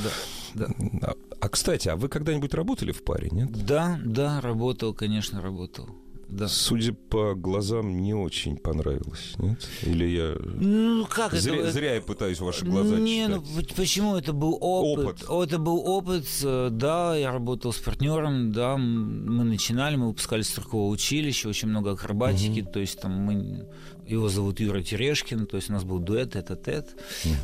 Да, 0.54 0.66
да. 0.66 0.74
А, 1.02 1.14
а, 1.40 1.48
кстати, 1.48 1.88
а 1.88 1.96
вы 1.96 2.08
когда-нибудь 2.08 2.54
работали 2.54 2.92
в 2.92 3.02
паре, 3.04 3.28
нет? 3.30 3.50
да, 3.66 4.00
да, 4.04 4.40
работал, 4.40 4.94
конечно, 4.94 5.42
работал. 5.42 5.88
Да. 6.34 6.48
Судя 6.48 6.92
по 6.92 7.34
глазам, 7.34 7.96
не 8.02 8.12
очень 8.12 8.56
понравилось, 8.56 9.34
нет? 9.38 9.68
Или 9.82 10.04
я... 10.06 10.34
Ну 10.42 11.06
как 11.08 11.32
Зря, 11.34 11.56
это? 11.56 11.70
зря 11.72 11.94
я 11.94 12.00
пытаюсь 12.00 12.40
ваши 12.40 12.64
глаза 12.64 12.96
не, 12.96 13.28
ну 13.28 13.40
читать. 13.42 13.68
п- 13.68 13.74
почему 13.76 14.16
это 14.16 14.32
был 14.32 14.58
опыт? 14.60 15.22
Опыт. 15.28 15.48
Это 15.48 15.58
был 15.58 15.78
опыт, 15.78 16.26
э, 16.42 16.68
да, 16.72 17.16
я 17.16 17.30
работал 17.30 17.72
с 17.72 17.78
партнером, 17.78 18.50
да, 18.52 18.76
мы 18.76 19.44
начинали, 19.44 19.94
мы 19.96 20.08
выпускались 20.08 20.46
с 20.48 20.50
циркового 20.50 20.88
училища, 20.90 21.48
очень 21.48 21.68
много 21.68 21.92
акробатики, 21.92 22.62
то 22.62 22.80
есть 22.80 23.00
там 23.00 23.12
мы, 23.12 23.68
его 24.08 24.28
зовут 24.28 24.58
Юра 24.60 24.82
Терешкин, 24.82 25.46
то 25.46 25.56
есть 25.56 25.70
у 25.70 25.72
нас 25.72 25.84
был 25.84 26.00
дуэт, 26.00 26.34
это 26.34 26.56
тет 26.56 26.96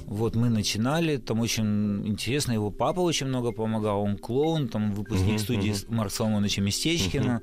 Вот 0.06 0.34
мы 0.34 0.48
начинали, 0.50 1.16
там 1.16 1.38
очень 1.40 2.06
интересно, 2.08 2.52
его 2.52 2.70
папа 2.72 3.00
очень 3.00 3.26
много 3.28 3.52
помогал, 3.52 4.02
он 4.02 4.18
клоун, 4.18 4.68
там 4.68 4.92
выпускник 4.94 5.34
Мгм, 5.34 5.38
студии 5.38 5.70
мгм. 5.70 5.96
Марка 5.96 6.14
Соломоновича 6.14 6.60
Местечкина. 6.60 7.40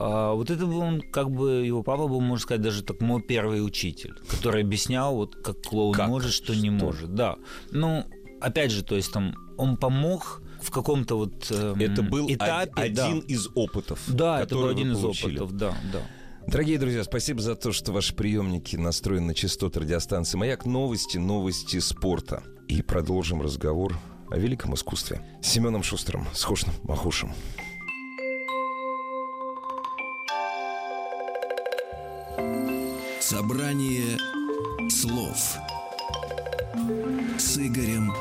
А, 0.00 0.32
вот 0.34 0.48
это 0.50 0.64
был 0.64 0.78
он, 0.78 1.00
как 1.00 1.28
бы, 1.30 1.66
его 1.66 1.82
папа 1.82 2.06
был, 2.06 2.20
можно 2.20 2.42
сказать, 2.42 2.62
даже 2.62 2.82
так 2.84 3.00
мой 3.00 3.20
первый 3.20 3.64
учитель, 3.64 4.14
который 4.30 4.62
объяснял, 4.62 5.16
вот 5.16 5.34
как 5.42 5.60
клоун 5.62 5.94
Как? 5.94 6.08
может, 6.08 6.32
что, 6.32 6.54
не 6.54 6.70
Что? 6.76 6.86
может. 6.86 7.14
Да. 7.14 7.36
Ну, 7.72 8.04
опять 8.40 8.70
же, 8.70 8.84
то 8.84 8.94
есть 8.94 9.12
там 9.12 9.34
он 9.56 9.76
помог 9.76 10.40
в 10.62 10.70
каком-то 10.70 11.16
вот 11.16 11.50
эм, 11.50 11.80
Это 11.80 12.02
был 12.02 12.30
этапе. 12.30 12.88
да. 12.90 13.06
один 13.06 13.18
из 13.20 13.48
опытов, 13.56 14.00
Да, 14.06 14.40
это 14.40 14.54
был 14.54 14.68
один 14.68 14.92
из 14.92 15.00
получили. 15.00 15.38
опытов, 15.38 15.56
да, 15.56 15.76
да. 15.92 16.00
Дорогие 16.46 16.78
друзья, 16.78 17.02
спасибо 17.04 17.40
за 17.42 17.56
то, 17.56 17.72
что 17.72 17.92
ваши 17.92 18.14
приемники 18.14 18.76
настроены 18.76 19.26
на 19.26 19.34
частоты 19.34 19.80
радиостанции 19.80 20.38
«Маяк». 20.38 20.64
Новости, 20.64 21.18
новости 21.18 21.78
спорта. 21.80 22.42
И 22.68 22.82
продолжим 22.82 23.42
разговор 23.42 23.98
о 24.30 24.38
великом 24.38 24.74
искусстве. 24.74 25.20
С 25.42 25.48
Семеном 25.48 25.82
Шустером, 25.82 26.26
с 26.32 26.44
Хушным 26.44 26.74
Махушем. 26.84 27.32
Собрание 33.38 34.18
слов 34.90 35.56
с 37.38 37.56
Игорем 37.56 38.12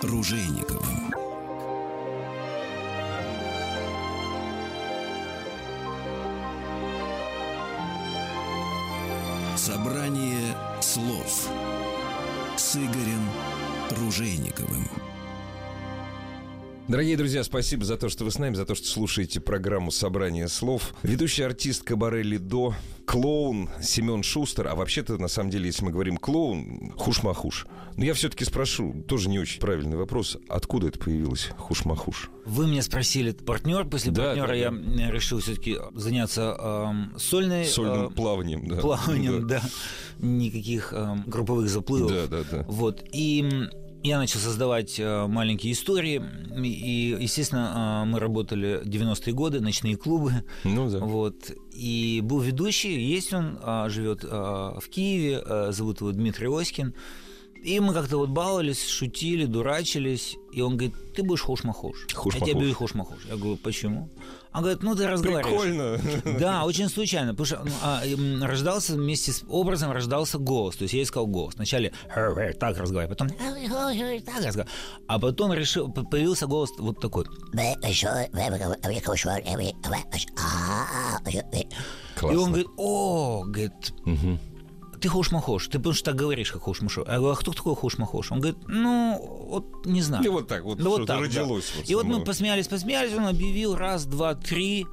Ружейниковым. 0.00 1.29
Дорогие 16.90 17.16
друзья, 17.16 17.44
спасибо 17.44 17.84
за 17.84 17.96
то, 17.96 18.08
что 18.08 18.24
вы 18.24 18.32
с 18.32 18.38
нами, 18.40 18.56
за 18.56 18.66
то, 18.66 18.74
что 18.74 18.84
слушаете 18.88 19.38
программу 19.38 19.92
«Собрание 19.92 20.48
слов». 20.48 20.92
Ведущий 21.04 21.44
артист 21.44 21.84
Кабаре 21.84 22.24
Лидо, 22.24 22.74
клоун 23.06 23.70
Семен 23.80 24.24
Шустер. 24.24 24.66
А 24.66 24.74
вообще-то, 24.74 25.16
на 25.16 25.28
самом 25.28 25.50
деле, 25.50 25.66
если 25.66 25.84
мы 25.84 25.92
говорим 25.92 26.16
клоун, 26.16 26.92
хуш-махуш. 26.96 27.68
Но 27.96 28.04
я 28.04 28.12
все-таки 28.12 28.44
спрошу, 28.44 29.04
тоже 29.06 29.28
не 29.28 29.38
очень 29.38 29.60
правильный 29.60 29.96
вопрос, 29.96 30.36
откуда 30.48 30.88
это 30.88 30.98
появилось 30.98 31.50
хуш-махуш? 31.58 32.28
Вы 32.44 32.66
меня 32.66 32.82
спросили, 32.82 33.30
партнер. 33.30 33.84
После 33.84 34.10
Да, 34.10 34.24
партнера 34.24 34.48
да, 34.48 34.54
я 34.54 34.70
да. 34.72 34.76
м, 34.76 35.12
решил 35.12 35.38
все-таки 35.38 35.78
заняться 35.94 36.56
эм, 36.58 37.14
сольной 37.16 37.66
Сольным 37.66 38.06
э, 38.06 38.10
плаванием, 38.10 38.66
да. 38.66 38.76
плаванием, 38.78 39.46
да. 39.46 39.62
Никаких 40.18 40.92
эм, 40.92 41.22
групповых 41.24 41.68
заплывов. 41.68 42.10
Да, 42.10 42.26
да, 42.26 42.44
да. 42.50 42.64
Вот. 42.66 43.04
И 43.12 43.48
я 44.02 44.18
начал 44.18 44.40
создавать 44.40 44.98
э, 44.98 45.26
маленькие 45.26 45.72
истории. 45.72 46.22
И, 46.56 47.16
естественно, 47.20 48.02
э, 48.02 48.08
мы 48.08 48.18
работали 48.18 48.82
90-е 48.84 49.32
годы, 49.34 49.60
ночные 49.60 49.96
клубы. 49.96 50.44
Ну 50.64 50.88
да. 50.88 50.98
Вот. 50.98 51.50
И 51.72 52.20
был 52.22 52.40
ведущий, 52.40 53.00
есть 53.00 53.32
он, 53.32 53.58
а, 53.62 53.88
живет 53.88 54.24
а, 54.24 54.78
в 54.80 54.88
Киеве, 54.88 55.38
а, 55.38 55.72
зовут 55.72 56.00
его 56.00 56.12
Дмитрий 56.12 56.48
Оськин. 56.48 56.94
И 57.62 57.78
мы 57.78 57.92
как-то 57.92 58.16
вот 58.16 58.30
баловались, 58.30 58.88
шутили, 58.88 59.44
дурачились. 59.44 60.36
И 60.52 60.62
он 60.62 60.76
говорит, 60.76 60.94
ты 61.14 61.22
будешь 61.22 61.42
хош-махош. 61.42 62.06
Хош-махош. 62.12 62.40
Я 62.40 62.46
тебе 62.46 62.54
буду 62.54 62.74
хош-махош. 62.74 63.18
Я 63.28 63.36
говорю, 63.36 63.56
почему? 63.56 64.08
Он 64.52 64.62
говорит, 64.62 64.82
ну 64.82 64.96
ты 64.96 65.06
разговариваешь. 65.06 66.00
Прикольно. 66.02 66.38
Да, 66.38 66.64
очень 66.64 66.88
случайно, 66.88 67.34
потому 67.34 67.46
что 67.46 67.62
ну, 67.64 67.70
а, 67.82 68.02
рождался 68.46 68.94
вместе 68.94 69.32
с 69.32 69.44
образом 69.48 69.92
рождался 69.92 70.38
голос. 70.38 70.76
То 70.76 70.82
есть 70.82 70.94
я 70.94 71.02
искал 71.02 71.26
голос. 71.26 71.54
Вначале 71.54 71.92
так 72.08 72.78
разговаривал, 72.78 73.10
потом 73.14 73.28
так 73.28 73.38
разговаривал. 74.46 74.66
А 75.06 75.18
потом 75.18 75.52
решил, 75.52 75.92
появился 75.92 76.46
голос 76.46 76.70
вот 76.78 77.00
такой. 77.00 77.26
И 82.22 82.24
он 82.24 82.30
Классно. 82.34 82.46
говорит, 82.48 82.66
о, 82.76 83.44
говорит, 83.46 83.92
ты 85.00 85.08
хош-махош, 85.08 85.66
ты 85.68 85.78
потому 85.78 85.94
что 85.94 86.04
так 86.06 86.16
говоришь, 86.16 86.52
как 86.52 86.62
хош-махош. 86.62 87.04
Я 87.06 87.16
говорю, 87.18 87.32
а 87.32 87.36
кто 87.36 87.52
такой 87.52 87.74
хош-махош? 87.74 88.32
Он 88.32 88.40
говорит, 88.40 88.58
ну, 88.68 89.46
вот 89.50 89.86
не 89.86 90.02
знаю. 90.02 90.24
И 90.24 90.28
вот 90.28 90.48
так 90.48 90.62
вот, 90.64 90.78
Ну, 90.78 90.90
вот 90.90 91.06
так, 91.06 91.16
да. 91.18 91.22
родилось. 91.22 91.72
вот 91.76 91.88
И 91.88 91.94
вот 91.94 92.04
мы 92.06 92.24
посмеялись, 92.24 92.68
посмеялись, 92.68 93.14
он 93.14 93.26
объявил 93.26 93.74
раз, 93.76 94.06
два, 94.06 94.34
три. 94.34 94.86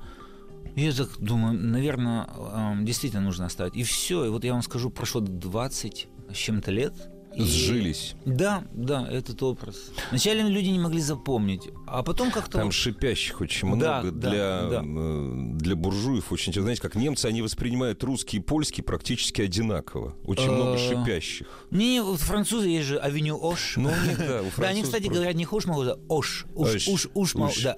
Я 0.76 0.92
так 0.94 1.18
думаю, 1.20 1.54
наверное, 1.60 2.28
эм, 2.54 2.86
действительно 2.86 3.24
нужно 3.24 3.46
оставить. 3.48 3.76
И 3.76 3.84
все. 3.84 4.26
И 4.26 4.30
вот 4.30 4.44
я 4.44 4.54
вам 4.54 4.62
скажу, 4.62 4.90
прошло 4.92 5.22
20 5.22 6.08
с 6.32 6.36
чем-то 6.36 6.72
лет. 6.72 6.94
И- 7.38 7.44
Сжились. 7.44 8.16
Да, 8.26 8.64
да, 8.74 9.08
этот 9.10 9.42
образ. 9.44 9.92
Вначале 10.10 10.42
люди 10.44 10.70
не 10.70 10.80
могли 10.80 11.00
запомнить, 11.02 11.70
а 11.88 12.04
потом 12.04 12.32
как-то... 12.32 12.58
Там 12.58 12.72
шипящих 12.72 13.42
очень 13.42 13.68
много 13.68 14.12
Да, 14.12 14.30
для, 14.30 14.62
да. 14.70 14.84
э, 14.86 15.34
для 15.56 15.76
буржуев. 15.76 16.32
Очень, 16.32 16.54
знаете, 16.54 16.82
как 16.82 16.96
немцы, 16.96 17.26
они 17.28 17.42
воспринимают 17.42 18.04
русский 18.04 18.38
и 18.38 18.40
польский 18.40 18.84
практически 18.84 19.42
одинаково. 19.42 20.16
Очень 20.26 20.52
много 20.52 20.74
Э, 20.74 20.78
шипящих. 20.78 21.48
Не, 21.72 22.02
вот 22.02 22.20
французы 22.20 22.68
есть 22.68 22.88
же 22.88 22.98
авеню 22.98 23.38
Ош. 23.42 23.76
Ну, 23.78 23.90
у 23.90 24.08
них, 24.08 24.18
да, 24.18 24.42
у 24.42 24.46
Да, 24.62 24.68
они, 24.68 24.84
кстати, 24.84 25.08
говорят 25.08 25.36
не 25.36 25.46
хуш 25.46 25.66
могу, 25.66 25.82
а 25.84 25.98
ош. 26.10 26.46
Уж, 26.56 26.88
мол, 27.36 27.48
Уж, 27.50 27.62
да. 27.64 27.76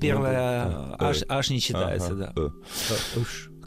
Первое 0.00 0.96
аж 1.28 1.50
не 1.50 1.60
читается, 1.60 2.14
да. 2.14 2.32
э. 2.36 2.48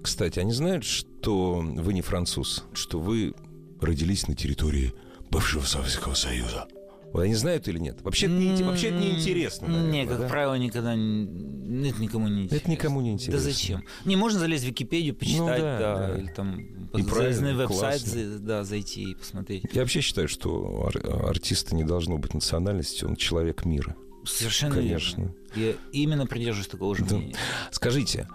Кстати, 0.01 0.37
они 0.37 0.51
знают, 0.51 0.83
что 0.85 1.55
вы 1.65 1.93
не 1.93 2.01
француз, 2.01 2.63
что 2.73 2.99
вы 2.99 3.33
родились 3.81 4.27
на 4.27 4.35
территории 4.35 4.93
бывшего 5.31 5.63
Советского 5.63 6.13
Союза? 6.13 6.67
Вот 7.13 7.21
они 7.21 7.35
знают 7.35 7.67
или 7.69 7.79
нет? 7.79 8.01
Вообще, 8.01 8.25
это 8.25 8.35
не, 8.35 8.61
вообще 8.63 8.87
это 8.89 8.97
неинтересно, 8.97 9.67
наверное, 9.69 9.91
Не, 9.91 10.05
как 10.05 10.19
да? 10.19 10.27
правило, 10.27 10.55
никогда 10.55 10.95
не- 10.95 11.89
это 11.89 12.01
никому 12.01 12.27
не 12.27 12.43
интересно. 12.43 12.55
Это 12.57 12.71
никому 12.71 13.01
не 13.01 13.11
интересно. 13.13 13.39
Да 13.39 13.39
зачем? 13.51 13.83
Не, 14.03 14.15
можно 14.17 14.39
залезть 14.39 14.65
в 14.65 14.67
Википедию, 14.67 15.15
почитать, 15.15 15.61
да, 15.61 15.79
да, 15.79 16.07
да. 16.07 16.17
или 16.19 16.27
там 16.27 16.57
на 16.91 17.55
веб-сайт 17.55 18.43
да, 18.45 18.63
зайти 18.65 19.11
и 19.11 19.15
посмотреть. 19.15 19.63
Я 19.71 19.81
вообще 19.81 20.01
считаю, 20.01 20.27
что 20.27 20.87
ар- 20.87 21.27
артиста 21.29 21.73
не 21.75 21.85
должно 21.85 22.17
быть 22.17 22.33
национальности, 22.33 23.05
он 23.05 23.15
человек 23.15 23.63
мира. 23.63 23.95
Совершенно 24.25 24.75
Конечно. 24.75 25.21
верно. 25.21 25.35
Я 25.55 25.73
именно 25.93 26.25
придерживаюсь 26.27 26.67
такого 26.67 26.95
же 26.95 27.05
Да. 27.05 27.15
мнения. 27.15 27.35
Скажите, 27.71 28.27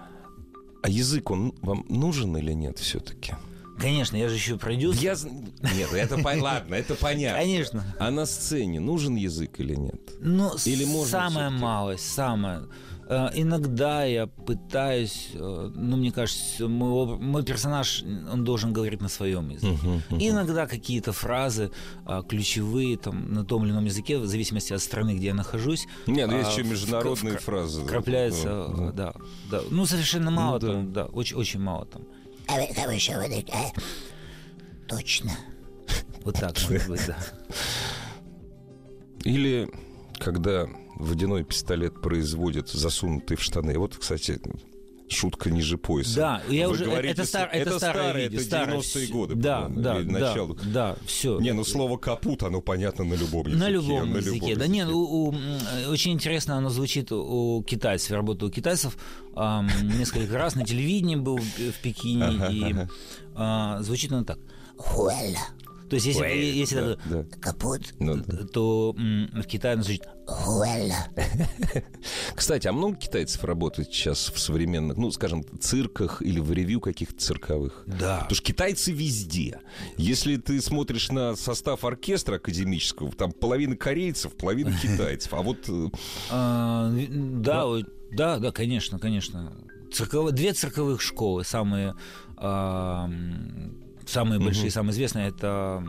а 0.82 0.88
язык, 0.88 1.30
он 1.30 1.52
вам 1.60 1.84
нужен 1.88 2.34
или 2.36 2.52
нет 2.52 2.78
все-таки? 2.78 3.34
Конечно, 3.80 4.16
я 4.16 4.28
же 4.28 4.34
еще 4.34 4.56
продюсер. 4.58 5.02
Я... 5.02 5.14
Нет, 5.74 5.92
это 5.92 6.16
ладно, 6.40 6.74
это 6.74 6.94
понятно. 6.94 7.38
Конечно. 7.40 7.84
А 7.98 8.10
на 8.10 8.26
сцене 8.26 8.78
нужен 8.80 9.16
язык 9.16 9.58
или 9.60 9.74
нет? 9.74 10.00
Ну, 10.20 10.50
Или 10.66 10.84
можно 10.84 11.10
самая 11.10 11.50
малость, 11.50 12.12
самая. 12.12 12.62
Э, 13.08 13.28
Иногда 13.34 14.04
я 14.04 14.26
пытаюсь, 14.28 15.30
э, 15.34 15.70
ну, 15.74 15.96
мне 15.96 16.12
кажется, 16.12 16.68
мой, 16.68 17.18
мой 17.18 17.42
персонаж, 17.42 18.04
он 18.32 18.44
должен 18.44 18.72
говорить 18.72 19.00
на 19.00 19.08
своем 19.08 19.48
языке. 19.48 19.76
Мгм. 19.82 20.18
И 20.20 20.28
иногда 20.28 20.66
какие-то 20.66 21.12
фразы 21.12 21.72
а, 22.04 22.22
ключевые 22.22 22.96
там, 22.98 23.32
на 23.34 23.44
том 23.44 23.64
или 23.64 23.72
ином 23.72 23.84
языке, 23.86 24.18
в 24.18 24.26
зависимости 24.26 24.72
от 24.72 24.80
страны, 24.80 25.16
где 25.16 25.28
я 25.28 25.34
нахожусь, 25.34 25.88
Нет, 26.06 26.28
ну 26.28 26.36
есть 26.36 26.50
а, 26.50 26.52
еще 26.52 26.62
в- 26.62 26.70
международные 26.70 27.34
вкра- 27.34 27.40
фразы. 27.40 27.84
крапляется, 27.84 28.68
Да, 28.76 28.92
да. 28.92 29.12
да. 29.50 29.60
Ну, 29.70 29.86
совершенно 29.86 30.30
мало 30.30 30.60
да. 30.60 30.66
там, 30.68 30.92
да, 30.92 31.04
очень, 31.06 31.36
очень 31.36 31.60
мало 31.60 31.86
там. 31.86 32.02
Точно. 34.88 35.30
Вот 36.24 36.34
так, 36.34 36.56
может 36.68 36.88
быть, 36.88 37.06
да. 37.06 37.18
Или 39.24 39.70
когда 40.18 40.68
водяной 40.96 41.44
пистолет 41.44 42.00
производит 42.00 42.68
засунутый 42.68 43.36
в 43.36 43.42
штаны. 43.42 43.78
Вот, 43.78 43.96
кстати, 43.96 44.40
шутка 45.12 45.50
ниже 45.50 45.76
пояса. 45.78 46.16
Да, 46.16 46.42
я 46.48 46.68
Вы 46.68 46.74
уже, 46.74 46.84
говорите, 46.84 47.12
это, 47.14 47.24
стар, 47.26 47.48
это 47.52 47.70
это 47.70 47.78
старое 47.78 48.12
видео, 48.14 48.38
это 48.38 48.46
старое. 48.46 48.76
90-е 48.78 49.06
годы, 49.08 49.34
Да, 49.34 49.68
да, 49.68 49.94
да, 50.00 50.10
начало. 50.10 50.56
да, 50.64 50.96
все. 51.06 51.38
Не, 51.40 51.52
ну 51.52 51.64
слово 51.64 51.96
капут, 51.96 52.42
оно 52.42 52.60
понятно 52.60 53.04
на 53.04 53.14
любом 53.14 53.46
языке. 53.46 53.56
На 53.64 53.68
любом 53.68 54.12
на 54.12 54.16
языке. 54.18 54.56
Да 54.56 54.66
нет, 54.66 54.88
у- 54.88 54.98
у, 55.28 55.32
м, 55.32 55.40
очень 55.88 56.12
интересно 56.12 56.56
оно 56.56 56.68
звучит 56.70 57.10
у, 57.12 57.62
китайцев. 57.66 58.10
Я 58.10 58.16
работал 58.16 58.48
у 58.48 58.50
китайцев 58.50 58.96
ам, 59.34 59.68
несколько 59.98 60.36
раз 60.38 60.54
на 60.54 60.64
телевидении 60.64 61.16
был 61.16 61.38
в, 61.38 61.80
Пекине. 61.82 62.38
И 62.50 62.74
а, 63.34 63.82
звучит 63.82 64.12
оно 64.12 64.24
так. 64.24 64.38
Хуэла. 64.76 65.38
То 65.90 65.96
есть 65.96 66.06
если, 66.06 66.24
если 66.28 66.76
да, 66.76 66.94
так, 66.94 67.08
да. 67.08 67.24
Капут. 67.40 67.94
Ну, 67.98 68.14
да. 68.16 68.46
то 68.46 68.92
в 68.92 69.42
Китае 69.42 69.74
оно 69.74 69.82
звучит 69.82 70.04
Хуэла. 70.24 71.08
Кстати, 72.36 72.68
а 72.68 72.72
много 72.72 72.96
китайцев 72.96 73.42
работает 73.42 73.92
сейчас 73.92 74.30
в 74.32 74.38
современных, 74.38 74.96
ну, 74.96 75.10
скажем, 75.10 75.44
цирках 75.58 76.22
или 76.22 76.38
в 76.38 76.52
ревью 76.52 76.80
каких-то 76.80 77.18
цирковых? 77.18 77.82
Да. 77.86 78.18
Потому 78.20 78.36
что 78.36 78.44
китайцы 78.44 78.92
везде. 78.92 79.58
Если 79.96 80.36
ты 80.36 80.60
смотришь 80.62 81.10
на 81.10 81.34
состав 81.34 81.84
оркестра 81.84 82.36
академического, 82.36 83.10
там 83.10 83.32
половина 83.32 83.76
корейцев, 83.76 84.36
половина 84.36 84.72
китайцев. 84.82 85.34
А 85.34 85.42
вот 85.42 85.68
э, 85.68 85.88
А, 86.30 86.92
да, 86.94 87.64
да, 88.12 88.38
да, 88.38 88.52
конечно, 88.52 89.00
конечно. 89.00 89.52
Цирково- 89.92 90.30
две 90.30 90.52
цирковых 90.52 91.00
школы, 91.02 91.42
самые, 91.42 91.96
самые 94.10 94.40
большие, 94.40 94.70
самые 94.70 94.92
известные, 94.92 95.28
это 95.28 95.82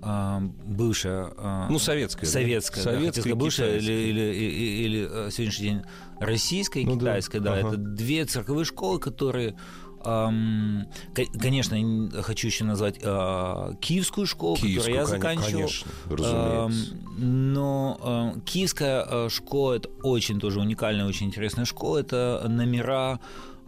а, 0.00 0.40
бывшая... 0.64 1.32
а, 1.36 1.68
Ну, 1.68 1.78
советская, 1.78 2.24
да? 2.24 2.30
Советская, 2.30 2.84
да, 2.84 2.90
Советская 2.92 3.22
сказать, 3.22 3.38
бывшая 3.38 3.78
или, 3.78 3.92
или, 3.92 4.20
или, 4.20 4.84
или, 4.84 5.08
э, 5.10 5.30
сегодняшний 5.30 5.64
день 5.66 5.82
российская 6.20 6.84
Ну 6.84 6.92
да, 6.94 7.00
китайская, 7.00 7.40
да. 7.40 7.54
ага. 7.54 7.68
Это 7.68 7.76
две 7.76 8.24
цирковые 8.24 8.64
школы, 8.64 9.00
которые... 9.00 9.56
конечно, 10.04 11.76
хочу 12.22 12.46
еще 12.46 12.64
назвать 12.64 13.00
а, 13.02 13.74
киевскую 13.80 14.26
школу, 14.26 14.56
Киевскую, 14.56 14.96
которую 14.96 15.00
я 15.00 15.06
заканчивал. 15.06 15.50
конечно, 15.52 15.90
разумеется. 16.08 16.96
Но 17.18 18.34
э, 18.36 18.40
киевская 18.44 19.04
э, 19.04 19.28
школа 19.28 19.74
это 19.74 19.88
очень 20.04 20.38
тоже 20.38 20.60
уникальная, 20.60 21.04
очень 21.06 21.26
интересная 21.26 21.64
школа. 21.64 21.98
Это 21.98 22.46
номера, 22.48 23.18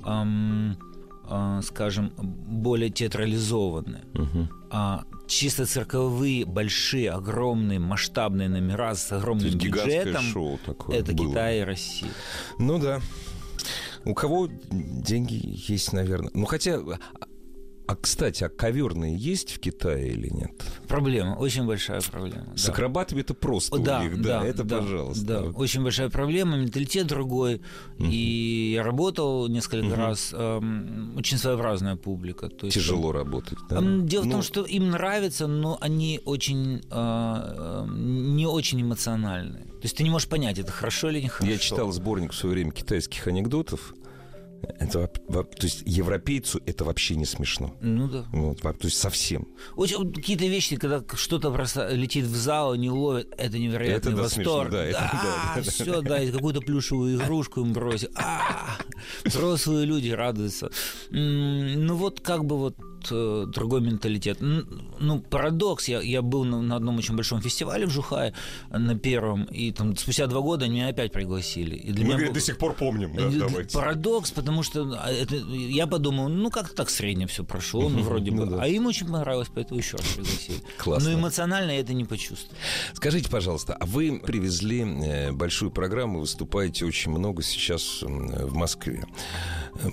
э, 0.05 0.75
скажем, 1.63 2.13
более 2.19 2.91
театрализованные. 2.91 4.05
А 4.71 5.05
чисто 5.27 5.67
цирковые, 5.67 6.45
большие, 6.45 7.11
огромные, 7.11 7.79
масштабные 7.79 8.49
номера 8.49 8.95
с 8.95 9.11
огромным 9.13 9.51
бюджетом. 9.59 10.23
шоу 10.23 10.59
такое 10.65 10.99
Это 10.99 11.13
было. 11.13 11.29
Китай 11.29 11.61
и 11.61 11.63
Россия. 11.63 12.11
Ну 12.59 12.79
да. 12.79 13.01
У 14.05 14.15
кого 14.15 14.49
деньги 14.71 15.39
есть, 15.69 15.93
наверное. 15.93 16.31
Ну 16.35 16.47
хотя, 16.47 16.81
а, 17.91 17.97
кстати, 17.97 18.45
а 18.45 18.49
коверные 18.49 19.17
есть 19.17 19.53
в 19.53 19.59
Китае 19.61 20.13
или 20.13 20.29
нет? 20.29 20.53
Проблема, 20.87 21.35
очень 21.35 21.67
большая 21.67 22.01
проблема. 22.03 22.47
С 22.57 22.67
да. 22.67 22.73
акробатами 22.73 23.21
это 23.21 23.35
просто 23.35 23.77
у 23.77 23.83
да, 23.83 24.03
них, 24.05 24.21
да, 24.23 24.45
это 24.45 24.65
пожалуйста. 24.65 25.25
Да, 25.25 25.41
Вот. 25.43 25.57
очень 25.57 25.83
большая 25.83 26.09
проблема, 26.11 26.57
менталитет 26.57 27.07
другой. 27.07 27.61
И 27.99 28.73
я 28.77 28.83
работал 28.83 29.49
несколько 29.49 29.95
раз. 29.97 30.31
эм, 30.33 31.17
очень 31.17 31.39
своеобразная 31.39 31.97
публика. 31.97 32.49
То 32.49 32.67
есть, 32.67 32.75
Тяжело 32.75 33.13
работать. 33.13 33.59
да? 33.69 33.81
Дело 33.81 34.23
в 34.23 34.27
Ну, 34.27 34.33
том, 34.33 34.43
что 34.43 34.63
им 34.65 34.91
нравится, 34.91 35.47
но 35.47 35.77
они 35.81 36.21
очень 36.25 36.77
э, 36.77 36.81
э, 36.91 37.87
не 37.89 38.47
очень 38.47 38.83
эмоциональные. 38.83 39.65
То 39.65 39.85
есть 39.85 39.97
ты 39.97 40.03
не 40.05 40.11
можешь 40.11 40.29
понять, 40.29 40.59
это 40.59 40.71
хорошо 40.73 41.09
или 41.11 41.21
нехорошо. 41.23 41.51
Я 41.53 41.59
читал 41.59 41.91
сборник 41.93 42.33
в 42.33 42.37
свое 42.37 42.55
время 42.55 42.71
китайских 42.71 43.27
анекдотов. 43.27 43.95
Это, 44.79 45.07
то 45.09 45.47
есть 45.63 45.83
европейцу 45.87 46.61
это 46.67 46.85
вообще 46.85 47.17
не 47.17 47.25
смешно. 47.25 47.75
Ну 47.81 48.09
да. 48.09 48.25
Вот, 48.33 48.61
то 48.61 48.75
есть 48.83 48.99
совсем. 48.99 49.49
Очень, 49.77 50.13
какие-то 50.13 50.47
вещи, 50.47 50.77
когда 50.77 51.03
что-то 51.15 51.51
просто 51.51 51.89
летит 51.89 52.25
в 52.25 52.37
зал, 52.37 52.75
не 52.75 52.91
ловит, 52.91 53.33
это 53.37 53.59
невероятный 53.59 54.13
Это 54.13 54.17
да, 54.17 54.23
восторг. 54.23 54.69
смешно, 54.69 54.69
да, 54.71 54.85
это 54.85 54.99
да, 54.99 55.13
да, 55.57 55.63
да. 55.63 55.71
все, 55.71 56.03
да, 56.03 56.23
и 56.23 56.31
какую-то 56.31 56.61
плюшевую 56.61 57.17
игрушку 57.17 57.61
им 57.61 57.73
бросить. 57.73 58.11
А, 58.17 58.79
взрослые 59.25 59.87
люди 59.87 60.11
радуются. 60.11 60.71
Ну 61.11 61.95
вот 61.97 62.21
как 62.21 62.45
бы 62.45 62.59
вот 62.59 62.77
э, 63.11 63.45
другой 63.47 63.81
менталитет. 63.81 64.39
Ну, 64.41 65.21
парадокс. 65.21 65.89
Я, 65.89 66.01
я 66.01 66.23
был 66.23 66.45
на, 66.45 66.61
на 66.63 66.77
одном 66.77 66.99
очень 66.99 67.17
большом 67.17 67.41
фестивале 67.41 67.87
в 67.87 67.91
Жухае, 67.91 68.35
э, 68.71 68.79
на 68.79 68.99
первом, 68.99 69.45
и 69.45 69.73
там 69.73 69.97
спустя 69.97 70.27
два 70.27 70.41
года 70.41 70.69
меня 70.69 70.89
опять 70.89 71.13
пригласили. 71.13 71.77
И 71.77 71.93
для 71.93 72.03
Мы, 72.03 72.09
меня 72.09 72.13
говорит, 72.17 72.29
был- 72.31 72.35
до 72.35 72.41
сих 72.41 72.59
пор 72.59 72.75
помним, 72.75 73.15
да, 73.15 73.23
Э, 73.29 73.31
давайте. 73.31 73.77
Парадокс, 73.77 74.31
потому 74.33 74.63
что 74.63 74.99
а, 75.03 75.11
это, 75.11 75.37
я 75.37 75.87
подумал, 75.87 76.29
ну 76.29 76.51
как-то 76.51 76.75
так 76.75 76.91
средне 76.91 77.27
все 77.27 77.45
прошло, 77.45 77.89
ну 77.89 78.03
вроде 78.03 78.31
Ну 78.31 78.45
бы. 78.47 78.51
да. 78.57 78.63
А 78.63 78.67
им 78.69 78.87
очень 78.87 79.07
понравилось, 79.07 79.49
поэтому 79.55 79.79
еще 79.81 79.97
раз 79.97 80.07
пригласили. 80.07 80.59
Классно. 80.79 81.11
Но 81.11 81.19
эмоционально 81.19 81.71
я 81.73 81.81
это 81.81 81.93
не 81.95 82.05
почувствовал. 82.05 82.57
Скажите, 82.95 83.29
пожалуйста, 83.31 83.75
а 83.79 83.87
вы 83.87 84.21
привезли 84.25 85.31
большую 85.33 85.71
программу, 85.71 86.21
выступаете 86.21 86.85
очень 86.85 87.11
много 87.11 87.43
сейчас 87.43 88.03
в 88.03 88.55
Москве. 88.55 89.05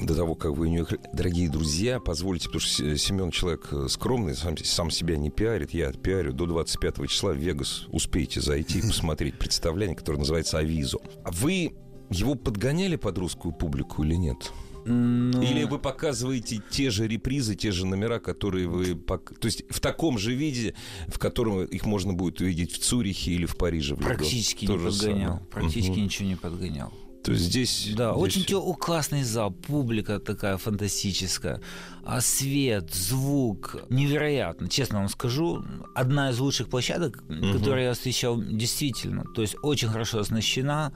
До 0.02 0.16
того, 0.16 0.36
как 0.36 0.52
вы 0.52 0.70
не 0.70 0.78
уехали. 0.80 1.00
Дорогие 1.14 1.50
друзья, 1.50 2.00
позвольте, 2.00 2.46
потому 2.48 2.62
что 2.62 2.97
Семен 2.98 3.32
человек 3.32 3.68
э, 3.72 3.88
скромный, 3.90 4.36
сам, 4.36 4.58
сам 4.58 4.92
себя 4.92 5.18
не 5.18 5.30
пиарит, 5.30 5.72
я 5.74 5.92
пиарю. 5.92 6.34
До 6.34 6.46
25 6.46 7.08
числа 7.10 7.32
в 7.34 7.38
Вегас 7.38 7.86
успеете 7.90 8.42
зайти 8.42 8.80
и 8.80 8.82
посмотреть 8.82 9.36
представление, 9.40 9.96
которое 9.96 10.20
называется 10.20 10.58
«Авизо». 10.60 10.98
А 11.24 11.32
вы 11.32 11.74
его 12.10 12.36
подгоняли 12.36 12.96
под 12.96 13.18
русскую 13.18 13.54
публику 13.54 14.04
или 14.04 14.16
нет? 14.16 14.52
Ну, 14.90 15.42
Или 15.42 15.66
вы 15.66 15.80
показываете 15.80 16.62
те 16.72 16.90
же 16.92 17.08
репризы, 17.10 17.56
те 17.56 17.74
же 17.74 17.86
номера, 17.86 18.20
которые 18.22 18.70
вы... 18.70 18.94
пок- 18.94 19.38
То 19.38 19.48
есть 19.48 19.64
в 19.70 19.82
таком 19.82 20.18
же 20.18 20.34
виде, 20.34 20.76
в 21.10 21.20
котором 21.20 21.66
их 21.66 21.86
можно 21.86 22.14
будет 22.14 22.40
увидеть 22.40 22.72
в 22.72 22.78
Цюрихе 22.80 23.32
или 23.34 23.46
в 23.46 23.58
Париже. 23.58 23.96
в 23.96 24.00
практически 24.00 24.66
То 24.66 24.78
не 24.78 24.86
подгонял. 24.86 25.28
самое. 25.34 25.46
Практически 25.52 25.92
Мгм. 25.92 26.04
ничего 26.04 26.30
не 26.30 26.36
подгонял. 26.38 26.94
То 27.28 27.34
есть 27.34 27.44
здесь... 27.44 27.90
Да, 27.94 28.14
здесь- 28.14 28.24
очень 28.24 28.56
о, 28.56 28.74
классный 28.74 29.24
зал, 29.24 29.52
публика 29.52 30.18
такая 30.18 30.56
фантастическая, 30.56 31.60
а 32.06 32.22
свет, 32.22 32.94
звук 32.94 33.84
невероятно. 33.90 34.70
Честно 34.70 35.00
вам 35.00 35.10
скажу, 35.10 35.62
одна 35.94 36.30
из 36.30 36.40
лучших 36.40 36.70
площадок, 36.70 37.22
которые 37.52 37.88
я 37.88 37.94
встречал, 37.94 38.42
действительно. 38.42 39.26
То 39.26 39.42
есть 39.42 39.58
очень 39.62 39.90
хорошо 39.90 40.20
оснащена, 40.20 40.94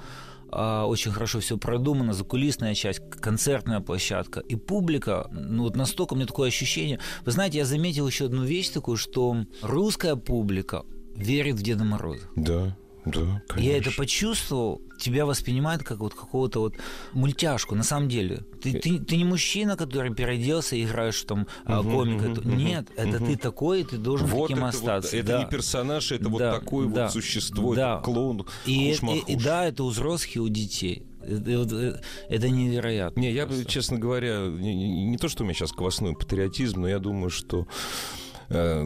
а, 0.53 0.85
очень 0.85 1.11
хорошо 1.11 1.41
все 1.41 1.57
продумано, 1.57 2.13
закулисная 2.13 2.75
часть, 2.75 3.01
концертная 3.19 3.81
площадка 3.81 4.39
и 4.39 4.55
публика. 4.55 5.27
Ну 5.33 5.63
вот 5.63 5.75
настолько 5.75 6.13
у 6.13 6.15
меня 6.15 6.27
такое 6.27 6.47
ощущение. 6.47 6.99
Вы 7.25 7.33
знаете, 7.33 7.57
я 7.57 7.65
заметил 7.65 8.07
еще 8.07 8.27
одну 8.27 8.45
вещь 8.45 8.69
такую, 8.69 8.95
что 8.95 9.35
русская 9.61 10.15
публика 10.15 10.83
верит 11.13 11.55
в 11.55 11.61
Деда 11.61 11.83
Мороза. 11.83 12.29
Да, 12.37 12.77
да, 13.05 13.41
конечно. 13.47 13.71
Я 13.71 13.77
это 13.77 13.91
почувствовал, 13.91 14.81
тебя 14.99 15.25
воспринимают 15.25 15.83
как 15.83 15.99
вот 15.99 16.13
какого-то 16.13 16.59
вот 16.59 16.75
мультяшку, 17.13 17.73
на 17.75 17.83
самом 17.83 18.09
деле. 18.09 18.43
Ты, 18.61 18.73
ты, 18.79 18.99
ты 18.99 19.17
не 19.17 19.25
мужчина, 19.25 19.75
который 19.75 20.13
переоделся 20.13 20.75
и 20.75 20.83
играешь 20.83 21.21
там 21.23 21.47
Мгм, 21.65 21.91
комика. 21.91 22.25
Это- 22.25 22.41
мгм, 22.41 22.57
Нет, 22.57 22.87
это 22.95 23.17
мгм. 23.17 23.25
ты 23.25 23.37
такой, 23.37 23.81
и 23.81 23.83
ты 23.83 23.97
должен 23.97 24.27
Вот 24.27 24.47
таким 24.49 24.57
это, 24.57 24.65
вот- 24.65 24.75
остаться. 24.75 25.17
это 25.17 25.27
да. 25.27 25.43
не 25.43 25.49
персонаж, 25.49 26.11
это 26.11 26.29
вот 26.29 26.39
Да, 26.39 26.59
такое 26.59 26.87
да, 26.89 27.03
вот 27.05 27.13
существо, 27.13 27.73
да. 27.75 27.95
это 27.95 28.03
клоун. 28.03 28.45
И, 28.65 28.91
и- 28.91 29.23
и 29.31 29.35
да, 29.35 29.65
это 29.65 29.83
у 29.83 29.89
взрослых 29.89 30.35
и 30.35 30.39
у 30.39 30.47
детей. 30.47 31.03
Это, 31.23 31.59
вот, 31.59 31.71
э, 31.71 32.01
это 32.29 32.49
невероятно. 32.49 33.19
Не, 33.19 33.31
я 33.31 33.45
просто. 33.45 33.65
честно 33.65 33.97
говоря, 33.99 34.39
не, 34.47 35.05
не- 35.05 35.17
то, 35.17 35.27
что 35.29 35.43
у 35.43 35.45
меня 35.45 35.53
сейчас 35.53 35.71
квасной 35.71 36.13
патриотизм, 36.15 36.81
но 36.81 36.87
я 36.89 36.97
думаю, 36.99 37.29
что 37.29 37.61
э, 37.61 38.30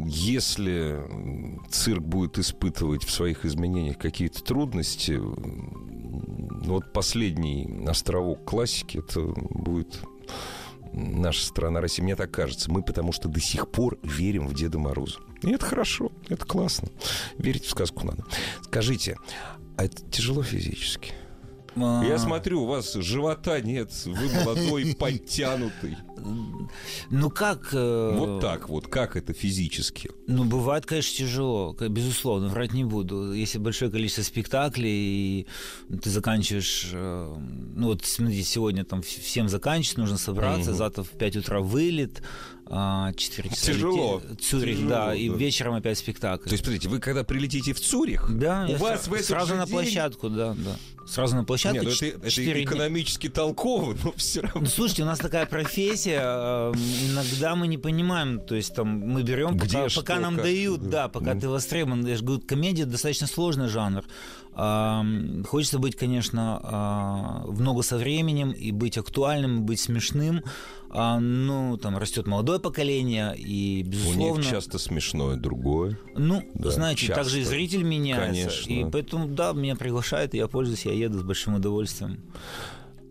если 0.06 1.04
м, 1.04 1.66
цирк 1.70 2.04
будет 2.04 2.38
испытывать 2.38 3.04
в 3.04 3.12
своих 3.12 3.46
изменениях 3.46 3.98
какие-то 3.98 4.44
трудности, 4.44 5.20
вот 5.20 6.94
последний 6.94 7.86
островок 7.88 8.46
классики, 8.46 9.00
это 9.00 9.22
будет 9.22 10.02
наша 10.94 11.46
страна 11.46 11.82
Россия. 11.82 12.04
Мне 12.04 12.16
так 12.16 12.32
кажется. 12.32 12.72
Мы 12.72 12.82
потому 12.82 13.12
что 13.12 13.28
до 13.28 13.40
сих 13.40 13.70
пор 13.70 13.98
верим 14.02 14.48
в 14.48 14.54
Деда 14.54 14.80
Мороза. 14.80 15.20
И 15.42 15.52
это 15.52 15.66
хорошо, 15.66 16.12
это 16.30 16.46
классно. 16.46 16.90
Верить 17.38 17.66
в 17.66 17.70
сказку 17.70 18.06
надо. 18.06 18.24
Скажите, 18.64 19.18
а 19.78 19.86
это 19.86 20.02
тяжело 20.10 20.42
физически? 20.42 21.14
А, 21.78 22.04
Я 22.06 22.18
смотрю, 22.18 22.64
у 22.64 22.66
вас 22.66 22.94
живота 22.94 23.60
нет, 23.62 23.92
вы 24.06 24.30
молодой, 24.30 24.96
подтянутый. 25.00 25.98
Ну 27.10 27.30
как... 27.30 27.70
э, 27.74 28.16
Вот 28.18 28.42
так 28.42 28.70
вот, 28.70 28.88
как 28.88 29.16
это 29.16 29.34
физически? 29.34 30.10
Ну, 30.28 30.44
бывает, 30.46 30.86
конечно, 30.86 31.16
тяжело, 31.18 31.76
безусловно, 31.80 32.48
врать 32.48 32.74
не 32.74 32.84
буду. 32.84 33.34
Если 33.34 33.60
большое 33.60 33.92
количество 33.92 34.24
спектаклей, 34.24 34.90
и 35.42 35.48
ты 36.02 36.10
заканчиваешь, 36.10 36.90
э, 36.94 37.36
ну 37.76 37.88
вот 37.88 38.06
смотрите, 38.06 38.44
сегодня 38.44 38.84
там 38.86 39.02
всем 39.02 39.50
заканчивать, 39.50 39.98
нужно 39.98 40.18
собраться, 40.18 40.74
завтра 40.74 41.04
в 41.04 41.10
5 41.10 41.36
утра 41.38 41.60
вылет, 41.60 42.24
а, 42.68 43.14
4 43.14 43.50
часа 43.50 43.66
Тяжело. 43.68 44.22
Цюрих, 44.42 44.76
Тяжело, 44.78 44.90
да, 44.90 45.16
и 45.16 45.30
вечером 45.30 45.76
опять 45.76 45.98
спектакль. 45.98 46.46
То 46.50 46.54
есть, 46.54 46.64
смотрите, 46.64 46.90
вы 46.90 47.00
когда 47.00 47.24
прилетите 47.24 47.74
в 47.74 47.80
Цюрих, 47.80 48.28
да, 48.30 48.68
у 48.70 48.76
вас 48.78 49.08
в 49.08 49.14
этот 49.14 49.28
сразу 49.28 49.48
же 49.50 49.56
на 49.56 49.66
день- 49.66 49.74
площадку, 49.74 50.30
да, 50.30 50.54
да. 50.58 50.76
Сразу 51.08 51.36
на 51.36 51.44
площадку. 51.44 51.76
Нет, 51.84 51.86
ну 51.86 51.92
ч- 51.92 52.08
это, 52.08 52.18
это 52.18 52.30
четыре 52.32 52.54
дня. 52.54 52.64
экономически 52.64 53.30
толково, 53.30 53.96
но 54.04 54.12
все 54.14 54.42
равно. 54.42 54.62
Ну, 54.62 54.66
слушайте, 54.66 55.04
у 55.04 55.06
нас 55.06 55.20
такая 55.20 55.46
профессия, 55.46 56.20
э, 56.20 56.74
иногда 57.12 57.56
мы 57.56 57.68
не 57.68 57.78
понимаем, 57.78 58.40
то 58.40 58.56
есть 58.56 58.74
там 58.74 58.88
мы 58.88 59.22
берем, 59.22 59.56
Где, 59.56 59.78
пока, 59.78 59.90
что, 59.90 60.02
пока 60.02 60.20
нам 60.20 60.34
как, 60.36 60.46
дают, 60.46 60.90
да. 60.90 61.08
пока 61.08 61.32
Мгм. 61.34 61.42
ты 61.42 61.50
востребован. 61.50 62.06
Я 62.08 62.16
же 62.16 62.24
говорю, 62.24 62.42
комедия 62.42 62.86
достаточно 62.86 63.28
сложный 63.28 63.68
жанр. 63.68 64.04
А, 64.58 65.06
Хочется 65.48 65.80
быть, 65.80 65.96
конечно, 65.96 66.60
а, 66.64 67.44
в 67.46 67.62
ногу 67.62 67.84
со 67.84 67.98
временем 67.98 68.52
и 68.52 68.72
быть 68.72 68.98
актуальным, 68.98 69.60
и 69.60 69.62
быть 69.62 69.80
смешным. 69.80 70.44
А, 70.90 71.20
Ну, 71.20 71.78
там 71.78 71.98
растет 71.98 72.26
молодое 72.26 72.60
поколение, 72.60 73.36
и, 73.38 73.84
У 73.86 73.90
безусловно... 73.90 74.42
них 74.42 74.50
часто 74.50 74.80
смешное 74.80 75.36
другое. 75.36 76.00
Ну, 76.16 76.42
Да, 76.54 76.72
знаете, 76.72 77.08
часто. 77.08 77.24
также 77.24 77.42
и 77.42 77.44
зритель 77.44 77.84
меняется. 77.84 78.26
Конечно. 78.50 78.72
И 78.72 78.90
поэтому, 78.90 79.28
да, 79.28 79.52
меня 79.52 79.76
приглашают, 79.76 80.34
и 80.34 80.38
я 80.38 80.48
пользуюсь, 80.48 80.86
я 80.86 80.94
еду 80.94 81.20
с 81.20 81.24
большим 81.24 81.56
удовольствием. 81.56 82.24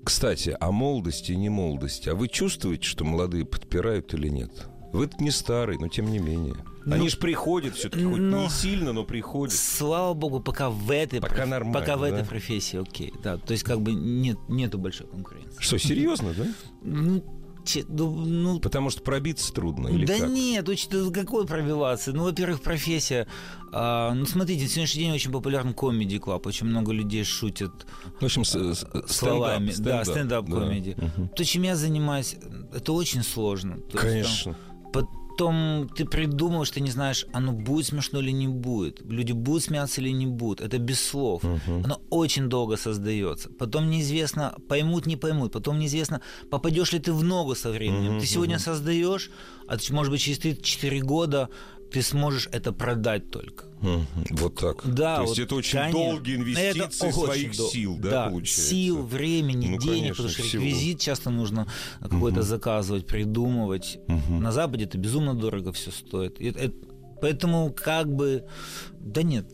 Кстати, 0.02 0.56
о 0.60 0.70
молодости 0.70 1.32
и 1.32 1.36
не 1.36 1.48
молодости. 1.48 2.08
А 2.10 2.14
вы 2.14 2.28
чувствуете, 2.28 2.84
что 2.86 3.04
молодые 3.04 3.44
подпирают 3.46 4.12
или 4.14 4.28
нет? 4.28 4.66
Вы 4.94 5.10
не 5.18 5.30
старый, 5.30 5.78
но 5.78 5.88
тем 5.88 6.10
не 6.10 6.18
менее. 6.18 6.54
Ну, 6.86 6.94
Они 6.96 7.08
же 7.08 7.16
приходят 7.16 7.74
все-таки, 7.76 8.04
хоть 8.04 8.18
ну, 8.20 8.42
не 8.42 8.48
сильно, 8.50 8.92
но 8.92 9.04
приходят. 9.04 9.54
Слава 9.54 10.12
богу, 10.14 10.40
пока 10.40 10.68
в 10.70 10.90
этой, 10.90 11.20
Пока 11.20 11.34
проф- 11.44 11.48
нормально, 11.48 11.80
пока 11.80 11.96
в 11.96 12.00
да? 12.02 12.08
этой 12.08 12.24
профессии, 12.26 12.78
окей, 12.80 13.12
да, 13.22 13.38
то 13.38 13.52
есть 13.52 13.64
как 13.64 13.80
бы 13.80 13.92
нет, 13.94 14.36
нету 14.48 14.76
большой 14.78 15.06
конкуренции. 15.06 15.56
Что, 15.60 15.78
серьезно, 15.78 16.34
да? 16.36 16.46
Ну, 16.82 17.24
ну, 17.88 18.10
ну, 18.26 18.60
Потому 18.60 18.90
что 18.90 19.00
пробиться 19.02 19.50
трудно 19.50 19.88
или 19.88 20.04
да 20.04 20.18
как? 20.18 20.28
нет, 20.28 20.66
да 20.66 21.10
какой 21.10 21.46
пробиваться? 21.46 22.12
Ну, 22.12 22.24
во-первых, 22.24 22.60
профессия. 22.60 23.26
а, 23.72 24.12
ну, 24.12 24.26
смотрите, 24.26 24.64
на 24.64 24.68
сегодняшний 24.68 25.04
день 25.04 25.12
очень 25.12 25.32
популярен 25.32 25.72
комедий 25.72 26.18
клаб. 26.18 26.46
Очень 26.46 26.66
много 26.66 26.92
людей 26.92 27.24
шутят 27.24 27.86
В 28.20 28.24
общем, 28.26 28.44
с- 28.44 28.52
с- 28.54 28.86
словами. 29.08 29.70
стендап, 29.70 30.04
да, 30.04 30.04
стендап, 30.04 30.46
да. 30.50 30.56
Мгм. 30.56 31.28
То, 31.34 31.42
чем 31.44 31.62
я 31.62 31.74
занимаюсь, 31.74 32.36
это 32.74 32.92
очень 32.92 33.22
сложно. 33.22 33.76
То 33.76 33.80
есть, 33.80 33.92
там, 33.92 34.00
Конечно. 34.02 34.56
Потом 34.94 35.88
ты 35.96 36.04
придумываешь, 36.04 36.70
ты 36.70 36.80
не 36.80 36.90
знаешь, 36.90 37.26
оно 37.32 37.52
будет 37.52 37.86
смешно 37.86 38.20
или 38.20 38.30
не 38.30 38.46
будет. 38.46 39.02
Люди 39.10 39.32
будут 39.32 39.64
смеяться 39.64 40.00
или 40.00 40.10
не 40.10 40.26
будут. 40.26 40.60
Это 40.60 40.78
без 40.78 41.00
слов. 41.00 41.42
Мгм. 41.42 41.84
Оно 41.84 42.00
очень 42.10 42.48
долго 42.48 42.76
создается. 42.76 43.50
Потом 43.58 43.90
неизвестно, 43.90 44.54
поймут, 44.68 45.06
не 45.06 45.16
поймут. 45.16 45.52
Потом 45.52 45.78
неизвестно, 45.80 46.20
попадешь 46.50 46.92
ли 46.92 47.00
ты 47.00 47.12
в 47.12 47.24
ногу 47.24 47.56
со 47.56 47.70
временем. 47.70 48.12
Мгм, 48.12 48.20
ты 48.20 48.26
сегодня 48.26 48.54
мгм. 48.56 48.64
создаешь, 48.64 49.30
а 49.66 49.76
может 49.90 50.12
быть, 50.12 50.20
через 50.20 50.38
3-4 50.38 51.00
года 51.00 51.48
ты 51.94 52.02
сможешь 52.02 52.48
это 52.50 52.72
продать 52.72 53.30
только. 53.30 53.66
Вот 54.30 54.56
так. 54.56 54.80
Да, 54.84 55.16
То 55.16 55.22
есть 55.22 55.38
вот, 55.38 55.44
это 55.44 55.54
очень 55.54 55.78
конечно. 55.78 56.00
долгие 56.00 56.36
инвестиции 56.36 56.82
Это 57.06 57.12
своих 57.12 57.56
дол- 57.56 57.68
сил, 57.70 57.96
да, 57.98 58.26
получается? 58.28 58.62
сил, 58.70 59.02
времени, 59.06 59.68
Ну, 59.68 59.78
денег, 59.78 59.92
конечно, 59.92 60.14
потому 60.14 60.28
что 60.30 60.42
всего. 60.42 60.62
реквизит 60.64 61.00
часто 61.00 61.30
нужно 61.30 61.68
какой-то 62.00 62.42
заказывать, 62.42 63.06
придумывать. 63.06 63.98
Мгм. 64.08 64.42
На 64.42 64.50
Западе 64.50 64.84
это 64.86 64.98
безумно 64.98 65.34
дорого 65.34 65.72
все 65.72 65.90
стоит. 65.92 66.40
И 66.40 66.46
это- 66.48 66.72
Поэтому 67.20 67.72
как 67.72 68.12
бы... 68.12 68.44
Да 68.98 69.22
нет, 69.22 69.46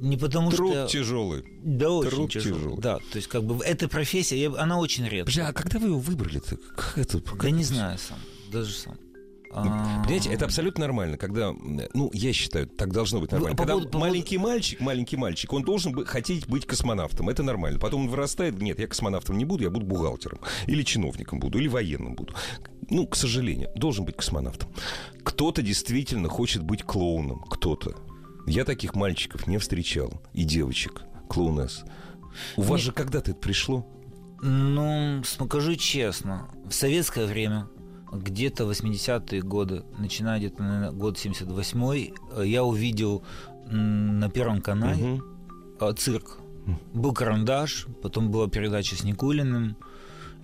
не 0.00 0.16
потому 0.16 0.50
Труд 0.50 0.70
что... 0.72 0.86
тяжелый. 0.86 1.44
Да, 1.62 1.90
очень 1.90 2.10
труд 2.10 2.32
тяжело. 2.32 2.56
тяжелый. 2.58 2.80
Да, 2.80 2.96
то 2.98 3.16
есть 3.16 3.28
как 3.28 3.44
бы 3.44 3.62
эта 3.64 3.86
профессия, 3.88 4.48
она 4.56 4.78
очень 4.78 5.06
редкая. 5.06 5.34
Бля, 5.34 5.48
а 5.48 5.52
когда 5.52 5.78
вы 5.78 5.88
его 5.88 5.98
выбрали-то? 6.00 6.56
Как 6.74 6.96
это? 6.98 7.20
Да 7.40 7.50
не 7.50 7.64
знаю 7.64 7.98
сам, 7.98 8.18
даже 8.50 8.72
сам. 8.72 8.96
А, 9.54 10.02
Понимаете, 10.02 10.30
это 10.30 10.46
абсолютно 10.46 10.86
нормально, 10.86 11.18
когда, 11.18 11.52
ну, 11.52 12.10
я 12.14 12.32
считаю, 12.32 12.66
так 12.66 12.92
должно 12.92 13.20
быть 13.20 13.32
нормально. 13.32 13.56
Когда 13.56 13.76
маленький 13.98 14.38
мальчик, 14.38 14.80
маленький 14.80 15.16
мальчик, 15.16 15.52
он 15.52 15.62
должен 15.62 16.04
хотеть 16.06 16.48
быть 16.48 16.66
космонавтом, 16.66 17.28
это 17.28 17.42
нормально. 17.42 17.78
Потом 17.78 18.02
он 18.02 18.08
вырастает, 18.08 18.60
нет, 18.60 18.78
я 18.78 18.86
космонавтом 18.86 19.36
не 19.36 19.44
буду, 19.44 19.64
я 19.64 19.70
буду 19.70 19.84
бухгалтером, 19.84 20.40
или 20.66 20.82
чиновником 20.82 21.38
буду, 21.38 21.58
или 21.58 21.68
военным 21.68 22.14
буду. 22.14 22.34
Ну, 22.88 23.06
к 23.06 23.14
сожалению, 23.14 23.70
должен 23.74 24.04
быть 24.04 24.16
космонавтом. 24.16 24.70
Кто-то 25.22 25.62
действительно 25.62 26.28
хочет 26.28 26.62
быть 26.62 26.82
клоуном, 26.82 27.42
кто-то. 27.42 27.94
Я 28.46 28.64
таких 28.64 28.94
мальчиков 28.94 29.46
не 29.46 29.58
встречал, 29.58 30.22
и 30.32 30.44
девочек, 30.44 31.02
клоунесс. 31.28 31.84
У 32.56 32.62
вас 32.62 32.80
же 32.80 32.92
когда-то 32.92 33.32
это 33.32 33.40
пришло? 33.40 33.86
Ну, 34.42 35.22
скажу 35.24 35.76
честно, 35.76 36.48
в 36.64 36.72
советское 36.72 37.26
время 37.26 37.68
где-то 38.12 38.64
80-е 38.70 39.42
годы, 39.42 39.82
начиная 39.98 40.38
где-то, 40.38 40.62
наверное, 40.62 40.90
год 40.92 41.16
78-й, 41.16 42.14
э, 42.36 42.46
я 42.46 42.62
увидел 42.64 43.22
на 43.66 44.28
Первом 44.28 44.60
канале 44.60 45.20
э, 45.80 45.92
цирк. 45.96 46.38
Был 46.94 47.12
карандаш, 47.12 47.86
потом 48.02 48.30
была 48.30 48.48
передача 48.48 48.94
с 48.96 49.02
Никулиным, 49.02 49.76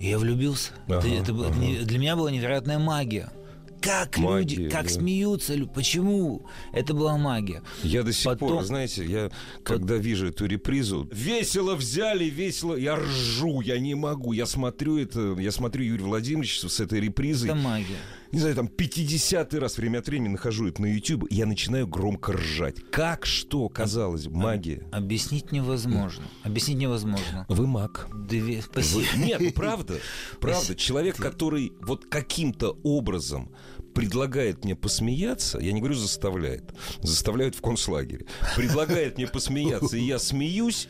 и 0.01 0.09
я 0.09 0.19
влюбился. 0.19 0.73
Это- 0.87 0.99
Ага, 0.99 1.09
это, 1.09 1.33
было- 1.35 1.49
ага. 1.49 1.85
для 1.85 1.99
меня 1.99 2.17
была 2.17 2.31
невероятная 2.31 2.79
магия. 2.79 3.31
Как 3.81 4.19
Магия, 4.19 4.57
люди, 4.57 4.69
как 4.71 4.85
да. 4.85 4.89
смеются, 4.91 5.55
почему? 5.75 6.47
Это 6.73 6.95
была 6.95 7.17
магия. 7.17 7.63
Я 7.83 8.03
до 8.03 8.13
сих 8.13 8.25
Потом- 8.25 8.49
пор, 8.49 8.65
знаете, 8.65 9.05
я 9.05 9.31
когда 9.63 9.97
вижу 9.97 10.29
эту 10.29 10.47
репризу, 10.47 11.09
весело 11.13 11.75
взяли, 11.75 12.25
весело, 12.25 12.75
я 12.75 12.97
ржу, 12.97 13.61
я 13.61 13.79
не 13.79 13.95
могу, 13.95 14.33
я 14.33 14.47
смотрю 14.47 14.99
это, 14.99 15.37
я 15.39 15.53
смотрю 15.53 15.85
Юрия 15.85 16.05
Владимировича 16.05 16.69
с 16.69 16.81
этой 16.81 17.01
репризой, 17.01 17.51
Это 17.51 17.59
магия. 17.59 17.97
Не 18.33 18.41
знаю, 18.41 18.55
там 18.55 18.69
50 18.69 19.55
раз 19.55 19.79
время 19.79 19.99
от 19.99 20.07
времени 20.07 20.29
нахожу 20.33 20.69
это 20.69 20.83
на 20.83 20.87
YouTube, 20.87 21.27
и 21.31 21.35
я 21.35 21.47
начинаю 21.47 21.87
громко 21.87 22.33
ржать. 22.33 22.77
Как 22.91 23.25
что, 23.27 23.69
казалось, 23.69 24.27
магия. 24.27 24.87
Объяснить 24.93 25.53
невозможно. 25.53 26.25
Объяснить 26.43 26.79
невозможно. 26.79 27.47
Вы 27.49 27.67
маг. 27.67 28.09
Две... 28.29 28.57
Вы- 28.57 28.63
Спасибо. 28.63 29.05
Нет, 29.17 29.41
ну 29.41 29.53
правда, 29.53 29.99
правда. 30.41 30.75
Человек, 30.75 31.17
который 31.17 31.73
вот 31.81 32.07
каким-то 32.07 32.79
образом 32.83 33.51
предлагает 33.95 34.65
мне 34.65 34.77
посмеяться, 34.77 35.59
я 35.59 35.73
не 35.73 35.81
говорю 35.81 35.95
заставляет, 35.97 36.73
заставляют 37.01 37.55
в 37.57 37.61
концлагере, 37.63 38.27
предлагает 38.57 39.17
мне 39.17 39.27
посмеяться, 39.27 39.97
и 39.97 40.05
я 40.05 40.19
смеюсь, 40.19 40.89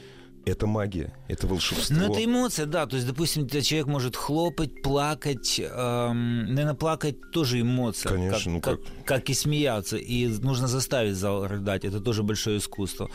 это 0.48 0.66
магия, 0.66 1.12
это 1.28 1.46
волшебство. 1.46 1.96
Ну, 1.96 2.12
это 2.12 2.24
эмоция, 2.24 2.66
да. 2.66 2.86
То 2.86 2.96
есть, 2.96 3.06
допустим, 3.06 3.48
человек 3.48 3.86
может 3.86 4.16
хлопать, 4.16 4.82
плакать. 4.82 5.60
эм, 5.60 6.46
наверное, 6.46 6.74
плакать 6.74 7.16
тоже 7.32 7.60
эмоция. 7.60 8.12
Конечно, 8.12 8.60
как, 8.60 8.78
ну 8.78 8.84
как, 8.84 9.04
как 9.04 9.30
и 9.30 9.34
смеяться. 9.34 9.96
И 9.96 10.26
нужно 10.26 10.68
заставить 10.68 11.16
зал 11.16 11.46
рыдать. 11.46 11.84
Это 11.84 12.00
тоже 12.00 12.22
большое 12.22 12.58
искусство. 12.58 13.10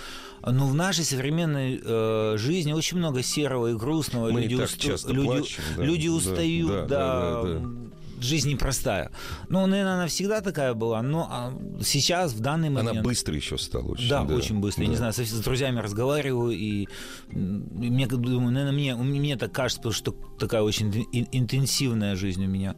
Но 0.45 0.67
в 0.67 0.75
нашей 0.75 1.05
современной 1.05 1.81
э, 1.83 2.37
жизни 2.37 2.73
очень 2.73 2.97
много 2.97 3.23
серого 3.23 3.67
и 3.67 3.75
грустного. 3.75 4.29
Мы 4.31 4.41
и 4.41 4.47
люди 4.47 4.57
так 4.57 4.69
уста- 4.69 4.79
часто 4.81 5.13
люди, 5.13 5.27
плачем, 5.27 5.63
да, 5.77 5.83
люди 5.83 6.07
да, 6.07 6.13
устают, 6.13 6.67
да, 6.67 6.85
да, 6.85 6.87
да, 6.87 7.43
да, 7.43 7.59
да. 7.59 7.93
Жизнь 8.23 8.49
непростая. 8.49 9.11
Ну, 9.49 9.65
наверное, 9.65 9.95
она 9.95 10.07
всегда 10.07 10.41
такая 10.41 10.73
была. 10.73 11.01
Но 11.01 11.27
а, 11.29 11.53
сейчас, 11.83 12.33
в 12.33 12.39
данный 12.39 12.69
момент... 12.69 12.91
Она 12.91 13.01
быстро 13.01 13.35
еще 13.35 13.57
стала 13.57 13.89
очень. 13.89 14.09
Да, 14.09 14.23
очень 14.23 14.59
быстро. 14.59 14.83
Я 14.83 14.87
не 14.89 14.95
да. 14.95 14.97
знаю, 14.99 15.13
со- 15.13 15.25
с, 15.25 15.39
друзьями 15.39 15.79
разговариваю, 15.79 16.51
и 16.51 16.87
мне 17.31 18.07
думаю, 18.07 18.51
наверное, 18.51 18.71
мне, 18.71 18.95
мне 18.95 19.35
так 19.37 19.51
кажется, 19.51 19.79
потому 19.79 19.93
что 19.93 20.15
такая 20.39 20.61
очень 20.61 20.89
ин- 21.11 21.27
интенсивная 21.31 22.15
жизнь 22.15 22.43
у 22.45 22.47
меня. 22.47 22.75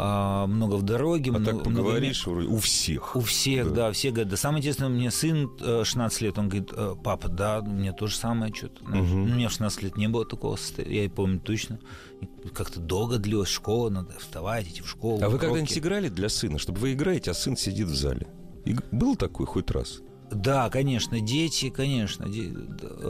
А, 0.00 0.46
много 0.46 0.76
в 0.76 0.84
дороге. 0.84 1.32
А 1.34 1.38
много- 1.38 1.44
так 1.58 1.66
много 1.66 1.88
поговоришь, 1.88 2.24
вроде, 2.24 2.46
у 2.46 2.58
всех. 2.58 3.16
у 3.16 3.20
всех, 3.20 3.70
Да. 3.70 3.74
да. 3.88 3.92
все 3.92 4.10
говорят, 4.10 4.28
да 4.28 4.36
самое 4.36 4.60
интересное, 4.60 4.86
у 4.88 4.92
меня 4.92 5.10
сын 5.10 5.50
э, 5.60 5.82
16 5.84 6.20
лет, 6.20 6.38
он 6.38 6.48
говорит, 6.48 6.70
«Э, 6.72 6.94
папа, 7.02 7.28
да, 7.28 7.60
меня 7.62 7.92
то 7.92 8.06
же 8.06 8.14
самое 8.14 8.54
что-то. 8.54 8.84
Мгм. 8.84 9.22
У 9.22 9.26
меня 9.26 9.48
в 9.48 9.50
16 9.52 9.82
лет 9.82 9.96
не 9.96 10.06
было 10.08 10.24
такого 10.24 10.54
состояния, 10.54 10.98
я 10.98 11.04
и 11.04 11.08
помню 11.08 11.40
точно. 11.40 11.80
Как-то 12.54 12.78
долго 12.78 13.18
длилась 13.18 13.48
школа, 13.48 13.90
надо 13.90 14.16
вставать, 14.20 14.68
идти 14.68 14.82
в 14.82 14.88
школу. 14.88 15.16
А 15.16 15.22
вы 15.28 15.30
уроки. 15.30 15.40
когда-нибудь 15.46 15.78
играли 15.78 16.08
для 16.08 16.28
сына, 16.28 16.58
чтобы 16.58 16.78
вы 16.78 16.92
играете, 16.92 17.32
а 17.32 17.34
сын 17.34 17.56
сидит 17.56 17.88
в 17.88 17.94
зале? 17.96 18.28
И 18.64 18.76
Был 18.92 19.16
такой 19.16 19.46
хоть 19.46 19.68
раз? 19.72 20.00
Да, 20.30 20.68
конечно, 20.70 21.20
дети, 21.20 21.70
конечно. 21.70 22.28
де- 22.28 22.52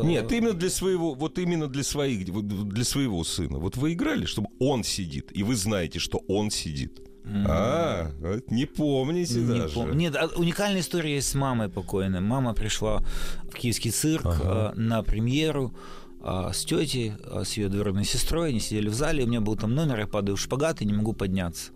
Нет, 0.05 0.31
именно 0.33 0.53
для 0.55 0.71
своего, 0.71 1.15
вот 1.15 1.39
именно 1.39 1.67
для 1.67 1.83
своих, 1.83 2.25
для 2.43 2.85
своего 2.85 3.25
сына. 3.25 3.59
Вот 3.59 3.77
вы 3.77 3.93
играли, 3.93 4.25
чтобы 4.27 4.49
он 4.61 4.85
сидит, 4.85 5.31
и 5.37 5.43
вы 5.43 5.57
знаете, 5.57 5.99
что 5.99 6.23
он 6.29 6.51
сидит. 6.51 7.01
А, 7.47 8.11
вот 8.21 8.51
не 8.51 8.65
помните 8.65 9.35
Не 9.41 9.59
даже. 9.59 9.75
пом- 9.79 9.95
Нет, 9.95 10.17
а 10.17 10.29
уникальная 10.37 10.81
история 10.81 11.17
есть 11.17 11.29
с 11.29 11.35
мамой 11.35 11.69
покойной. 11.69 12.21
Мама 12.21 12.55
пришла 12.55 13.03
в 13.51 13.55
киевский 13.55 13.91
цирк 13.91 14.25
Ага. 14.25 14.73
э, 14.75 14.81
на 14.81 15.03
премьеру 15.03 15.75
а, 16.23 16.53
с 16.53 16.65
тетей, 16.65 17.13
а, 17.31 17.45
с 17.45 17.57
ее 17.59 17.69
двоюродной 17.69 18.05
сестрой. 18.05 18.49
Они 18.51 18.61
сидели 18.61 18.89
в 18.89 18.95
зале, 18.95 19.25
у 19.25 19.27
меня 19.27 19.41
был 19.41 19.57
там 19.57 19.75
номер, 19.75 20.01
я 20.01 20.07
падаю 20.07 20.37
в 20.37 20.41
шпагат 20.41 20.81
и 20.81 20.85
не 20.87 20.93
могу 20.95 21.13
подняться. 21.13 21.73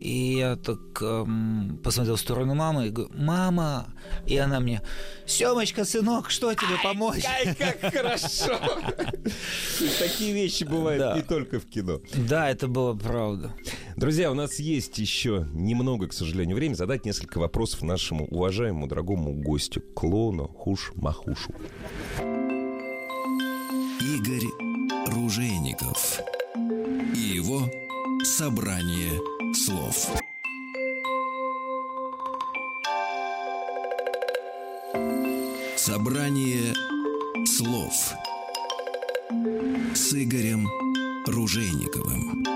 И 0.00 0.36
я 0.38 0.56
так 0.56 0.78
эм, 1.00 1.80
посмотрел 1.82 2.16
в 2.16 2.20
сторону 2.20 2.54
мамы 2.54 2.88
и 2.88 2.90
говорю, 2.90 3.12
мама, 3.14 3.86
и 4.26 4.36
она 4.36 4.60
мне, 4.60 4.82
Семочка, 5.24 5.84
сынок, 5.84 6.30
что 6.30 6.52
тебе 6.54 6.76
помочь? 6.82 7.24
Ай, 7.24 7.54
как 7.54 7.92
хорошо! 7.92 8.58
Такие 9.98 10.32
вещи 10.34 10.64
бывают 10.64 11.16
не 11.16 11.22
только 11.22 11.58
в 11.58 11.66
кино. 11.66 12.00
Да, 12.14 12.50
это 12.50 12.68
было 12.68 12.94
правда. 12.94 13.54
Друзья, 13.96 14.30
у 14.30 14.34
нас 14.34 14.58
есть 14.58 14.98
еще 14.98 15.48
немного, 15.52 16.08
к 16.08 16.12
сожалению, 16.12 16.56
времени 16.56 16.76
задать 16.76 17.04
несколько 17.04 17.38
вопросов 17.38 17.82
нашему 17.82 18.26
уважаемому, 18.26 18.86
дорогому 18.86 19.32
гостю, 19.32 19.80
клоуну 19.94 20.48
Хуш 20.48 20.92
Махушу. 20.94 21.54
Игорь 24.00 24.46
Ружейников 25.08 26.20
и 27.14 27.18
его 27.18 27.62
собрание 28.22 29.12
слов. 29.56 30.10
Собрание 35.76 36.74
слов 37.46 38.12
с 39.94 40.12
Игорем 40.12 40.68
Ружейниковым. 41.26 42.55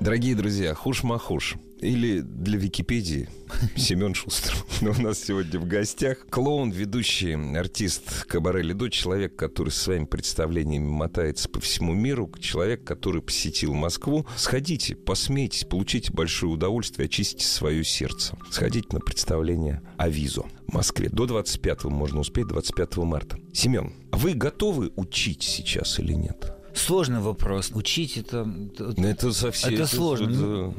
Дорогие 0.00 0.34
друзья, 0.34 0.74
Хуш-Махуш. 0.74 1.56
Или 1.80 2.20
для 2.20 2.58
Википедии 2.58 3.28
Семен 3.76 4.14
Шустер. 4.14 4.54
У 4.80 5.02
нас 5.02 5.22
сегодня 5.22 5.60
в 5.60 5.66
гостях 5.66 6.26
клоун, 6.30 6.70
ведущий, 6.70 7.34
артист 7.34 8.24
Кабаре 8.24 8.62
Лидо, 8.62 8.90
человек, 8.90 9.36
который 9.36 9.68
со 9.68 9.80
своими 9.80 10.06
представлениями 10.06 10.88
мотается 10.88 11.50
по 11.50 11.60
всему 11.60 11.92
миру, 11.92 12.32
человек, 12.40 12.82
который 12.82 13.20
посетил 13.20 13.74
Москву. 13.74 14.26
Сходите, 14.36 14.96
посмейтесь, 14.96 15.64
получите 15.64 16.12
большое 16.12 16.52
удовольствие, 16.52 17.04
очистите 17.04 17.44
свое 17.44 17.84
сердце. 17.84 18.38
Сходите 18.50 18.88
на 18.92 19.00
представление 19.00 19.82
Авизо 19.98 20.44
в 20.66 20.72
Москве. 20.72 21.10
До 21.10 21.26
25 21.26 21.84
можно 21.84 22.20
успеть, 22.20 22.46
25 22.46 22.96
марта. 22.98 23.38
Семен, 23.52 23.92
вы 24.12 24.32
готовы 24.32 24.92
учить 24.96 25.42
сейчас 25.42 25.98
или 25.98 26.14
нет? 26.14 26.54
Сложный 26.74 27.20
вопрос. 27.20 27.70
Учить 27.74 28.16
это... 28.16 28.48
это- 28.74 28.94
Ну, 28.96 29.06
Это 29.06 29.32
совсем... 29.32 29.72
Это 29.74 29.86
сложно. 29.86 30.28
Ну, 30.28 30.74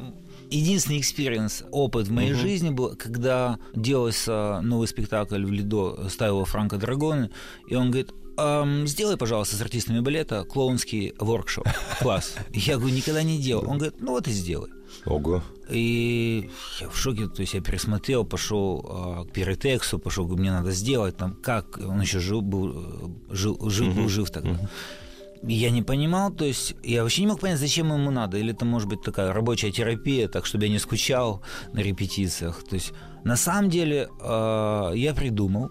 Единственный 0.50 0.98
experience, 1.00 1.64
опыт 1.70 2.08
в 2.08 2.12
моей 2.12 2.32
Мгм. 2.32 2.40
жизни 2.40 2.68
был, 2.70 2.94
когда 2.96 3.58
делался 3.74 4.60
новый 4.60 4.86
спектакль 4.86 5.42
в 5.44 5.50
Lido, 5.50 6.08
ставил 6.10 6.44
Франко 6.44 6.76
Драгоне, 6.76 7.30
и 7.68 7.74
он 7.74 7.90
говорит, 7.90 8.12
«Ам, 8.36 8.86
сделай, 8.86 9.16
пожалуйста, 9.16 9.56
с 9.56 9.60
артистами 9.62 10.00
балета 10.00 10.44
клоунский 10.44 11.14
workshop, 11.18 11.66
класс. 12.00 12.34
Я 12.52 12.76
говорю, 12.76 12.94
никогда 12.94 13.22
не 13.22 13.38
делал. 13.40 13.62
Он 13.68 13.78
говорит, 13.78 14.00
ну 14.00 14.12
вот 14.12 14.28
и 14.28 14.32
сделай. 14.32 14.70
Ого. 15.06 15.42
И 15.70 16.50
я 16.80 16.88
в 16.90 16.98
шоке, 16.98 17.28
то 17.28 17.40
есть 17.40 17.54
я 17.54 17.62
пересмотрел, 17.62 18.24
пошел 18.26 18.84
а, 18.90 19.24
к 19.24 19.32
Пьер 19.32 19.56
Этексу, 19.56 19.98
пошел, 19.98 20.24
говорю, 20.26 20.42
мне 20.42 20.50
надо 20.52 20.70
сделать 20.72 21.16
там, 21.16 21.34
как, 21.34 21.78
он 21.78 21.98
еще 22.00 22.18
жил, 22.20 22.42
был, 22.42 22.72
э, 23.30 23.34
жил, 23.34 23.58
жив, 23.70 23.94
был 23.94 24.08
жив 24.10 24.30
тогда. 24.30 24.50
И 24.50 24.56
Я 25.44 25.70
не 25.70 25.82
понимал, 25.82 26.32
то 26.32 26.44
есть 26.44 26.76
я 26.84 27.02
вообще 27.02 27.22
не 27.22 27.28
мог 27.28 27.40
понять, 27.40 27.58
зачем 27.58 27.92
ему 27.92 28.10
надо. 28.10 28.38
Или 28.38 28.52
это 28.52 28.64
может 28.64 28.88
быть 28.88 29.02
такая 29.02 29.32
рабочая 29.32 29.72
терапия, 29.72 30.28
так 30.28 30.46
чтобы 30.46 30.66
я 30.66 30.70
не 30.70 30.78
скучал 30.78 31.42
на 31.72 31.80
репетициях. 31.80 32.62
То 32.62 32.74
есть 32.76 32.92
на 33.24 33.36
самом 33.36 33.70
деле 33.70 34.08
э, 34.20 34.92
я 34.94 35.14
придумал. 35.14 35.70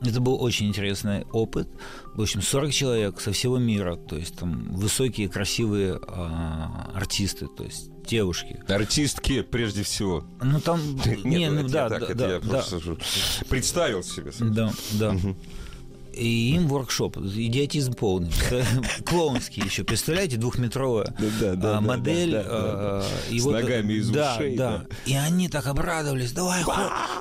Это 0.00 0.20
был 0.20 0.40
очень 0.40 0.68
интересный 0.68 1.24
опыт. 1.32 1.68
В 2.14 2.22
общем, 2.22 2.40
40 2.40 2.72
человек 2.72 3.20
со 3.20 3.32
всего 3.32 3.58
мира, 3.58 3.96
то 3.96 4.16
есть 4.16 4.36
там 4.36 4.72
высокие, 4.72 5.28
красивые 5.28 5.94
э, 5.94 6.28
артисты, 6.94 7.48
то 7.48 7.64
есть 7.64 7.90
девушки. 8.08 8.62
Артистки, 8.68 9.42
прежде 9.42 9.82
всего. 9.82 10.24
Ну 10.40 10.60
там, 10.60 10.80
Нет, 11.04 11.24
не, 11.24 11.50
ну 11.50 11.68
да, 11.68 11.84
я 11.84 11.88
так, 11.88 12.08
да, 12.08 12.14
да, 12.14 12.32
я 12.34 12.40
да. 12.40 12.48
просто 12.48 12.80
представил 13.48 14.02
себе. 14.02 14.30
Да, 14.38 14.72
да. 14.92 15.16
И 16.12 16.54
им 16.54 16.66
воркшоп, 16.68 17.16
идиотизм 17.18 17.92
полный. 17.94 18.32
Клоунский 19.04 19.62
еще, 19.64 19.84
представляете, 19.84 20.36
двухметровая 20.36 21.14
Да, 21.40 21.54
да, 21.54 21.78
а, 21.78 21.80
модель. 21.80 22.32
да, 22.32 22.42
а, 22.46 23.04
С 23.30 23.42
вот- 23.42 23.52
ногами 23.52 23.92
из 23.94 24.10
ушей, 24.10 24.56
Да. 24.56 24.86
И 25.06 25.14
они 25.14 25.48
так 25.48 25.66
обрадовались. 25.66 26.32
Давай, 26.32 26.62
хо- 26.62 26.72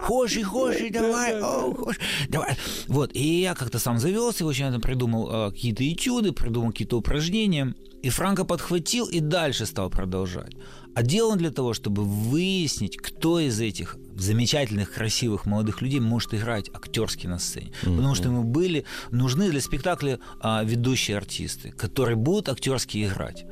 хоши, 0.01 0.43
хоши, 0.43 0.89
давай, 0.89 1.39
о, 1.41 1.73
хоши, 1.75 1.99
давай. 2.29 2.55
Вот, 2.87 3.11
и 3.13 3.41
я 3.41 3.53
как-то 3.53 3.77
сам 3.79 3.99
завелся, 3.99 4.45
я 4.51 4.71
там 4.71 4.81
придумал 4.81 5.27
а, 5.31 5.51
какие-то 5.51 5.87
этюды, 5.87 6.31
придумал 6.31 6.71
какие-то 6.71 6.97
упражнения. 6.97 7.75
И 8.03 8.09
Франко 8.09 8.45
подхватил 8.45 9.05
и 9.07 9.19
дальше 9.19 9.65
стал 9.65 9.89
продолжать. 9.89 10.53
А 10.95 11.03
делал 11.03 11.31
он 11.31 11.37
для 11.37 11.51
того, 11.51 11.73
чтобы 11.73 12.03
выяснить, 12.03 12.97
кто 12.97 13.39
из 13.39 13.59
этих 13.59 13.97
замечательных, 14.21 14.93
красивых 14.93 15.45
молодых 15.45 15.81
людей 15.81 15.99
может 15.99 16.33
играть 16.33 16.69
актерски 16.73 17.27
на 17.27 17.39
сцене. 17.39 17.71
Потому 17.81 18.15
что 18.15 18.25
ему 18.29 18.43
были 18.43 18.85
нужны 19.11 19.49
для 19.51 19.61
спектакля 19.61 20.19
а, 20.39 20.63
ведущие 20.63 21.17
артисты, 21.17 21.71
которые 21.71 22.15
будут 22.15 22.49
актерски 22.49 23.05
играть. 23.05 23.45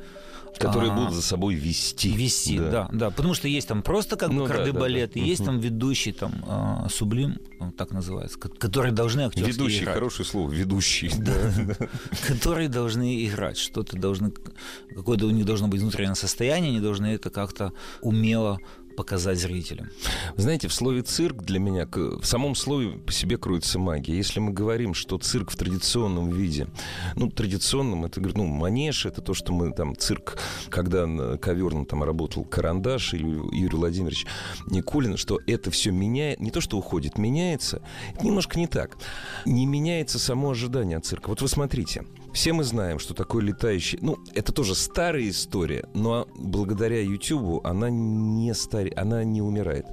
Которые 0.58 0.90
А, 0.90 0.96
будут 0.96 1.12
за 1.12 1.20
собой 1.20 1.54
вести. 1.54 2.10
Вести, 2.12 2.58
да. 2.58 2.88
да, 2.90 3.10
Потому 3.10 3.34
что 3.34 3.46
есть 3.46 3.68
там 3.68 3.82
просто 3.82 4.16
как 4.16 4.30
бы 4.30 4.36
Ну 4.36 4.46
да, 4.46 4.54
кардебалет, 4.54 5.12
да, 5.12 5.20
и 5.20 5.22
да. 5.22 5.28
есть 5.28 5.44
там 5.44 5.60
ведущий, 5.60 6.12
там 6.12 6.32
а, 6.48 6.88
сублим, 6.88 7.36
он 7.60 7.72
так 7.72 7.90
называется, 7.90 8.38
ко- 8.38 8.48
которые 8.48 8.92
должны 8.92 9.20
актерски 9.20 9.50
Ведущий, 9.50 9.82
играть. 9.82 9.94
хорошее 9.96 10.26
слово, 10.26 10.50
ведущий. 10.50 11.12
Да. 11.18 11.34
которые 12.26 12.70
должны 12.70 13.26
играть, 13.26 13.58
что-то 13.58 13.98
должны, 13.98 14.32
какое-то 14.94 15.26
у 15.26 15.30
них 15.30 15.44
должно 15.44 15.68
быть 15.68 15.82
внутреннее 15.82 16.14
состояние, 16.14 16.70
они 16.70 16.80
должны 16.80 17.08
это 17.08 17.28
как-то 17.28 17.74
умело 18.00 18.58
показать 18.96 19.38
зрителям. 19.38 19.90
Знаете, 20.36 20.68
в 20.68 20.74
слове 20.74 21.02
цирк 21.02 21.42
для 21.42 21.60
меня, 21.60 21.86
в 21.86 22.24
самом 22.24 22.54
слове 22.54 22.98
по 22.98 23.12
себе 23.12 23.36
кроется 23.36 23.78
магия. 23.78 24.16
Если 24.16 24.40
мы 24.40 24.52
говорим, 24.52 24.94
что 24.94 25.18
цирк 25.18 25.50
в 25.50 25.56
традиционном 25.56 26.30
виде, 26.30 26.66
ну, 27.14 27.30
традиционном, 27.30 28.06
это, 28.06 28.20
ну, 28.20 28.46
манеж, 28.46 29.06
это 29.06 29.20
то, 29.20 29.34
что 29.34 29.52
мы 29.52 29.72
там, 29.72 29.96
цирк, 29.96 30.38
когда 30.70 31.06
на 31.06 31.38
коверном 31.38 31.86
там 31.86 32.02
работал 32.02 32.44
Карандаш 32.44 33.14
или 33.14 33.26
Юрий 33.54 33.76
Владимирович 33.76 34.26
Никулин, 34.66 35.16
что 35.16 35.38
это 35.46 35.70
все 35.70 35.90
меняет, 35.90 36.40
не 36.40 36.50
то, 36.50 36.60
что 36.60 36.78
уходит, 36.78 37.18
меняется, 37.18 37.82
немножко 38.22 38.58
не 38.58 38.66
так. 38.66 38.96
Не 39.44 39.66
меняется 39.66 40.18
само 40.18 40.50
ожидание 40.50 40.98
от 40.98 41.04
цирка. 41.04 41.28
Вот 41.28 41.42
вы 41.42 41.48
смотрите, 41.48 42.04
все 42.36 42.52
мы 42.52 42.64
знаем, 42.64 42.98
что 42.98 43.14
такое 43.14 43.42
летающий... 43.42 43.98
Ну, 44.02 44.18
это 44.34 44.52
тоже 44.52 44.74
старая 44.74 45.26
история, 45.26 45.88
но 45.94 46.28
благодаря 46.36 47.00
Ютубу 47.00 47.62
она 47.64 47.88
не 47.88 48.52
старе... 48.54 48.92
она 48.94 49.24
не 49.24 49.40
умирает. 49.40 49.86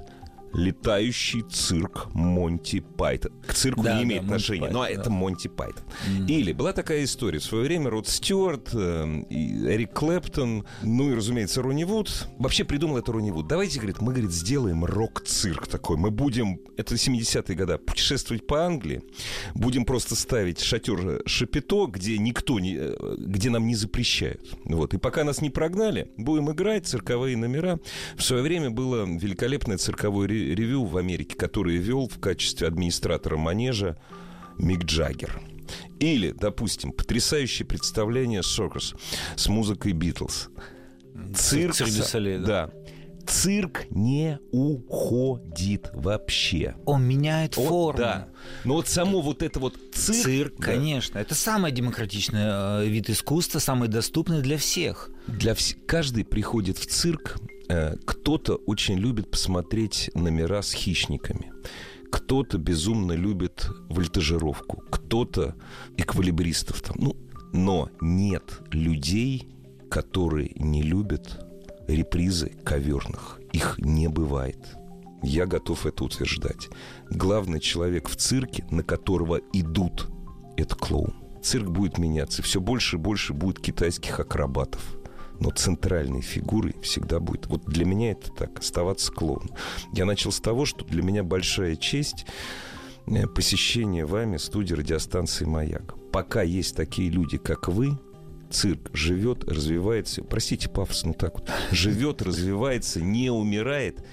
Летающий 0.54 1.42
цирк 1.42 2.08
Монти 2.14 2.80
Пайтон. 2.80 3.32
К 3.46 3.54
цирку 3.54 3.82
Да, 3.82 3.94
не 3.94 3.98
да, 3.98 4.04
имеет 4.04 4.22
Монти 4.22 4.34
отношения, 4.34 4.60
Пайтон, 4.62 4.80
но 4.80 4.84
да. 4.84 4.90
это 4.90 5.10
Монти 5.10 5.48
Пайтон. 5.48 5.84
Или 6.28 6.52
была 6.52 6.72
такая 6.72 7.04
история. 7.04 7.38
В 7.38 7.44
свое 7.44 7.64
время 7.64 7.90
Род 7.90 8.08
Стюарт, 8.08 8.70
э, 8.72 9.22
и 9.30 9.66
Эрик 9.66 9.92
Клэптон, 9.92 10.64
ну 10.82 11.10
и, 11.10 11.14
разумеется, 11.14 11.62
Ронни 11.62 11.84
Вуд. 11.84 12.28
Вообще 12.38 12.64
придумал 12.64 12.98
это 12.98 13.12
Ронни 13.12 13.30
Вуд. 13.30 13.46
Давайте, 13.48 13.78
говорит, 13.78 14.00
мы, 14.00 14.12
говорит, 14.12 14.32
сделаем 14.32 14.84
рок-цирк 14.84 15.66
такой. 15.66 15.96
Мы 15.96 16.10
будем, 16.10 16.60
это 16.76 16.94
70-е 16.94 17.56
годы, 17.56 17.78
путешествовать 17.78 18.46
по 18.46 18.64
Англии. 18.64 19.02
Будем 19.54 19.84
просто 19.84 20.14
ставить 20.14 20.60
шатер 20.60 21.22
Шапито, 21.26 21.86
где 21.86 22.18
никто 22.18 22.60
не, 22.60 22.76
э, 22.78 23.16
где 23.18 23.50
нам 23.50 23.66
не 23.66 23.74
запрещают. 23.74 24.54
Вот. 24.64 24.94
И 24.94 24.98
пока 24.98 25.24
нас 25.24 25.40
не 25.40 25.50
прогнали, 25.50 26.08
будем 26.16 26.50
играть 26.50 26.86
цирковые 26.86 27.36
номера. 27.36 27.80
В 28.16 28.22
свое 28.22 28.42
время 28.42 28.70
было 28.70 29.04
великолепное 29.04 29.78
цирковое 29.78 30.28
ревю 30.44 30.84
в 30.84 30.96
Америке, 30.96 31.36
которое 31.36 31.76
вел 31.78 32.08
в 32.08 32.18
качестве 32.20 32.66
администратора 32.68 33.36
манежа 33.36 33.96
Мик 34.58 34.84
Джаггер. 34.84 35.40
Или, 35.98 36.32
допустим, 36.32 36.92
потрясающее 36.92 37.66
представление 37.66 38.42
«Сокос» 38.42 38.94
с 39.36 39.48
музыкой 39.48 39.92
«Битлз». 39.92 40.48
Цирк, 41.34 41.74
Цирк 41.74 41.90
Солей, 41.90 42.38
да. 42.38 42.66
да. 42.66 42.70
Цирк 43.26 43.86
не 43.90 44.38
уходит 44.52 45.90
вообще. 45.94 46.74
Он 46.84 47.04
меняет 47.04 47.56
Вот, 47.56 47.68
форму. 47.68 47.98
да. 47.98 48.28
Но 48.64 48.74
вот 48.74 48.88
само 48.88 49.22
вот 49.22 49.42
это 49.42 49.60
вот 49.60 49.76
цирк... 49.94 50.22
Цирк, 50.24 50.54
да, 50.58 50.64
конечно. 50.66 51.18
Это 51.18 51.34
самый 51.34 51.72
демократичный 51.72 52.42
э, 52.44 52.86
вид 52.86 53.08
искусства, 53.08 53.60
самый 53.60 53.88
доступный 53.88 54.42
для 54.42 54.58
всех. 54.58 55.10
Для 55.26 55.52
вс- 55.52 55.74
Каждый 55.86 56.24
приходит 56.26 56.76
в 56.76 56.84
цирк, 56.86 57.36
кто-то 58.04 58.54
очень 58.66 58.96
любит 58.96 59.30
посмотреть 59.30 60.10
номера 60.14 60.62
с 60.62 60.72
хищниками. 60.72 61.52
Кто-то 62.10 62.58
безумно 62.58 63.12
любит 63.12 63.68
вольтажировку, 63.88 64.82
кто-то 64.90 65.56
эквилибристов 65.96 66.80
там. 66.80 66.96
Ну, 66.98 67.16
но 67.52 67.90
нет 68.00 68.60
людей, 68.70 69.48
которые 69.90 70.52
не 70.56 70.82
любят 70.82 71.44
репризы 71.88 72.50
коверных. 72.64 73.40
Их 73.52 73.78
не 73.78 74.08
бывает. 74.08 74.58
Я 75.22 75.46
готов 75.46 75.86
это 75.86 76.04
утверждать. 76.04 76.68
Главный 77.10 77.60
человек 77.60 78.08
в 78.08 78.16
цирке, 78.16 78.64
на 78.70 78.82
которого 78.82 79.40
идут, 79.52 80.08
это 80.56 80.74
клоун. 80.74 81.14
Цирк 81.42 81.68
будет 81.70 81.98
меняться. 81.98 82.42
Все 82.42 82.60
больше 82.60 82.96
и 82.96 82.98
больше 82.98 83.32
будет 83.32 83.58
китайских 83.60 84.20
акробатов. 84.20 84.93
Но 85.40 85.50
центральной 85.50 86.20
фигурой 86.20 86.74
всегда 86.82 87.20
будет. 87.20 87.46
Вот 87.46 87.64
для 87.66 87.84
меня 87.84 88.12
это 88.12 88.30
так, 88.30 88.58
оставаться 88.58 89.12
клоуном. 89.12 89.50
Я 89.92 90.04
начал 90.04 90.32
с 90.32 90.40
того, 90.40 90.64
что 90.64 90.84
для 90.84 91.02
меня 91.02 91.22
большая 91.22 91.76
честь 91.76 92.26
э, 93.06 93.26
посещение 93.26 94.06
вами 94.06 94.36
студии 94.36 94.74
радиостанции 94.74 95.44
«Маяк». 95.44 95.94
Пока 96.12 96.42
есть 96.42 96.76
такие 96.76 97.10
люди, 97.10 97.38
как 97.38 97.68
вы, 97.68 97.98
цирк 98.54 98.90
живет, 98.94 99.44
развивается, 99.44 100.22
простите 100.22 100.68
пафос, 100.68 101.04
ну 101.04 101.12
так 101.12 101.40
вот, 101.40 101.50
живет, 101.72 102.22
развивается, 102.22 103.00
не 103.00 103.30
умирает. 103.30 104.04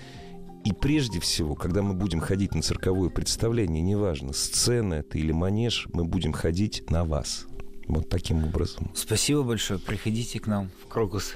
И 0.63 0.74
прежде 0.74 1.19
всего, 1.19 1.55
когда 1.55 1.82
мы 1.82 1.93
будем 1.93 2.19
ходить 2.19 2.53
на 2.53 2.61
цирковое 2.61 3.09
представление, 3.09 3.82
неважно, 3.82 4.32
сцена 4.34 4.95
это 4.95 5.17
или 5.17 5.32
манеж, 5.32 5.88
мы 5.93 6.05
будем 6.05 6.34
ходить 6.34 6.89
на 6.89 7.03
вас. 7.03 7.47
Вот 7.92 8.08
таким 8.08 8.46
образом. 8.46 8.89
Спасибо 8.96 9.44
большое. 9.44 9.78
Приходите 9.78 10.39
к 10.39 10.48
нам 10.48 10.72
в 10.82 10.88
Крокус 10.88 11.34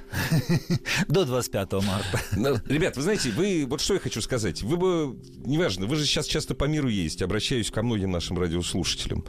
до 1.10 1.26
25 1.26 1.74
марта. 1.74 2.22
Ну, 2.38 2.56
Ребят, 2.68 2.96
вы 2.96 3.02
знаете, 3.02 3.30
вы, 3.32 3.66
вот 3.68 3.82
что 3.82 3.96
я 3.96 4.00
хочу 4.00 4.22
сказать. 4.22 4.62
Вы 4.64 4.78
бы, 4.78 5.20
неважно, 5.46 5.86
вы 5.86 5.98
же 5.98 6.06
сейчас 6.06 6.28
часто 6.28 6.56
по 6.56 6.64
миру 6.64 6.88
ездите, 6.88 7.26
обращаюсь 7.26 7.70
ко 7.72 7.84
многим 7.84 8.12
нашим 8.12 8.40
радиослушателям. 8.40 9.26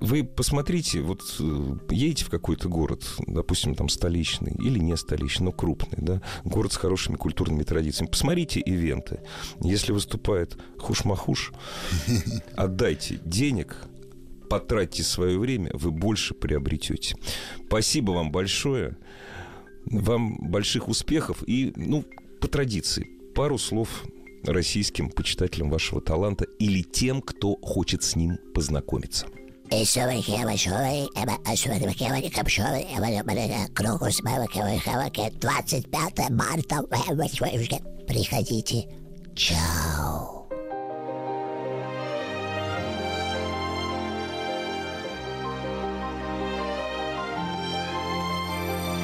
Вы 0.00 0.24
посмотрите, 0.24 1.02
вот 1.02 1.20
э, 1.38 1.76
едете 1.90 2.24
в 2.24 2.30
какой-то 2.30 2.70
город, 2.70 3.04
допустим, 3.26 3.74
там 3.74 3.90
столичный 3.90 4.52
или 4.52 4.78
не 4.78 4.96
столичный, 4.96 5.44
но 5.44 5.52
крупный, 5.52 5.98
да, 5.98 6.22
город 6.44 6.72
с 6.72 6.76
хорошими 6.76 7.16
культурными 7.16 7.62
традициями. 7.62 8.10
Посмотрите 8.10 8.60
ивенты. 8.60 9.20
Если 9.60 9.92
выступает 9.92 10.56
хуш-махуш, 10.78 11.52
отдайте 12.56 13.20
денег, 13.22 13.76
потратьте 14.58 15.02
свое 15.02 15.36
время, 15.36 15.70
вы 15.74 15.90
больше 15.90 16.32
приобретете. 16.32 17.16
Спасибо 17.66 18.12
вам 18.12 18.30
большое. 18.30 18.96
Вам 19.86 20.36
больших 20.48 20.88
успехов 20.88 21.42
и, 21.46 21.72
ну, 21.74 22.04
по 22.40 22.46
традиции, 22.46 23.10
пару 23.34 23.58
слов 23.58 24.04
российским 24.44 25.10
почитателям 25.10 25.70
вашего 25.70 26.00
таланта 26.00 26.44
или 26.60 26.82
тем, 26.82 27.20
кто 27.20 27.56
хочет 27.62 28.04
с 28.04 28.14
ним 28.14 28.38
познакомиться. 28.54 29.26
Крокус 33.74 34.20
25 35.40 36.30
марта. 36.30 36.82
Приходите. 38.06 38.88
Чао. 39.34 40.33